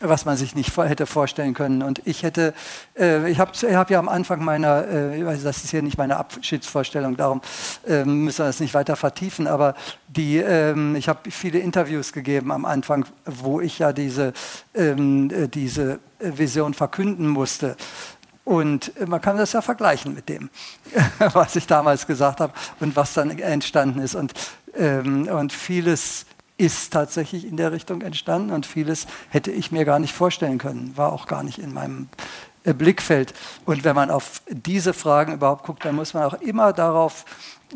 was 0.00 0.24
man 0.24 0.36
sich 0.36 0.54
nicht 0.54 0.76
hätte 0.76 1.06
vorstellen 1.06 1.54
können. 1.54 1.82
Und 1.82 2.02
ich 2.04 2.22
hätte, 2.22 2.54
äh, 2.98 3.30
ich 3.30 3.38
habe 3.38 3.52
hab 3.52 3.90
ja 3.90 3.98
am 3.98 4.08
Anfang 4.08 4.44
meiner, 4.44 4.86
äh, 4.88 5.24
weiß, 5.24 5.42
das 5.42 5.64
ist 5.64 5.70
hier 5.70 5.82
nicht 5.82 5.98
meine 5.98 6.16
Abschiedsvorstellung, 6.16 7.16
darum 7.16 7.40
äh, 7.86 8.04
müssen 8.04 8.38
wir 8.38 8.46
das 8.46 8.60
nicht 8.60 8.74
weiter 8.74 8.96
vertiefen, 8.96 9.46
aber 9.46 9.74
die, 10.08 10.38
ähm, 10.38 10.96
ich 10.96 11.08
habe 11.08 11.30
viele 11.30 11.58
Interviews 11.58 12.12
gegeben 12.12 12.52
am 12.52 12.64
Anfang, 12.64 13.06
wo 13.24 13.60
ich 13.60 13.78
ja 13.78 13.92
diese, 13.92 14.32
ähm, 14.74 15.30
äh, 15.30 15.48
diese 15.48 16.00
Vision 16.18 16.74
verkünden 16.74 17.28
musste. 17.28 17.76
Und 18.44 18.92
man 19.08 19.20
kann 19.20 19.36
das 19.36 19.52
ja 19.52 19.62
vergleichen 19.62 20.14
mit 20.14 20.28
dem, 20.28 20.50
was 21.32 21.54
ich 21.54 21.66
damals 21.66 22.06
gesagt 22.06 22.40
habe 22.40 22.52
und 22.80 22.96
was 22.96 23.14
dann 23.14 23.30
entstanden 23.38 24.00
ist. 24.00 24.16
Und, 24.16 24.32
ähm, 24.76 25.28
und 25.28 25.52
vieles 25.52 26.26
ist 26.62 26.92
tatsächlich 26.92 27.44
in 27.44 27.56
der 27.56 27.72
Richtung 27.72 28.02
entstanden 28.02 28.52
und 28.52 28.66
vieles 28.66 29.08
hätte 29.30 29.50
ich 29.50 29.72
mir 29.72 29.84
gar 29.84 29.98
nicht 29.98 30.14
vorstellen 30.14 30.58
können, 30.58 30.96
war 30.96 31.12
auch 31.12 31.26
gar 31.26 31.42
nicht 31.42 31.58
in 31.58 31.74
meinem 31.74 32.08
äh, 32.62 32.72
Blickfeld. 32.72 33.34
Und 33.64 33.82
wenn 33.82 33.96
man 33.96 34.12
auf 34.12 34.42
diese 34.48 34.94
Fragen 34.94 35.32
überhaupt 35.32 35.64
guckt, 35.64 35.84
dann 35.84 35.96
muss 35.96 36.14
man 36.14 36.22
auch 36.22 36.34
immer 36.34 36.72
darauf 36.72 37.24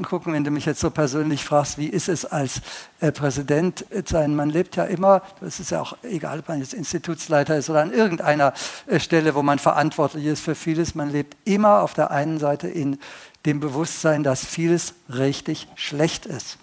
gucken, 0.04 0.34
wenn 0.34 0.44
du 0.44 0.52
mich 0.52 0.66
jetzt 0.66 0.80
so 0.80 0.90
persönlich 0.90 1.44
fragst, 1.44 1.78
wie 1.78 1.88
ist 1.88 2.08
es 2.08 2.24
als 2.24 2.60
äh, 3.00 3.10
Präsident 3.10 3.84
sein? 4.04 4.36
Man 4.36 4.50
lebt 4.50 4.76
ja 4.76 4.84
immer, 4.84 5.22
das 5.40 5.58
ist 5.58 5.72
ja 5.72 5.80
auch 5.80 5.96
egal, 6.04 6.38
ob 6.38 6.48
man 6.48 6.60
jetzt 6.60 6.72
Institutsleiter 6.72 7.56
ist 7.56 7.68
oder 7.68 7.80
an 7.80 7.92
irgendeiner 7.92 8.52
äh, 8.86 9.00
Stelle, 9.00 9.34
wo 9.34 9.42
man 9.42 9.58
verantwortlich 9.58 10.26
ist 10.26 10.44
für 10.44 10.54
vieles, 10.54 10.94
man 10.94 11.10
lebt 11.10 11.36
immer 11.44 11.82
auf 11.82 11.94
der 11.94 12.12
einen 12.12 12.38
Seite 12.38 12.68
in 12.68 13.00
dem 13.46 13.58
Bewusstsein, 13.58 14.22
dass 14.22 14.44
vieles 14.44 14.94
richtig 15.08 15.66
schlecht 15.74 16.26
ist 16.26 16.58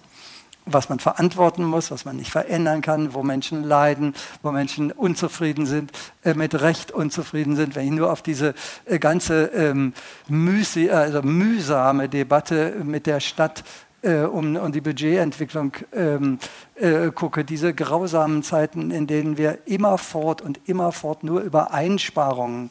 was 0.65 0.89
man 0.89 0.99
verantworten 0.99 1.63
muss, 1.63 1.91
was 1.91 2.05
man 2.05 2.15
nicht 2.15 2.31
verändern 2.31 2.81
kann, 2.81 3.13
wo 3.13 3.23
Menschen 3.23 3.63
leiden, 3.63 4.13
wo 4.41 4.51
Menschen 4.51 4.91
unzufrieden 4.91 5.65
sind, 5.65 5.91
äh, 6.23 6.33
mit 6.33 6.59
Recht 6.59 6.91
unzufrieden 6.91 7.55
sind. 7.55 7.75
Wenn 7.75 7.85
ich 7.85 7.91
nur 7.91 8.11
auf 8.11 8.21
diese 8.21 8.53
äh, 8.85 8.99
ganze 8.99 9.45
ähm, 9.47 9.93
mühse, 10.27 10.95
also 10.95 11.21
mühsame 11.21 12.09
Debatte 12.09 12.81
mit 12.83 13.07
der 13.07 13.19
Stadt 13.19 13.63
äh, 14.03 14.23
um, 14.23 14.55
um, 14.55 14.71
die 14.71 14.81
Budgetentwicklung 14.81 15.73
ähm, 15.93 16.39
äh, 16.75 17.09
gucke, 17.11 17.45
diese 17.45 17.73
grausamen 17.73 18.43
Zeiten, 18.43 18.91
in 18.91 19.07
denen 19.07 19.37
wir 19.37 19.59
immerfort 19.65 20.41
und 20.41 20.59
immerfort 20.65 21.23
nur 21.23 21.41
über 21.41 21.71
Einsparungen 21.71 22.69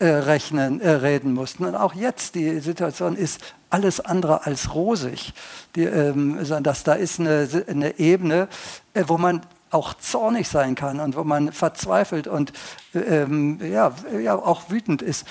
äh, 0.00 0.06
rechnen, 0.06 0.80
äh, 0.80 0.90
reden 0.90 1.34
mussten. 1.34 1.64
Und 1.64 1.74
auch 1.74 1.94
jetzt, 1.94 2.34
die 2.34 2.58
Situation 2.60 3.16
ist 3.16 3.40
alles 3.68 4.00
andere 4.00 4.46
als 4.46 4.74
rosig. 4.74 5.32
Die, 5.76 5.84
ähm, 5.84 6.38
das, 6.62 6.84
da 6.84 6.94
ist 6.94 7.20
eine, 7.20 7.46
eine 7.68 7.98
Ebene, 7.98 8.48
äh, 8.94 9.04
wo 9.06 9.18
man 9.18 9.42
auch 9.70 9.94
zornig 9.94 10.48
sein 10.48 10.74
kann 10.74 11.00
und 11.00 11.16
wo 11.16 11.22
man 11.22 11.52
verzweifelt 11.52 12.26
und 12.26 12.52
ähm, 12.94 13.60
ja, 13.62 13.92
ja, 14.20 14.34
auch 14.34 14.70
wütend 14.70 15.02
ist. 15.02 15.26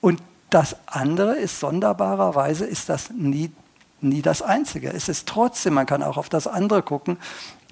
Und 0.00 0.20
das 0.50 0.76
andere 0.86 1.36
ist 1.36 1.60
sonderbarerweise, 1.60 2.66
ist 2.66 2.88
das 2.88 3.10
nie, 3.10 3.52
nie 4.00 4.22
das 4.22 4.42
Einzige. 4.42 4.92
Es 4.92 5.08
ist 5.08 5.26
trotzdem, 5.26 5.74
man 5.74 5.86
kann 5.86 6.02
auch 6.02 6.16
auf 6.16 6.28
das 6.28 6.46
andere 6.46 6.82
gucken, 6.82 7.16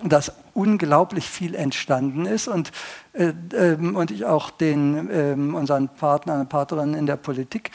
dass 0.08 0.32
unglaublich 0.54 1.28
viel 1.28 1.54
entstanden 1.54 2.26
ist 2.26 2.48
und, 2.48 2.72
äh, 3.12 3.32
ähm, 3.54 3.96
und 3.96 4.10
ich 4.10 4.24
auch 4.24 4.50
den, 4.50 5.10
äh, 5.10 5.32
unseren 5.32 5.88
Partnern 5.88 6.40
und 6.40 6.48
Partnerinnen 6.48 6.94
in 6.94 7.06
der 7.06 7.16
Politik 7.16 7.70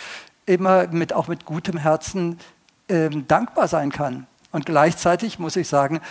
immer 0.46 0.88
mit, 0.88 1.14
auch 1.14 1.28
mit 1.28 1.46
gutem 1.46 1.78
Herzen 1.78 2.40
äh, 2.88 3.10
dankbar 3.10 3.68
sein 3.68 3.92
kann. 3.92 4.28
Und 4.52 4.66
gleichzeitig 4.66 5.40
muss 5.40 5.56
ich 5.56 5.68
sagen, 5.68 6.02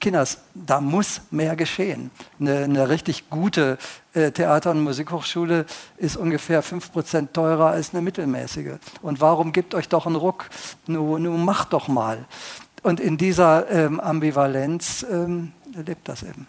Kinders, 0.00 0.38
da 0.54 0.80
muss 0.80 1.22
mehr 1.30 1.56
geschehen. 1.56 2.10
Eine, 2.40 2.64
eine 2.64 2.88
richtig 2.88 3.30
gute 3.30 3.78
äh, 4.12 4.32
Theater- 4.32 4.72
und 4.72 4.82
Musikhochschule 4.82 5.66
ist 5.96 6.16
ungefähr 6.16 6.62
5% 6.62 7.32
teurer 7.32 7.68
als 7.68 7.94
eine 7.94 8.02
mittelmäßige. 8.02 8.74
Und 9.02 9.20
warum 9.20 9.52
gibt 9.52 9.74
euch 9.74 9.88
doch 9.88 10.06
einen 10.06 10.16
Ruck? 10.16 10.50
Nun, 10.86 11.22
nun 11.22 11.44
macht 11.44 11.72
doch 11.72 11.88
mal. 11.88 12.26
Und 12.82 13.00
in 13.00 13.16
dieser 13.16 13.70
ähm, 13.70 13.98
Ambivalenz 13.98 15.06
ähm, 15.10 15.52
lebt 15.82 16.08
das 16.08 16.22
eben 16.22 16.46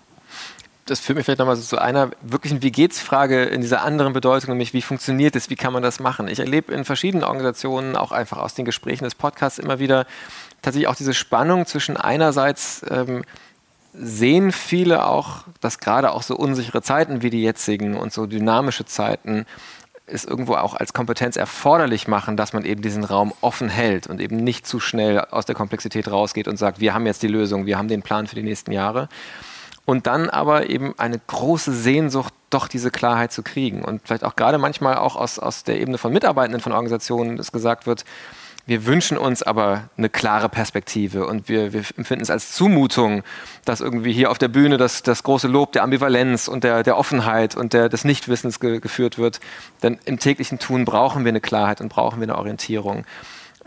das 0.85 0.99
führt 0.99 1.17
mich 1.17 1.25
vielleicht 1.25 1.39
nochmal 1.39 1.57
zu 1.57 1.79
einer 1.79 2.11
wirklichen 2.21 2.61
Wie 2.61 2.71
geht's 2.71 2.99
Frage 2.99 3.43
in 3.45 3.61
dieser 3.61 3.81
anderen 3.81 4.13
Bedeutung, 4.13 4.51
nämlich 4.51 4.73
wie 4.73 4.83
funktioniert 4.83 5.35
es, 5.35 5.49
wie 5.49 5.55
kann 5.55 5.73
man 5.73 5.81
das 5.81 5.99
machen? 5.99 6.27
Ich 6.27 6.39
erlebe 6.39 6.73
in 6.73 6.85
verschiedenen 6.85 7.23
Organisationen, 7.23 7.95
auch 7.95 8.11
einfach 8.11 8.37
aus 8.37 8.53
den 8.53 8.65
Gesprächen 8.65 9.03
des 9.03 9.15
Podcasts 9.15 9.57
immer 9.57 9.79
wieder 9.79 10.05
tatsächlich 10.61 10.87
auch 10.87 10.95
diese 10.95 11.15
Spannung 11.15 11.65
zwischen 11.65 11.97
einerseits 11.97 12.85
ähm, 12.89 13.23
sehen 13.93 14.51
viele 14.51 15.07
auch, 15.07 15.45
dass 15.59 15.79
gerade 15.79 16.11
auch 16.11 16.21
so 16.21 16.35
unsichere 16.35 16.83
Zeiten 16.83 17.23
wie 17.23 17.31
die 17.31 17.41
jetzigen 17.41 17.97
und 17.97 18.13
so 18.13 18.27
dynamische 18.27 18.85
Zeiten 18.85 19.47
es 20.07 20.25
irgendwo 20.25 20.55
auch 20.55 20.75
als 20.75 20.93
Kompetenz 20.93 21.35
erforderlich 21.35 22.07
machen, 22.07 22.37
dass 22.37 22.53
man 22.53 22.63
eben 22.65 22.81
diesen 22.81 23.03
Raum 23.03 23.33
offen 23.41 23.69
hält 23.69 24.07
und 24.07 24.21
eben 24.21 24.37
nicht 24.37 24.67
zu 24.67 24.79
schnell 24.79 25.19
aus 25.19 25.45
der 25.45 25.55
Komplexität 25.55 26.09
rausgeht 26.09 26.47
und 26.47 26.57
sagt, 26.57 26.79
wir 26.79 26.93
haben 26.93 27.05
jetzt 27.05 27.23
die 27.23 27.27
Lösung, 27.27 27.65
wir 27.65 27.77
haben 27.77 27.87
den 27.87 28.03
Plan 28.03 28.27
für 28.27 28.35
die 28.35 28.43
nächsten 28.43 28.71
Jahre. 28.71 29.09
und 29.85 30.07
dann 30.07 30.31
aber 30.31 30.67
eben 30.69 30.97
eine 30.97 31.19
große 31.19 31.71
Sehnsucht, 31.71 32.33
doch 32.49 32.67
diese 32.67 32.89
Klarheit 32.89 33.31
zu 33.31 33.43
kriegen. 33.43 33.83
Und 33.83 34.01
vielleicht 34.03 34.23
auch 34.23 34.35
gerade 34.35 34.57
manchmal 34.57 34.95
auch 34.95 35.15
aus, 35.15 35.37
aus 35.37 35.63
der 35.63 35.79
Ebene 35.79 35.99
von 35.99 36.11
Mitarbeitenden 36.11 36.59
von 36.59 36.71
Organisationen, 36.71 37.37
dass 37.37 37.51
gesagt 37.51 37.85
wird, 37.85 38.03
wir 38.67 38.85
wünschen 38.85 39.17
uns 39.17 39.43
aber 39.43 39.89
eine 39.97 40.09
klare 40.09 40.49
Perspektive 40.49 41.27
und 41.27 41.49
wir, 41.49 41.71
wir 41.71 41.83
empfinden 41.97 42.23
es 42.23 42.31
als 42.31 42.51
Zumutung, 42.53 43.23
dass 43.63 43.79
irgendwie 43.79 44.11
hier 44.11 44.31
auf 44.31 44.39
der 44.39 44.47
Bühne 44.47 44.77
das, 44.77 45.03
das 45.03 45.21
große 45.23 45.47
Lob 45.47 45.71
der 45.73 45.83
Ambivalenz 45.83 46.47
und 46.47 46.63
der, 46.63 46.81
der 46.81 46.97
Offenheit 46.97 47.55
und 47.55 47.73
der, 47.73 47.89
des 47.89 48.05
Nichtwissens 48.05 48.59
ge, 48.59 48.79
geführt 48.79 49.17
wird. 49.19 49.39
Denn 49.83 49.99
im 50.05 50.17
täglichen 50.17 50.57
Tun 50.57 50.83
brauchen 50.85 51.25
wir 51.25 51.29
eine 51.29 51.41
Klarheit 51.41 51.79
und 51.79 51.89
brauchen 51.89 52.19
wir 52.19 52.23
eine 52.23 52.37
Orientierung. 52.37 53.05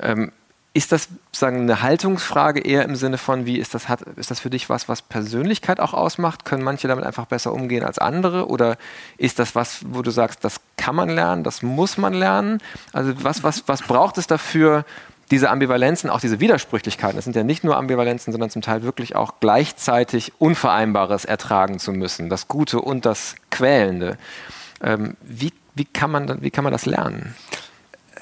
Ähm, 0.01 0.33
ist 0.79 0.93
das 0.93 1.09
sagen, 1.33 1.63
eine 1.63 1.83
Haltungsfrage 1.83 2.61
eher 2.61 2.85
im 2.85 2.95
Sinne 2.95 3.19
von, 3.19 3.47
wie 3.47 3.59
ist 3.59 3.75
das, 3.75 3.89
hat, 3.89 4.03
ist 4.03 4.31
das 4.31 4.39
für 4.39 4.49
dich 4.49 4.71
was, 4.71 4.89
was 4.89 5.03
Persönlichkeit 5.03 5.81
auch 5.81 5.93
ausmacht? 5.93 6.45
Können 6.45 6.63
manche 6.63 6.87
damit 6.87 7.05
einfach 7.05 7.27
besser 7.27 7.53
umgehen 7.53 7.83
als 7.83 7.99
andere? 7.99 8.47
Oder 8.47 8.77
ist 9.17 9.41
das 9.41 9.57
was, 9.57 9.81
wo 9.89 10.03
du 10.03 10.13
sagst, 10.13 10.45
das 10.45 10.61
kann 10.77 10.95
man 10.95 11.09
lernen, 11.09 11.43
das 11.43 11.63
muss 11.63 11.99
man 11.99 12.15
lernen? 12.15 12.63
Also 12.93 13.13
was, 13.25 13.43
was, 13.43 13.67
was 13.67 13.83
braucht 13.83 14.19
es 14.19 14.29
dafür, 14.29 14.85
diese 15.33 15.51
Ambivalenzen, 15.51 16.11
auch 16.11 16.21
diese 16.21 16.39
Widersprüchlichkeiten, 16.39 17.17
das 17.17 17.25
sind 17.25 17.35
ja 17.35 17.43
nicht 17.43 17.65
nur 17.65 17.77
Ambivalenzen, 17.77 18.33
sondern 18.33 18.51
zum 18.51 18.63
Teil 18.63 18.85
wirklich 18.85 19.17
auch 19.17 19.35
gleichzeitig 19.41 20.33
Unvereinbares 20.39 21.25
ertragen 21.25 21.81
zu 21.81 21.93
müssen, 21.93 22.31
das 22.31 22.47
Gute 22.47 22.81
und 22.81 23.05
das 23.05 23.35
Quälende. 23.51 24.17
Ähm, 24.81 25.17
wie, 25.23 25.53
wie, 25.75 25.87
kann 25.87 26.13
man, 26.13 26.41
wie 26.41 26.51
kann 26.53 26.63
man 26.63 26.73
das 26.73 26.87
lernen? 26.87 27.35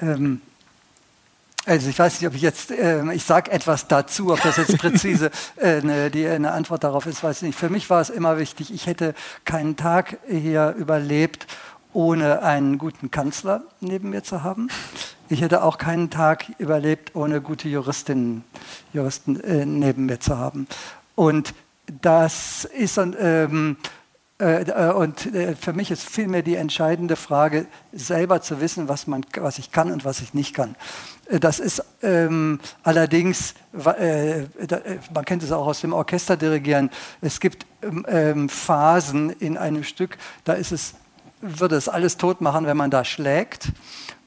Ähm 0.01 0.41
also 1.67 1.89
ich 1.89 1.99
weiß 1.99 2.21
nicht, 2.21 2.27
ob 2.27 2.33
ich 2.33 2.41
jetzt, 2.41 2.71
äh, 2.71 3.03
ich 3.13 3.25
sage 3.25 3.51
etwas 3.51 3.87
dazu, 3.87 4.31
ob 4.31 4.41
das 4.41 4.57
jetzt 4.57 4.77
präzise 4.77 5.31
äh, 5.57 5.81
eine, 5.81 6.09
die, 6.09 6.25
eine 6.25 6.53
Antwort 6.53 6.83
darauf 6.83 7.05
ist, 7.05 7.23
weiß 7.23 7.37
ich 7.37 7.47
nicht. 7.49 7.59
Für 7.59 7.69
mich 7.69 7.89
war 7.89 7.99
es 7.99 8.09
immer 8.09 8.37
wichtig, 8.37 8.73
ich 8.73 8.87
hätte 8.87 9.13
keinen 9.43 9.75
Tag 9.75 10.17
hier 10.29 10.73
überlebt, 10.77 11.45
ohne 11.91 12.41
einen 12.41 12.77
guten 12.77 13.11
Kanzler 13.11 13.63
neben 13.81 14.11
mir 14.11 14.23
zu 14.23 14.43
haben. 14.43 14.69
Ich 15.29 15.41
hätte 15.41 15.61
auch 15.61 15.77
keinen 15.77 16.09
Tag 16.09 16.45
überlebt, 16.57 17.15
ohne 17.15 17.41
gute 17.41 17.67
Juristinnen, 17.67 18.43
Juristen 18.93 19.39
äh, 19.41 19.65
neben 19.65 20.05
mir 20.05 20.19
zu 20.19 20.37
haben. 20.37 20.67
Und 21.15 21.53
das 22.01 22.65
ist 22.65 22.97
ähm, 22.97 23.13
äh, 23.13 23.43
äh, 23.43 23.75
und 24.39 25.33
äh, 25.33 25.55
für 25.55 25.73
mich 25.73 25.89
ist 25.89 26.03
vielmehr 26.03 26.43
die 26.43 26.55
entscheidende 26.55 27.15
Frage, 27.15 27.65
selber 27.91 28.39
zu 28.39 28.61
wissen, 28.61 28.87
was, 28.87 29.07
man, 29.07 29.25
was 29.39 29.57
ich 29.57 29.71
kann 29.71 29.91
und 29.91 30.05
was 30.05 30.21
ich 30.21 30.35
nicht 30.35 30.53
kann. 30.53 30.75
Das 31.27 31.59
ist 31.59 31.83
ähm, 32.03 32.59
allerdings, 32.83 33.55
äh, 33.73 34.43
man 35.11 35.25
kennt 35.25 35.41
es 35.41 35.51
auch 35.51 35.65
aus 35.65 35.81
dem 35.81 35.91
Orchesterdirigieren, 35.91 36.91
es 37.19 37.39
gibt 37.39 37.65
ähm, 38.07 38.47
Phasen 38.47 39.31
in 39.31 39.57
einem 39.57 39.83
Stück, 39.83 40.17
da 40.43 40.53
ist 40.53 40.71
es, 40.71 40.93
würde 41.41 41.75
es 41.75 41.89
alles 41.89 42.17
tot 42.17 42.39
machen, 42.39 42.67
wenn 42.67 42.77
man 42.77 42.91
da 42.91 43.03
schlägt. 43.03 43.71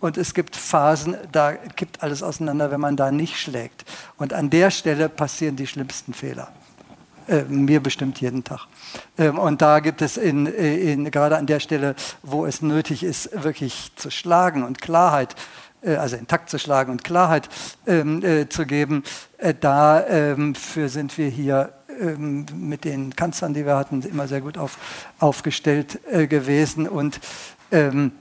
Und 0.00 0.16
es 0.16 0.34
gibt 0.34 0.56
Phasen, 0.56 1.16
da 1.30 1.52
kippt 1.52 2.02
alles 2.02 2.22
auseinander, 2.22 2.70
wenn 2.70 2.80
man 2.80 2.96
da 2.96 3.12
nicht 3.12 3.38
schlägt. 3.38 3.84
Und 4.16 4.32
an 4.32 4.48
der 4.48 4.70
Stelle 4.70 5.08
passieren 5.08 5.56
die 5.56 5.66
schlimmsten 5.66 6.14
Fehler. 6.14 6.48
Äh, 7.29 7.45
mir 7.45 7.81
bestimmt 7.81 8.21
jeden 8.21 8.45
Tag. 8.45 8.66
Ähm, 9.18 9.39
und 9.39 9.62
da 9.62 9.81
gibt 9.81 10.03
es 10.03 10.16
in, 10.16 10.47
in, 10.47 11.11
gerade 11.11 11.37
an 11.37 11.47
der 11.47 11.61
Stelle, 11.61 11.95
wo 12.23 12.47
es 12.47 12.62
nötig 12.62 13.03
ist, 13.03 13.31
wirklich 13.43 13.93
zu 13.97 14.11
schlagen 14.11 14.64
und 14.64 14.81
Klarheit, 14.81 15.35
äh, 15.83 15.97
also 15.97 16.16
in 16.16 16.27
Takt 16.27 16.51
zu 16.51 16.59
schlagen 16.59 16.91
und 16.91 17.05
Klarheit 17.05 17.49
ähm, 17.87 18.25
äh, 18.25 18.49
zu 18.49 18.66
geben, 18.66 19.05
äh, 19.39 19.55
dafür 19.55 20.35
ähm, 20.37 20.55
sind 20.89 21.16
wir 21.18 21.29
hier 21.29 21.73
ähm, 22.01 22.47
mit 22.55 22.85
den 22.85 23.14
Kanzlern, 23.14 23.55
die 23.55 23.66
wir 23.66 23.77
hatten, 23.77 24.03
immer 24.03 24.27
sehr 24.27 24.41
gut 24.41 24.59
auf, 24.59 24.79
aufgestellt 25.18 26.01
äh, 26.11 26.27
gewesen. 26.27 26.89
Und 26.89 27.21
ähm, 27.71 28.12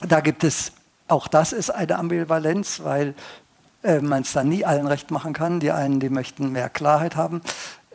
da 0.00 0.20
gibt 0.20 0.44
es, 0.44 0.72
auch 1.08 1.28
das 1.28 1.52
ist 1.52 1.70
eine 1.70 1.98
Ambivalenz, 1.98 2.80
weil 2.84 3.14
äh, 3.82 4.00
man 4.00 4.22
es 4.22 4.32
dann 4.32 4.48
nie 4.48 4.64
allen 4.64 4.86
recht 4.86 5.10
machen 5.10 5.32
kann. 5.32 5.60
Die 5.60 5.72
einen, 5.72 6.00
die 6.00 6.10
möchten 6.10 6.52
mehr 6.52 6.68
Klarheit 6.68 7.16
haben 7.16 7.42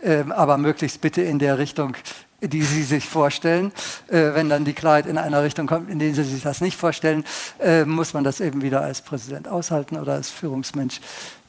aber 0.04 0.58
möglichst 0.58 1.02
bitte 1.02 1.22
in 1.22 1.40
der 1.40 1.58
Richtung, 1.58 1.96
die 2.42 2.64
Sie 2.64 2.84
sich 2.84 3.08
vorstellen. 3.08 3.72
Äh, 4.08 4.34
wenn 4.34 4.50
dann 4.50 4.66
die 4.66 4.74
Klarheit 4.74 5.06
in 5.06 5.18
einer 5.18 5.44
Richtung 5.44 5.68
kommt, 5.68 5.90
in 5.90 6.00
der 6.00 6.14
Sie 6.14 6.24
sich 6.24 6.44
das 6.44 6.62
nicht 6.62 6.78
vorstellen, 6.78 7.24
äh, 7.60 7.86
muss 7.86 8.14
man 8.14 8.24
das 8.24 8.40
eben 8.40 8.62
wieder 8.62 8.82
als 8.82 9.02
Präsident 9.02 9.48
aushalten 9.48 9.98
oder 9.98 10.14
als 10.14 10.30
Führungsmensch. 10.30 11.00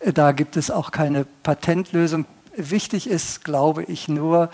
Äh, 0.01 0.13
da 0.13 0.33
gibt 0.33 0.57
es 0.57 0.71
auch 0.71 0.91
keine 0.91 1.27
Patentlösung. 1.43 2.25
Wichtig 2.57 3.09
ist, 3.09 3.45
glaube 3.45 3.85
ich, 3.85 4.09
nur 4.09 4.51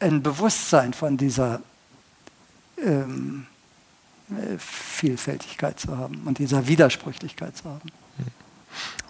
ein 0.00 0.22
Bewusstsein 0.22 0.92
von 0.92 1.16
dieser 1.16 1.60
ähm, 2.84 3.46
Vielfältigkeit 4.58 5.78
zu 5.78 5.96
haben 5.96 6.22
und 6.24 6.38
dieser 6.38 6.66
Widersprüchlichkeit 6.66 7.56
zu 7.56 7.64
haben. 7.66 7.90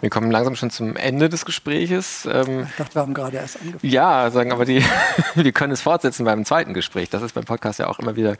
Wir 0.03 0.09
kommen 0.09 0.31
langsam 0.31 0.57
schon 0.57 0.69
zum 0.69 0.97
Ende 0.97 1.29
des 1.29 1.45
Gespräches. 1.45 2.27
Ähm, 2.29 2.67
ich 2.69 2.75
dachte, 2.75 2.95
wir 2.95 3.01
haben 3.03 3.13
gerade 3.13 3.37
erst 3.37 3.61
angefangen. 3.61 3.89
Ja, 3.89 4.29
sagen 4.31 4.51
aber 4.51 4.65
die, 4.65 4.83
wir 5.35 5.51
können 5.53 5.71
es 5.71 5.79
fortsetzen 5.79 6.25
beim 6.25 6.43
zweiten 6.43 6.73
Gespräch. 6.73 7.09
Das 7.09 7.21
ist 7.21 7.31
beim 7.31 7.45
Podcast 7.45 7.79
ja 7.79 7.87
auch 7.87 7.99
immer 7.99 8.17
wieder 8.17 8.35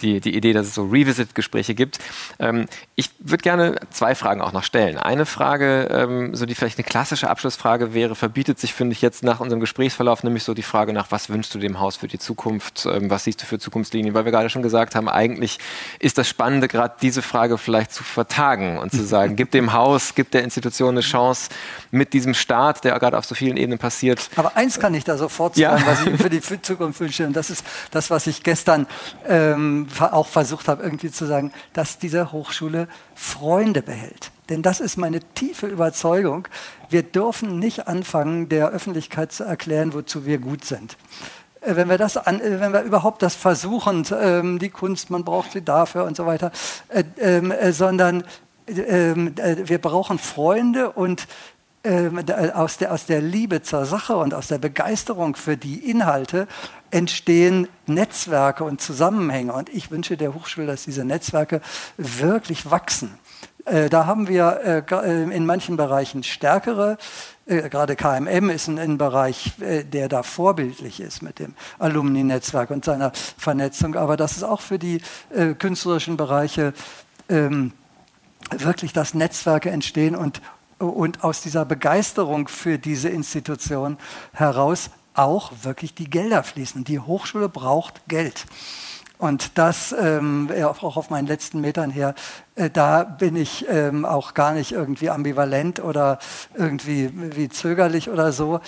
die, 0.00 0.18
die 0.18 0.34
Idee, 0.34 0.52
dass 0.52 0.66
es 0.66 0.74
so 0.74 0.86
Revisit-Gespräche 0.86 1.76
gibt. 1.76 2.00
Ähm, 2.40 2.66
ich 2.96 3.10
würde 3.20 3.42
gerne 3.42 3.76
zwei 3.90 4.16
Fragen 4.16 4.40
auch 4.40 4.50
noch 4.50 4.64
stellen. 4.64 4.98
Eine 4.98 5.24
Frage, 5.24 5.86
ähm, 5.92 6.34
so 6.34 6.46
die 6.46 6.56
vielleicht 6.56 6.78
eine 6.78 6.84
klassische 6.84 7.30
Abschlussfrage 7.30 7.94
wäre, 7.94 8.16
verbietet 8.16 8.58
sich, 8.58 8.74
finde 8.74 8.94
ich, 8.94 9.00
jetzt 9.00 9.22
nach 9.22 9.38
unserem 9.38 9.60
Gesprächsverlauf 9.60 10.24
nämlich 10.24 10.42
so 10.42 10.52
die 10.52 10.64
Frage 10.64 10.92
nach, 10.92 11.12
was 11.12 11.28
wünschst 11.28 11.54
du 11.54 11.60
dem 11.60 11.78
Haus 11.78 11.94
für 11.94 12.08
die 12.08 12.18
Zukunft? 12.18 12.86
Ähm, 12.86 13.08
was 13.08 13.22
siehst 13.22 13.40
du 13.40 13.46
für 13.46 13.60
Zukunftslinien? 13.60 14.14
Weil 14.14 14.24
wir 14.24 14.32
gerade 14.32 14.50
schon 14.50 14.62
gesagt 14.62 14.96
haben, 14.96 15.08
eigentlich 15.08 15.60
ist 16.00 16.18
das 16.18 16.28
Spannende, 16.28 16.66
gerade 16.66 16.96
diese 17.00 17.22
Frage 17.22 17.56
vielleicht 17.56 17.92
zu 17.92 18.02
vertagen 18.02 18.78
und 18.78 18.90
zu 18.90 19.04
sagen, 19.04 19.36
gib 19.36 19.52
dem 19.52 19.72
Haus, 19.72 20.16
gib 20.16 20.32
der 20.32 20.42
Institution 20.42 20.88
eine 20.88 21.03
Chance 21.04 21.50
mit 21.90 22.12
diesem 22.12 22.34
Staat, 22.34 22.84
der 22.84 22.98
gerade 22.98 23.18
auf 23.18 23.24
so 23.24 23.34
vielen 23.34 23.56
Ebenen 23.56 23.78
passiert. 23.78 24.30
Aber 24.36 24.56
eins 24.56 24.80
kann 24.80 24.94
ich 24.94 25.04
da 25.04 25.16
sofort 25.16 25.56
sagen, 25.56 25.82
ja. 25.82 25.86
was 25.86 26.06
ich 26.06 26.20
für 26.20 26.30
die 26.30 26.40
Zukunft 26.40 27.00
wünsche. 27.00 27.26
Und 27.26 27.34
das 27.34 27.50
ist 27.50 27.64
das, 27.90 28.10
was 28.10 28.26
ich 28.26 28.42
gestern 28.42 28.86
ähm, 29.28 29.86
auch 30.00 30.26
versucht 30.26 30.68
habe, 30.68 30.82
irgendwie 30.82 31.10
zu 31.10 31.26
sagen, 31.26 31.52
dass 31.72 31.98
diese 31.98 32.32
Hochschule 32.32 32.88
Freunde 33.14 33.82
behält. 33.82 34.30
Denn 34.48 34.62
das 34.62 34.80
ist 34.80 34.96
meine 34.96 35.20
tiefe 35.20 35.66
Überzeugung. 35.66 36.48
Wir 36.90 37.02
dürfen 37.02 37.58
nicht 37.58 37.88
anfangen, 37.88 38.48
der 38.48 38.68
Öffentlichkeit 38.68 39.32
zu 39.32 39.44
erklären, 39.44 39.94
wozu 39.94 40.26
wir 40.26 40.38
gut 40.38 40.64
sind 40.64 40.96
äh, 41.60 41.76
wenn 41.76 41.88
wir 41.88 41.96
das 41.96 42.18
an, 42.18 42.40
äh, 42.40 42.60
wenn 42.60 42.72
wir 42.72 42.82
überhaupt 42.82 43.22
das 43.22 43.34
versuchen, 43.34 44.06
ähm, 44.20 44.58
die 44.58 44.68
Kunst, 44.68 45.08
man 45.08 45.24
braucht 45.24 45.52
sie 45.52 45.62
dafür 45.62 46.04
und 46.04 46.14
so 46.14 46.26
weiter, 46.26 46.52
äh, 46.88 47.04
ähm, 47.18 47.50
äh, 47.50 47.72
sondern 47.72 48.24
wir 48.66 49.78
brauchen 49.78 50.18
Freunde 50.18 50.90
und 50.92 51.26
ähm, 51.86 52.18
aus 52.54 52.78
der, 52.78 52.92
aus 52.92 53.04
der 53.04 53.20
Liebe 53.20 53.60
zur 53.60 53.84
Sache 53.84 54.16
und 54.16 54.32
aus 54.32 54.48
der 54.48 54.56
Begeisterung 54.56 55.36
für 55.36 55.58
die 55.58 55.90
Inhalte 55.90 56.48
entstehen 56.90 57.68
Netzwerke 57.86 58.64
und 58.64 58.80
Zusammenhänge. 58.80 59.52
Und 59.52 59.68
ich 59.68 59.90
wünsche 59.90 60.16
der 60.16 60.32
Hochschule, 60.32 60.66
dass 60.66 60.84
diese 60.84 61.04
Netzwerke 61.04 61.60
wirklich 61.98 62.70
wachsen. 62.70 63.18
Äh, 63.66 63.90
da 63.90 64.06
haben 64.06 64.28
wir 64.28 64.86
äh, 64.90 65.22
in 65.24 65.44
manchen 65.44 65.76
Bereichen 65.76 66.22
stärkere. 66.22 66.96
Gerade 67.46 67.96
KMM 67.96 68.48
ist 68.48 68.68
ein, 68.68 68.96
Bereich, 68.96 69.52
der 69.58 70.08
da 70.08 70.22
vorbildlich 70.22 70.98
ist 71.00 71.20
mit 71.20 71.38
dem 71.38 71.52
Alumni-Netzwerk 71.78 72.70
und 72.70 72.86
seiner 72.86 73.12
Vernetzung. 73.36 73.96
Aber 73.96 74.16
das 74.16 74.38
ist 74.38 74.44
auch 74.44 74.62
für 74.62 74.78
die 74.78 75.02
künstlerischen 75.58 76.16
Bereiche 76.16 76.72
ähm, 77.28 77.74
wirklich, 78.50 78.92
dass 78.92 79.14
Netzwerke 79.14 79.70
entstehen 79.70 80.16
und, 80.16 80.40
und 80.78 81.24
aus 81.24 81.40
dieser 81.40 81.64
Begeisterung 81.64 82.48
für 82.48 82.78
diese 82.78 83.08
Institution 83.08 83.98
heraus 84.32 84.90
auch 85.14 85.52
wirklich 85.62 85.94
die 85.94 86.10
Gelder 86.10 86.42
fließen. 86.42 86.84
Die 86.84 86.98
Hochschule 86.98 87.48
braucht 87.48 88.02
Geld. 88.08 88.46
Und 89.16 89.56
das, 89.58 89.94
ähm, 89.98 90.50
auch 90.64 90.96
auf 90.96 91.08
meinen 91.08 91.26
letzten 91.26 91.60
Metern 91.60 91.90
her, 91.90 92.14
äh, 92.56 92.68
da 92.68 93.04
bin 93.04 93.36
ich 93.36 93.64
ähm, 93.68 94.04
auch 94.04 94.34
gar 94.34 94.52
nicht 94.52 94.72
irgendwie 94.72 95.08
ambivalent 95.08 95.80
oder 95.80 96.18
irgendwie 96.54 97.10
wie 97.14 97.48
zögerlich 97.48 98.10
oder 98.10 98.32
so. 98.32 98.60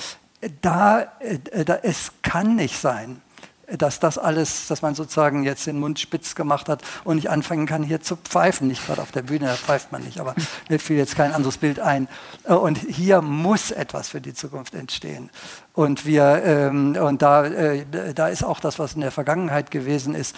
Da, 0.62 1.08
äh, 1.18 1.64
da, 1.64 1.74
es 1.82 2.12
kann 2.22 2.54
nicht 2.54 2.78
sein, 2.78 3.20
dass 3.68 3.98
das 3.98 4.18
alles, 4.18 4.68
dass 4.68 4.82
man 4.82 4.94
sozusagen 4.94 5.42
jetzt 5.42 5.66
den 5.66 5.78
Mund 5.78 5.98
spitz 5.98 6.34
gemacht 6.34 6.68
hat 6.68 6.82
und 7.04 7.16
nicht 7.16 7.30
anfangen 7.30 7.66
kann, 7.66 7.82
hier 7.82 8.00
zu 8.00 8.16
pfeifen. 8.16 8.68
Nicht 8.68 8.86
gerade 8.86 9.02
auf 9.02 9.12
der 9.12 9.22
Bühne, 9.22 9.46
da 9.46 9.54
pfeift 9.54 9.92
man 9.92 10.02
nicht, 10.02 10.20
aber 10.20 10.34
mir 10.68 10.78
fiel 10.78 10.96
jetzt 10.96 11.16
kein 11.16 11.32
anderes 11.32 11.58
Bild 11.58 11.80
ein. 11.80 12.08
Äh, 12.44 12.54
und 12.54 12.78
hier 12.78 13.22
muss 13.22 13.70
etwas 13.70 14.08
für 14.08 14.20
die 14.20 14.34
Zukunft 14.34 14.74
entstehen. 14.74 15.30
Und 15.72 16.06
wir, 16.06 16.42
ähm, 16.44 16.96
und 16.96 17.22
da, 17.22 17.44
äh, 17.46 17.84
da 18.14 18.28
ist 18.28 18.44
auch 18.44 18.60
das, 18.60 18.78
was 18.78 18.94
in 18.94 19.00
der 19.00 19.10
Vergangenheit 19.10 19.70
gewesen 19.70 20.14
ist, 20.14 20.36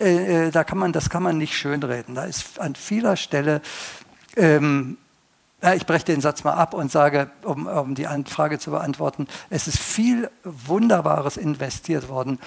äh, 0.00 0.46
äh, 0.46 0.50
da 0.50 0.64
kann 0.64 0.78
man, 0.78 0.92
das 0.92 1.10
kann 1.10 1.22
man 1.22 1.38
nicht 1.38 1.56
schönreden. 1.56 2.14
Da 2.14 2.24
ist 2.24 2.58
an 2.58 2.74
vieler 2.74 3.16
Stelle 3.16 3.62
ähm, 4.36 4.98
ich 5.72 5.86
breche 5.86 6.04
den 6.04 6.20
Satz 6.20 6.44
mal 6.44 6.54
ab 6.54 6.74
und 6.74 6.90
sage, 6.90 7.30
um, 7.42 7.66
um 7.66 7.94
die 7.94 8.06
Frage 8.26 8.58
zu 8.58 8.70
beantworten, 8.70 9.26
es 9.50 9.66
ist 9.66 9.78
viel 9.78 10.30
Wunderbares 10.44 11.36
investiert 11.36 12.08
worden 12.08 12.38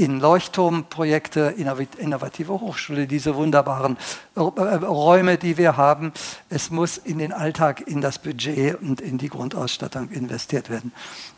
in 0.00 0.18
Leuchtturmprojekte, 0.18 1.54
innovative 1.98 2.52
Hochschule, 2.54 3.06
diese 3.06 3.34
wunderbaren 3.34 3.98
äh, 4.34 4.40
Räume, 4.40 5.36
die 5.36 5.58
wir 5.58 5.76
haben. 5.76 6.12
Es 6.48 6.70
muss 6.70 6.96
in 6.96 7.18
den 7.18 7.34
Alltag, 7.34 7.86
in 7.86 8.00
das 8.00 8.18
Budget 8.18 8.80
und 8.80 9.02
in 9.02 9.18
die 9.18 9.28
Grundausstattung 9.28 10.08
investiert 10.08 10.70
werden. 10.70 10.92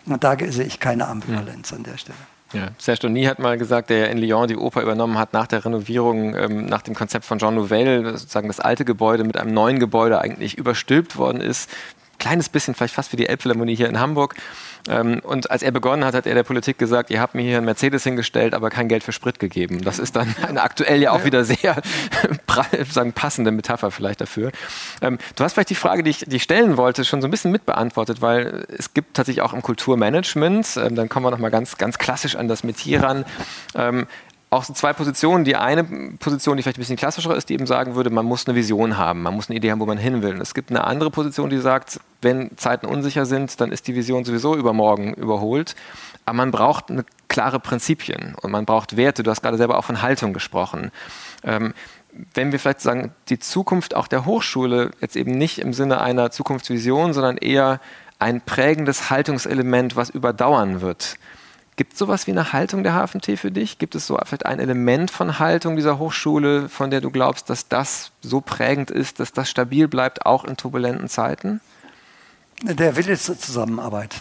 Und 0.06 0.22
da 0.22 0.36
sehe 0.38 0.64
ich 0.64 0.78
keine 0.78 1.08
Ambivalenz 1.08 1.72
an 1.72 1.82
der 1.82 1.96
Stelle. 1.96 2.18
Ja, 2.52 2.68
Serge 2.78 3.00
Denis 3.00 3.28
hat 3.28 3.38
mal 3.38 3.56
gesagt, 3.56 3.90
der 3.90 4.10
in 4.10 4.18
Lyon 4.18 4.48
die 4.48 4.56
Oper 4.56 4.82
übernommen 4.82 5.18
hat 5.18 5.32
nach 5.32 5.46
der 5.46 5.64
Renovierung, 5.64 6.34
ähm, 6.36 6.66
nach 6.66 6.82
dem 6.82 6.94
Konzept 6.94 7.24
von 7.24 7.38
Jean 7.38 7.54
Nouvel, 7.54 8.16
sozusagen 8.18 8.48
das 8.48 8.60
alte 8.60 8.84
Gebäude 8.84 9.24
mit 9.24 9.36
einem 9.36 9.54
neuen 9.54 9.78
Gebäude 9.78 10.20
eigentlich 10.20 10.58
überstülpt 10.58 11.16
worden 11.16 11.40
ist. 11.40 11.70
Kleines 12.22 12.48
bisschen, 12.48 12.74
vielleicht 12.76 12.94
fast 12.94 13.10
wie 13.10 13.16
die 13.16 13.26
Elbphilharmonie 13.26 13.74
hier 13.74 13.88
in 13.88 13.98
Hamburg. 13.98 14.36
Ähm, 14.88 15.20
und 15.24 15.50
als 15.50 15.62
er 15.64 15.72
begonnen 15.72 16.04
hat, 16.04 16.14
hat 16.14 16.24
er 16.24 16.36
der 16.36 16.44
Politik 16.44 16.78
gesagt, 16.78 17.10
ihr 17.10 17.20
habt 17.20 17.34
mir 17.34 17.42
hier 17.42 17.56
einen 17.56 17.66
Mercedes 17.66 18.04
hingestellt, 18.04 18.54
aber 18.54 18.70
kein 18.70 18.86
Geld 18.86 19.02
für 19.02 19.10
Sprit 19.10 19.40
gegeben. 19.40 19.82
Das 19.82 19.98
ist 19.98 20.14
dann 20.14 20.32
eine 20.46 20.62
aktuell 20.62 21.02
ja 21.02 21.10
auch 21.10 21.24
wieder 21.24 21.44
sehr 21.44 21.82
sagen, 22.90 23.12
passende 23.12 23.50
Metapher 23.50 23.90
vielleicht 23.90 24.20
dafür. 24.20 24.52
Ähm, 25.00 25.18
du 25.34 25.42
hast 25.42 25.54
vielleicht 25.54 25.70
die 25.70 25.74
Frage, 25.74 26.04
die 26.04 26.10
ich, 26.10 26.24
die 26.26 26.36
ich 26.36 26.44
stellen 26.44 26.76
wollte, 26.76 27.04
schon 27.04 27.20
so 27.20 27.26
ein 27.26 27.32
bisschen 27.32 27.50
mitbeantwortet, 27.50 28.22
weil 28.22 28.66
es 28.76 28.94
gibt 28.94 29.14
tatsächlich 29.14 29.42
auch 29.42 29.52
im 29.52 29.62
Kulturmanagement, 29.62 30.76
ähm, 30.76 30.94
dann 30.94 31.08
kommen 31.08 31.26
wir 31.26 31.32
nochmal 31.32 31.50
ganz, 31.50 31.76
ganz 31.76 31.98
klassisch 31.98 32.36
an 32.36 32.46
das 32.46 32.62
Metier 32.62 33.02
ran, 33.02 33.24
auch 34.52 34.64
so 34.64 34.74
zwei 34.74 34.92
Positionen. 34.92 35.44
Die 35.44 35.56
eine 35.56 35.84
Position, 36.18 36.56
die 36.56 36.62
vielleicht 36.62 36.78
ein 36.78 36.82
bisschen 36.82 36.96
klassischer 36.96 37.34
ist, 37.34 37.48
die 37.48 37.54
eben 37.54 37.66
sagen 37.66 37.94
würde, 37.94 38.10
man 38.10 38.26
muss 38.26 38.46
eine 38.46 38.54
Vision 38.54 38.98
haben, 38.98 39.22
man 39.22 39.34
muss 39.34 39.48
eine 39.48 39.56
Idee 39.56 39.70
haben, 39.70 39.80
wo 39.80 39.86
man 39.86 39.98
hin 39.98 40.22
will. 40.22 40.34
Und 40.34 40.40
es 40.40 40.52
gibt 40.54 40.70
eine 40.70 40.84
andere 40.84 41.10
Position, 41.10 41.48
die 41.48 41.58
sagt, 41.58 42.00
wenn 42.20 42.56
Zeiten 42.56 42.86
unsicher 42.86 43.24
sind, 43.24 43.60
dann 43.60 43.72
ist 43.72 43.88
die 43.88 43.94
Vision 43.94 44.24
sowieso 44.24 44.54
übermorgen 44.54 45.14
überholt. 45.14 45.74
Aber 46.26 46.36
man 46.36 46.50
braucht 46.50 46.90
eine 46.90 47.04
klare 47.28 47.60
Prinzipien 47.60 48.34
und 48.42 48.50
man 48.50 48.66
braucht 48.66 48.96
Werte. 48.96 49.22
Du 49.22 49.30
hast 49.30 49.42
gerade 49.42 49.56
selber 49.56 49.78
auch 49.78 49.84
von 49.84 50.02
Haltung 50.02 50.34
gesprochen. 50.34 50.92
Ähm, 51.42 51.72
wenn 52.34 52.52
wir 52.52 52.58
vielleicht 52.58 52.82
sagen, 52.82 53.12
die 53.30 53.38
Zukunft 53.38 53.96
auch 53.96 54.06
der 54.06 54.26
Hochschule 54.26 54.90
jetzt 55.00 55.16
eben 55.16 55.32
nicht 55.32 55.58
im 55.60 55.72
Sinne 55.72 56.02
einer 56.02 56.30
Zukunftsvision, 56.30 57.14
sondern 57.14 57.38
eher 57.38 57.80
ein 58.18 58.42
prägendes 58.42 59.08
Haltungselement, 59.08 59.96
was 59.96 60.10
überdauern 60.10 60.82
wird. 60.82 61.16
Gibt 61.76 61.94
es 61.94 61.98
sowas 61.98 62.26
wie 62.26 62.32
eine 62.32 62.52
Haltung 62.52 62.82
der 62.82 62.92
HFMT 62.94 63.38
für 63.38 63.50
dich? 63.50 63.78
Gibt 63.78 63.94
es 63.94 64.06
so 64.06 64.18
vielleicht 64.24 64.44
ein 64.44 64.60
Element 64.60 65.10
von 65.10 65.38
Haltung 65.38 65.76
dieser 65.76 65.98
Hochschule, 65.98 66.68
von 66.68 66.90
der 66.90 67.00
du 67.00 67.10
glaubst, 67.10 67.48
dass 67.48 67.68
das 67.68 68.10
so 68.20 68.42
prägend 68.42 68.90
ist, 68.90 69.20
dass 69.20 69.32
das 69.32 69.48
stabil 69.48 69.88
bleibt, 69.88 70.26
auch 70.26 70.44
in 70.44 70.58
turbulenten 70.58 71.08
Zeiten? 71.08 71.62
Der 72.62 72.96
Wille 72.96 73.16
zur 73.16 73.38
Zusammenarbeit. 73.38 74.20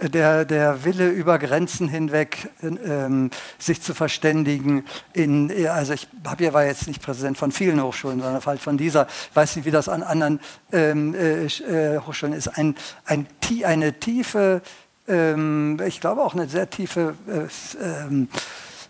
Der, 0.00 0.44
der 0.44 0.84
Wille 0.84 1.10
über 1.10 1.38
Grenzen 1.38 1.86
hinweg, 1.86 2.48
ähm, 2.62 3.30
sich 3.58 3.82
zu 3.82 3.94
verständigen. 3.94 4.84
In, 5.12 5.52
also 5.68 5.92
ich 5.92 6.08
ja 6.40 6.52
war 6.52 6.64
jetzt 6.64 6.88
nicht 6.88 7.02
Präsident 7.02 7.38
von 7.38 7.52
vielen 7.52 7.80
Hochschulen, 7.80 8.20
sondern 8.20 8.44
halt 8.44 8.60
von 8.60 8.76
dieser. 8.76 9.06
Ich 9.30 9.36
weiß 9.36 9.54
nicht, 9.56 9.64
wie 9.64 9.70
das 9.70 9.88
an 9.88 10.02
anderen 10.02 10.40
ähm, 10.72 11.14
äh, 11.14 11.44
äh 11.44 12.00
Hochschulen 12.00 12.34
ist. 12.34 12.48
Ein, 12.48 12.74
ein, 13.04 13.26
eine 13.64 13.92
tiefe 14.00 14.62
ähm, 15.08 15.78
ich 15.86 16.00
glaube 16.00 16.22
auch 16.22 16.34
eine 16.34 16.48
sehr 16.48 16.68
tiefe 16.70 17.14
äh, 17.26 17.84
ähm, 17.84 18.28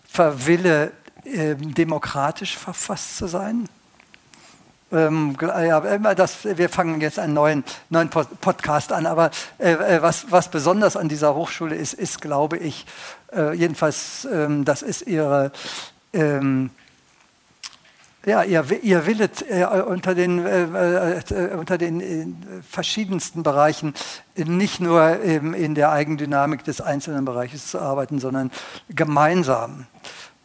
Verwille, 0.04 0.92
äh, 1.24 1.54
demokratisch 1.54 2.56
verfasst 2.58 3.16
zu 3.16 3.26
sein. 3.26 3.68
Ähm, 4.92 5.36
ja, 5.40 6.14
das, 6.14 6.44
wir 6.44 6.68
fangen 6.68 7.00
jetzt 7.00 7.18
einen 7.18 7.32
neuen, 7.32 7.64
neuen 7.88 8.10
Podcast 8.10 8.92
an, 8.92 9.06
aber 9.06 9.30
äh, 9.58 9.72
äh, 9.72 10.02
was, 10.02 10.30
was 10.30 10.50
besonders 10.50 10.98
an 10.98 11.08
dieser 11.08 11.34
Hochschule 11.34 11.74
ist, 11.74 11.94
ist, 11.94 12.20
glaube 12.20 12.58
ich, 12.58 12.84
äh, 13.34 13.54
jedenfalls, 13.54 14.28
ähm, 14.30 14.66
das 14.66 14.82
ist 14.82 15.06
ihre 15.06 15.50
ähm, 16.12 16.70
ja, 18.24 18.42
ihr, 18.44 18.64
ihr 18.82 19.06
willet 19.06 19.44
äh, 19.50 19.64
unter 19.64 20.14
den, 20.14 20.44
äh, 20.44 21.18
äh, 21.18 21.54
unter 21.54 21.76
den 21.76 22.00
äh, 22.00 22.62
verschiedensten 22.68 23.42
Bereichen 23.42 23.94
nicht 24.36 24.80
nur 24.80 25.20
ähm, 25.24 25.54
in 25.54 25.74
der 25.74 25.90
Eigendynamik 25.90 26.62
des 26.64 26.80
einzelnen 26.80 27.24
Bereiches 27.24 27.68
zu 27.68 27.80
arbeiten, 27.80 28.20
sondern 28.20 28.50
gemeinsam. 28.88 29.86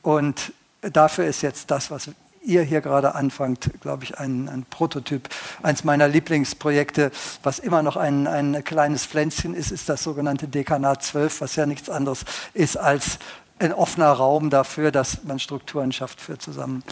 Und 0.01 0.53
dafür 0.81 1.25
ist 1.25 1.41
jetzt 1.41 1.69
das, 1.69 1.91
was 1.91 2.09
ihr 2.41 2.63
hier 2.63 2.81
gerade 2.81 3.13
anfangt, 3.13 3.69
glaube 3.81 4.05
ich, 4.05 4.17
ein, 4.17 4.49
ein, 4.49 4.65
Prototyp. 4.69 5.29
Eins 5.61 5.83
meiner 5.83 6.07
Lieblingsprojekte, 6.07 7.11
was 7.43 7.59
immer 7.59 7.83
noch 7.83 7.97
ein, 7.97 8.25
ein 8.25 8.63
kleines 8.63 9.05
Pflänzchen 9.05 9.53
ist, 9.53 9.71
ist 9.71 9.89
das 9.89 10.01
sogenannte 10.01 10.47
Dekanat 10.47 11.03
12, 11.03 11.41
was 11.41 11.55
ja 11.57 11.65
nichts 11.65 11.89
anderes 11.89 12.23
ist 12.53 12.77
als 12.77 13.19
ein 13.59 13.73
offener 13.73 14.11
Raum 14.11 14.49
dafür, 14.49 14.91
dass 14.91 15.23
man 15.25 15.39
Strukturen 15.39 15.91
schafft 15.91 16.21
für 16.21 16.37
zusammen 16.37 16.83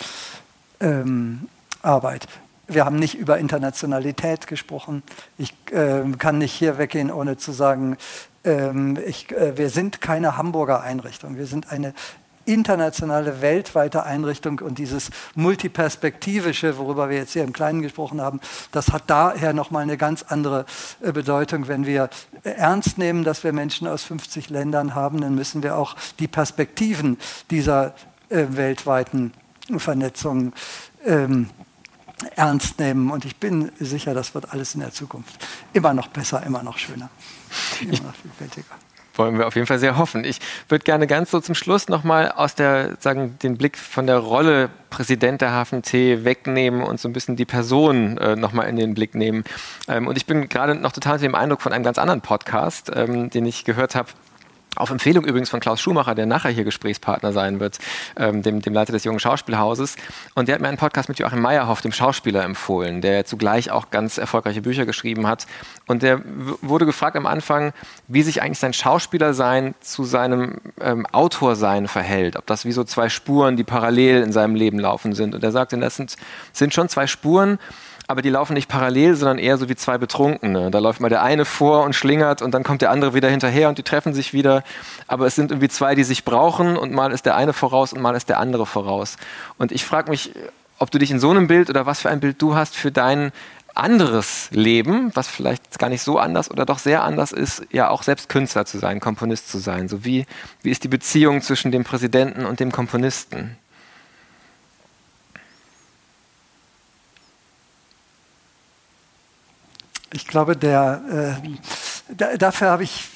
ähm, 0.80 1.48
Arbeit. 1.82 2.28
Wir 2.68 2.86
haben 2.86 2.98
nicht 2.98 3.16
über 3.16 3.38
Internationalität 3.38 4.48
gesprochen. 4.48 5.04
Ich 5.38 5.54
äh, 5.72 6.04
kann 6.18 6.40
nicht 6.40 6.54
hier 6.54 6.78
weggehen, 6.78 7.12
ohne 7.12 7.38
zu 7.38 7.52
sagen, 7.52 7.98
ähm, 8.44 8.98
ich, 9.06 9.32
äh, 9.32 9.58
wir 9.58 9.70
sind 9.70 10.02
keine 10.02 10.38
Hamburger 10.38 10.82
Einrichtung. 10.82 11.38
Wir 11.38 11.46
sind 11.46 11.72
eine 11.72 11.94
internationale, 12.46 13.42
weltweite 13.42 14.04
Einrichtung 14.04 14.60
und 14.60 14.78
dieses 14.78 15.10
multiperspektivische, 15.34 16.78
worüber 16.78 17.10
wir 17.10 17.18
jetzt 17.18 17.34
hier 17.34 17.44
im 17.44 17.54
Kleinen 17.54 17.82
gesprochen 17.82 18.22
haben, 18.22 18.40
das 18.72 18.92
hat 18.92 19.04
daher 19.08 19.54
nochmal 19.54 19.84
eine 19.84 19.98
ganz 19.98 20.24
andere 20.24 20.66
äh, 21.02 21.12
Bedeutung. 21.12 21.68
Wenn 21.68 21.86
wir 21.86 22.10
ernst 22.44 22.98
nehmen, 22.98 23.24
dass 23.24 23.44
wir 23.44 23.52
Menschen 23.52 23.88
aus 23.88 24.04
50 24.04 24.50
Ländern 24.50 24.96
haben, 24.96 25.22
dann 25.22 25.36
müssen 25.36 25.64
wir 25.64 25.78
auch 25.78 25.96
die 26.20 26.28
Perspektiven 26.28 27.18
dieser 27.50 27.96
äh, 28.30 28.46
weltweiten 28.50 29.34
Vernetzung 29.78 30.54
ähm, 31.06 31.50
ernst 32.36 32.80
nehmen. 32.80 33.12
Und 33.12 33.26
ich 33.26 33.36
bin 33.38 33.72
sicher, 33.80 34.14
das 34.14 34.34
wird 34.34 34.52
alles 34.52 34.76
in 34.76 34.82
der 34.82 34.92
Zukunft 34.92 35.46
immer 35.74 35.94
noch 35.94 36.08
besser, 36.08 36.44
immer 36.46 36.64
noch 36.64 36.78
schöner, 36.78 37.10
immer 37.82 38.02
noch 38.02 38.16
vielfältiger 38.16 38.76
wollen 39.18 39.38
wir 39.38 39.48
auf 39.48 39.56
jeden 39.56 39.68
Fall 39.68 39.80
sehr 39.80 39.98
hoffen. 39.98 40.24
Ich 40.24 40.40
würde 40.70 40.84
gerne 40.84 41.08
ganz 41.08 41.32
so 41.32 41.40
zum 41.40 41.56
Schluss 41.56 41.88
nochmal 41.88 42.32
aus 42.32 42.56
der, 42.56 42.98
sagen, 43.00 43.38
den 43.42 43.58
Blick 43.58 43.78
von 43.78 44.08
der 44.08 44.18
Rolle 44.18 44.70
Präsident 44.90 45.42
der 45.42 45.52
HFNT 45.52 45.94
wegnehmen 46.24 46.82
und 46.82 47.00
so 47.00 47.10
ein 47.10 47.14
bisschen 47.14 47.36
die 47.36 47.46
Person 47.46 48.18
äh, 48.18 48.36
nochmal 48.36 48.70
in 48.70 48.76
den 48.76 48.94
Blick 48.94 49.16
nehmen. 49.16 49.44
Ähm, 49.88 50.08
und 50.08 50.18
ich 50.18 50.26
bin 50.26 50.48
gerade 50.48 50.76
noch 50.76 50.92
total 50.92 51.14
unter 51.14 51.28
dem 51.28 51.36
Eindruck 51.36 51.62
von 51.62 51.74
einem 51.74 51.84
ganz 51.84 51.98
anderen 51.98 52.22
Podcast, 52.22 52.92
ähm, 52.94 53.30
den 53.30 53.46
ich 53.46 53.66
gehört 53.66 53.96
habe 53.96 54.10
auf 54.76 54.90
Empfehlung 54.90 55.26
übrigens 55.26 55.50
von 55.50 55.60
Klaus 55.60 55.82
Schumacher, 55.82 56.16
der 56.16 56.26
nachher 56.26 56.52
hier 56.52 56.64
Gesprächspartner 56.64 57.34
sein 57.34 57.60
wird, 57.60 57.80
ähm, 58.18 58.42
dem, 58.42 58.62
dem 58.62 58.74
Leiter 58.74 58.92
des 58.92 59.04
Jungen 59.04 59.20
Schauspielhauses. 59.20 59.96
Und 60.34 60.48
der 60.48 60.56
hat 60.56 60.62
mir 60.62 60.68
einen 60.68 60.78
Podcast 60.78 61.10
mit 61.10 61.20
Joachim 61.20 61.42
Meyerhoff, 61.42 61.82
dem 61.82 61.92
Schauspieler, 61.92 62.44
empfohlen, 62.44 63.02
der 63.02 63.26
zugleich 63.26 63.72
auch 63.72 63.90
ganz 63.90 64.18
erfolgreiche 64.18 64.62
Bücher 64.62 64.86
geschrieben 64.86 65.28
hat. 65.28 65.48
Und 65.88 66.04
der 66.04 66.22
wurde 66.62 66.86
gefragt 66.86 67.16
am 67.16 67.26
Anfang, 67.26 67.74
wie 68.08 68.22
sich 68.22 68.42
eigentlich 68.42 68.60
sein 68.60 68.74
Schauspielersein 68.74 69.76
zu 69.82 70.04
seinem 70.04 70.58
ähm, 70.82 71.06
Autorsein 71.08 71.88
verhält. 71.88 72.36
Ob 72.36 72.46
das 72.46 72.66
wie 72.66 72.72
so 72.72 72.84
zwei 72.84 73.10
Spuren, 73.10 73.58
die 73.58 73.64
parallel 73.64 74.24
in 74.24 74.32
seinem 74.32 74.56
Leben 74.56 74.80
laufen 74.80 75.14
sind. 75.14 75.36
Und 75.36 75.44
er 75.44 75.52
sagte, 75.52 75.78
das 75.78 75.96
sind, 75.96 76.16
sind 76.52 76.74
schon 76.74 76.90
zwei 76.90 77.08
Spuren, 77.08 77.60
aber 78.08 78.22
die 78.22 78.30
laufen 78.30 78.54
nicht 78.54 78.70
parallel, 78.70 79.16
sondern 79.16 79.38
eher 79.38 79.58
so 79.58 79.70
wie 79.70 79.76
zwei 79.76 79.98
Betrunkene. 79.98 80.72
Da 80.72 80.80
läuft 80.80 81.00
mal 81.00 81.10
der 81.10 81.24
eine 81.24 81.46
vor 81.46 81.84
und 81.84 81.94
schlingert 81.94 82.42
und 82.42 82.54
dann 82.54 82.64
kommt 82.64 82.82
der 82.82 82.92
andere 82.92 83.14
wieder 83.14 83.30
hinterher 83.30 83.70
und 83.70 83.78
die 83.78 83.84
treffen 83.84 84.14
sich 84.14 84.34
wieder. 84.34 84.64
Aber 85.08 85.26
es 85.26 85.36
sind 85.36 85.52
irgendwie 85.52 85.70
zwei, 85.70 85.96
die 85.96 86.04
sich 86.04 86.24
brauchen 86.24 86.78
und 86.78 86.94
mal 86.94 87.12
ist 87.12 87.26
der 87.26 87.36
eine 87.36 87.54
voraus 87.54 87.94
und 87.94 88.02
mal 88.02 88.16
ist 88.16 88.30
der 88.30 88.40
andere 88.40 88.66
voraus. 88.66 89.18
Und 89.58 89.72
ich 89.72 89.86
frage 89.86 90.10
mich, 90.10 90.32
ob 90.78 90.92
du 90.92 91.00
dich 91.00 91.10
in 91.12 91.20
so 91.20 91.30
einem 91.30 91.48
Bild 91.48 91.70
oder 91.70 91.86
was 91.86 92.02
für 92.02 92.10
ein 92.10 92.20
Bild 92.20 92.42
du 92.42 92.56
hast 92.56 92.76
für 92.76 92.92
dein 92.92 93.32
anderes 93.74 94.50
Leben, 94.52 95.12
was 95.16 95.28
vielleicht 95.28 95.78
gar 95.80 95.90
nicht 95.90 96.02
so 96.02 96.18
anders 96.18 96.50
oder 96.50 96.66
doch 96.66 96.80
sehr 96.80 97.04
anders 97.04 97.32
ist, 97.32 97.64
ja 97.72 97.90
auch 97.90 98.04
selbst 98.04 98.30
Künstler 98.30 98.66
zu 98.66 98.78
sein, 98.78 99.00
Komponist 99.00 99.50
zu 99.50 99.58
sein. 99.58 99.90
So 99.90 100.06
wie, 100.06 100.26
wie 100.62 100.72
ist 100.72 100.84
die 100.84 100.88
Beziehung 100.88 101.42
zwischen 101.42 101.72
dem 101.72 101.84
Präsidenten 101.84 102.46
und 102.46 102.60
dem 102.60 102.72
Komponisten? 102.72 103.58
Ich 110.16 110.26
glaube, 110.26 110.56
der, 110.56 111.42
äh, 111.44 112.14
da, 112.16 112.38
dafür 112.38 112.70
habe 112.70 112.84
ich 112.84 113.10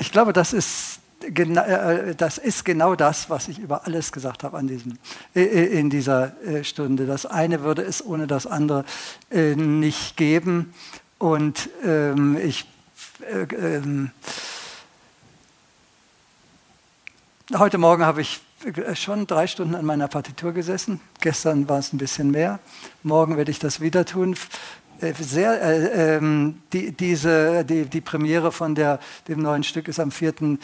ich 0.00 0.10
glaube, 0.10 0.32
das 0.32 0.52
ist, 0.52 0.98
äh, 1.22 2.16
das 2.16 2.38
ist 2.38 2.64
genau 2.64 2.96
das, 2.96 3.30
was 3.30 3.46
ich 3.46 3.60
über 3.60 3.86
alles 3.86 4.10
gesagt 4.10 4.42
habe 4.42 4.60
diesem, 4.66 4.98
in 5.34 5.88
dieser 5.88 6.36
äh, 6.42 6.64
Stunde. 6.64 7.06
Das 7.06 7.26
eine 7.26 7.62
würde 7.62 7.82
es 7.82 8.04
ohne 8.04 8.26
das 8.26 8.48
andere 8.48 8.84
äh, 9.30 9.54
nicht 9.54 10.16
geben. 10.16 10.74
Und 11.18 11.70
ähm, 11.84 12.36
ich, 12.42 12.66
ähm, 13.52 14.10
Heute 17.54 17.76
Morgen 17.76 18.06
habe 18.06 18.22
ich 18.22 18.40
schon 18.94 19.26
drei 19.26 19.46
Stunden 19.46 19.74
an 19.74 19.84
meiner 19.84 20.08
Partitur 20.08 20.52
gesessen. 20.52 21.00
Gestern 21.20 21.68
war 21.68 21.78
es 21.78 21.92
ein 21.92 21.98
bisschen 21.98 22.30
mehr. 22.30 22.60
Morgen 23.02 23.36
werde 23.36 23.50
ich 23.50 23.58
das 23.58 23.80
wieder 23.80 24.04
tun. 24.04 24.36
Äh, 25.00 25.14
sehr, 25.18 25.60
äh, 25.60 26.16
ähm, 26.16 26.62
die, 26.72 26.92
diese, 26.92 27.64
die, 27.64 27.86
die 27.86 28.00
Premiere 28.00 28.52
von 28.52 28.74
der, 28.74 29.00
dem 29.26 29.42
neuen 29.42 29.64
Stück 29.64 29.88
ist 29.88 29.98
am 29.98 30.10
4. 30.10 30.58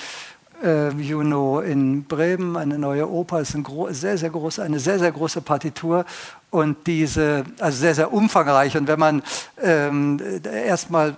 Äh, 0.62 0.90
Juno 0.90 1.60
in 1.60 2.04
Bremen, 2.04 2.56
eine 2.56 2.78
neue 2.78 3.08
Oper, 3.08 3.40
ist 3.40 3.54
ein 3.54 3.64
sehr, 3.90 4.18
sehr 4.18 4.30
groß, 4.30 4.58
eine 4.58 4.80
sehr, 4.80 4.98
sehr 4.98 5.12
große 5.12 5.40
Partitur 5.40 6.04
und 6.50 6.86
diese, 6.86 7.44
also 7.60 7.78
sehr, 7.78 7.94
sehr 7.94 8.12
umfangreich. 8.12 8.76
Und 8.76 8.88
wenn 8.88 8.98
man 8.98 9.22
ähm, 9.62 10.20
erstmal 10.44 11.16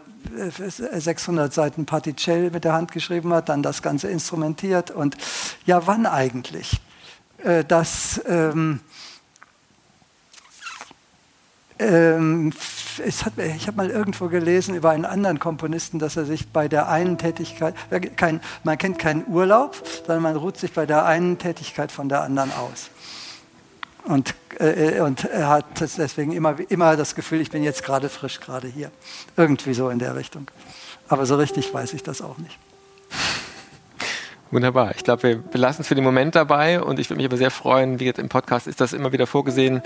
600 0.92 1.52
Seiten 1.52 1.86
Particell 1.86 2.50
mit 2.50 2.64
der 2.64 2.74
Hand 2.74 2.92
geschrieben 2.92 3.32
hat, 3.32 3.48
dann 3.48 3.62
das 3.62 3.80
Ganze 3.82 4.08
instrumentiert 4.08 4.90
und 4.90 5.16
ja, 5.64 5.86
wann 5.86 6.06
eigentlich? 6.06 6.80
Äh, 7.42 7.64
das 7.64 8.20
ähm, 8.26 8.80
ähm, 11.80 12.52
hat, 13.24 13.32
ich 13.38 13.66
habe 13.66 13.76
mal 13.76 13.90
irgendwo 13.90 14.28
gelesen 14.28 14.74
über 14.74 14.90
einen 14.90 15.04
anderen 15.04 15.38
Komponisten, 15.38 15.98
dass 15.98 16.16
er 16.16 16.24
sich 16.24 16.48
bei 16.48 16.68
der 16.68 16.88
einen 16.88 17.18
Tätigkeit, 17.18 17.74
kein, 18.16 18.40
man 18.62 18.78
kennt 18.78 18.98
keinen 18.98 19.26
Urlaub, 19.26 19.82
sondern 20.06 20.22
man 20.22 20.36
ruht 20.36 20.58
sich 20.58 20.72
bei 20.72 20.86
der 20.86 21.06
einen 21.06 21.38
Tätigkeit 21.38 21.90
von 21.90 22.08
der 22.08 22.22
anderen 22.22 22.52
aus. 22.52 22.90
Und, 24.04 24.34
äh, 24.58 25.00
und 25.00 25.24
er 25.24 25.48
hat 25.48 25.66
deswegen 25.80 26.32
immer, 26.32 26.56
immer 26.68 26.96
das 26.96 27.14
Gefühl, 27.14 27.40
ich 27.40 27.50
bin 27.50 27.62
jetzt 27.62 27.82
gerade 27.82 28.08
frisch, 28.08 28.40
gerade 28.40 28.68
hier. 28.68 28.90
Irgendwie 29.36 29.74
so 29.74 29.88
in 29.90 29.98
der 29.98 30.16
Richtung. 30.16 30.50
Aber 31.08 31.26
so 31.26 31.36
richtig 31.36 31.72
weiß 31.72 31.92
ich 31.94 32.02
das 32.02 32.22
auch 32.22 32.38
nicht. 32.38 32.58
Wunderbar. 34.50 34.92
Ich 34.96 35.04
glaube, 35.04 35.22
wir 35.22 35.38
belassen 35.38 35.82
es 35.82 35.88
für 35.88 35.94
den 35.94 36.02
Moment 36.02 36.34
dabei 36.34 36.82
und 36.82 36.98
ich 36.98 37.08
würde 37.08 37.18
mich 37.18 37.26
aber 37.26 37.36
sehr 37.36 37.52
freuen, 37.52 38.00
wie 38.00 38.04
jetzt 38.04 38.18
im 38.18 38.28
Podcast 38.28 38.66
ist 38.66 38.80
das 38.80 38.92
immer 38.92 39.12
wieder 39.12 39.28
vorgesehen, 39.28 39.80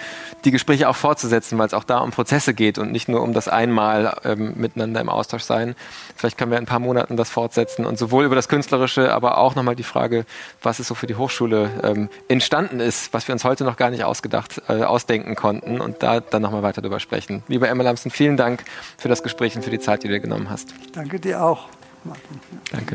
die 0.46 0.50
Gespräche 0.50 0.88
auch 0.88 0.96
fortzusetzen, 0.96 1.58
weil 1.58 1.66
es 1.66 1.74
auch 1.74 1.84
da 1.84 1.98
um 1.98 2.12
Prozesse 2.12 2.54
geht 2.54 2.78
und 2.78 2.90
nicht 2.90 3.06
nur 3.06 3.22
um 3.22 3.34
das 3.34 3.46
einmal 3.46 4.16
ähm, 4.24 4.54
miteinander 4.56 5.02
im 5.02 5.10
Austausch 5.10 5.42
sein. 5.42 5.74
Vielleicht 6.16 6.38
können 6.38 6.50
wir 6.50 6.56
in 6.56 6.64
ein 6.64 6.66
paar 6.66 6.78
Monaten 6.78 7.18
das 7.18 7.28
fortsetzen 7.28 7.84
und 7.84 7.98
sowohl 7.98 8.24
über 8.24 8.36
das 8.36 8.48
Künstlerische, 8.48 9.12
aber 9.12 9.36
auch 9.36 9.54
nochmal 9.54 9.76
die 9.76 9.82
Frage, 9.82 10.24
was 10.62 10.78
es 10.78 10.88
so 10.88 10.94
für 10.94 11.06
die 11.06 11.16
Hochschule 11.16 11.70
ähm, 11.82 12.08
entstanden 12.28 12.80
ist, 12.80 13.12
was 13.12 13.28
wir 13.28 13.34
uns 13.34 13.44
heute 13.44 13.64
noch 13.64 13.76
gar 13.76 13.90
nicht 13.90 14.04
ausgedacht, 14.04 14.62
äh, 14.68 14.82
ausdenken 14.82 15.34
konnten 15.34 15.78
und 15.80 16.02
da 16.02 16.20
dann 16.20 16.40
nochmal 16.40 16.62
weiter 16.62 16.80
drüber 16.80 17.00
sprechen. 17.00 17.42
Lieber 17.48 17.68
Emma 17.68 17.82
Lamsen, 17.82 18.10
vielen 18.10 18.38
Dank 18.38 18.64
für 18.96 19.10
das 19.10 19.22
Gespräch 19.22 19.56
und 19.56 19.62
für 19.62 19.70
die 19.70 19.80
Zeit, 19.80 20.04
die 20.04 20.08
du 20.08 20.14
dir 20.14 20.20
genommen 20.20 20.48
hast. 20.48 20.74
Danke 20.94 21.20
dir 21.20 21.42
auch, 21.42 21.68
Martin. 22.02 22.40
Danke. 22.72 22.94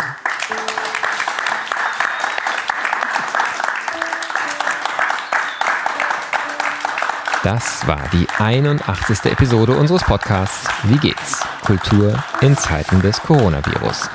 Das 7.49 7.87
war 7.87 8.03
die 8.13 8.27
81. 8.37 9.25
Episode 9.25 9.73
unseres 9.73 10.03
Podcasts 10.03 10.69
Wie 10.83 10.97
geht's? 10.97 11.43
Kultur 11.65 12.23
in 12.41 12.55
Zeiten 12.55 13.01
des 13.01 13.23
Coronavirus. 13.23 14.07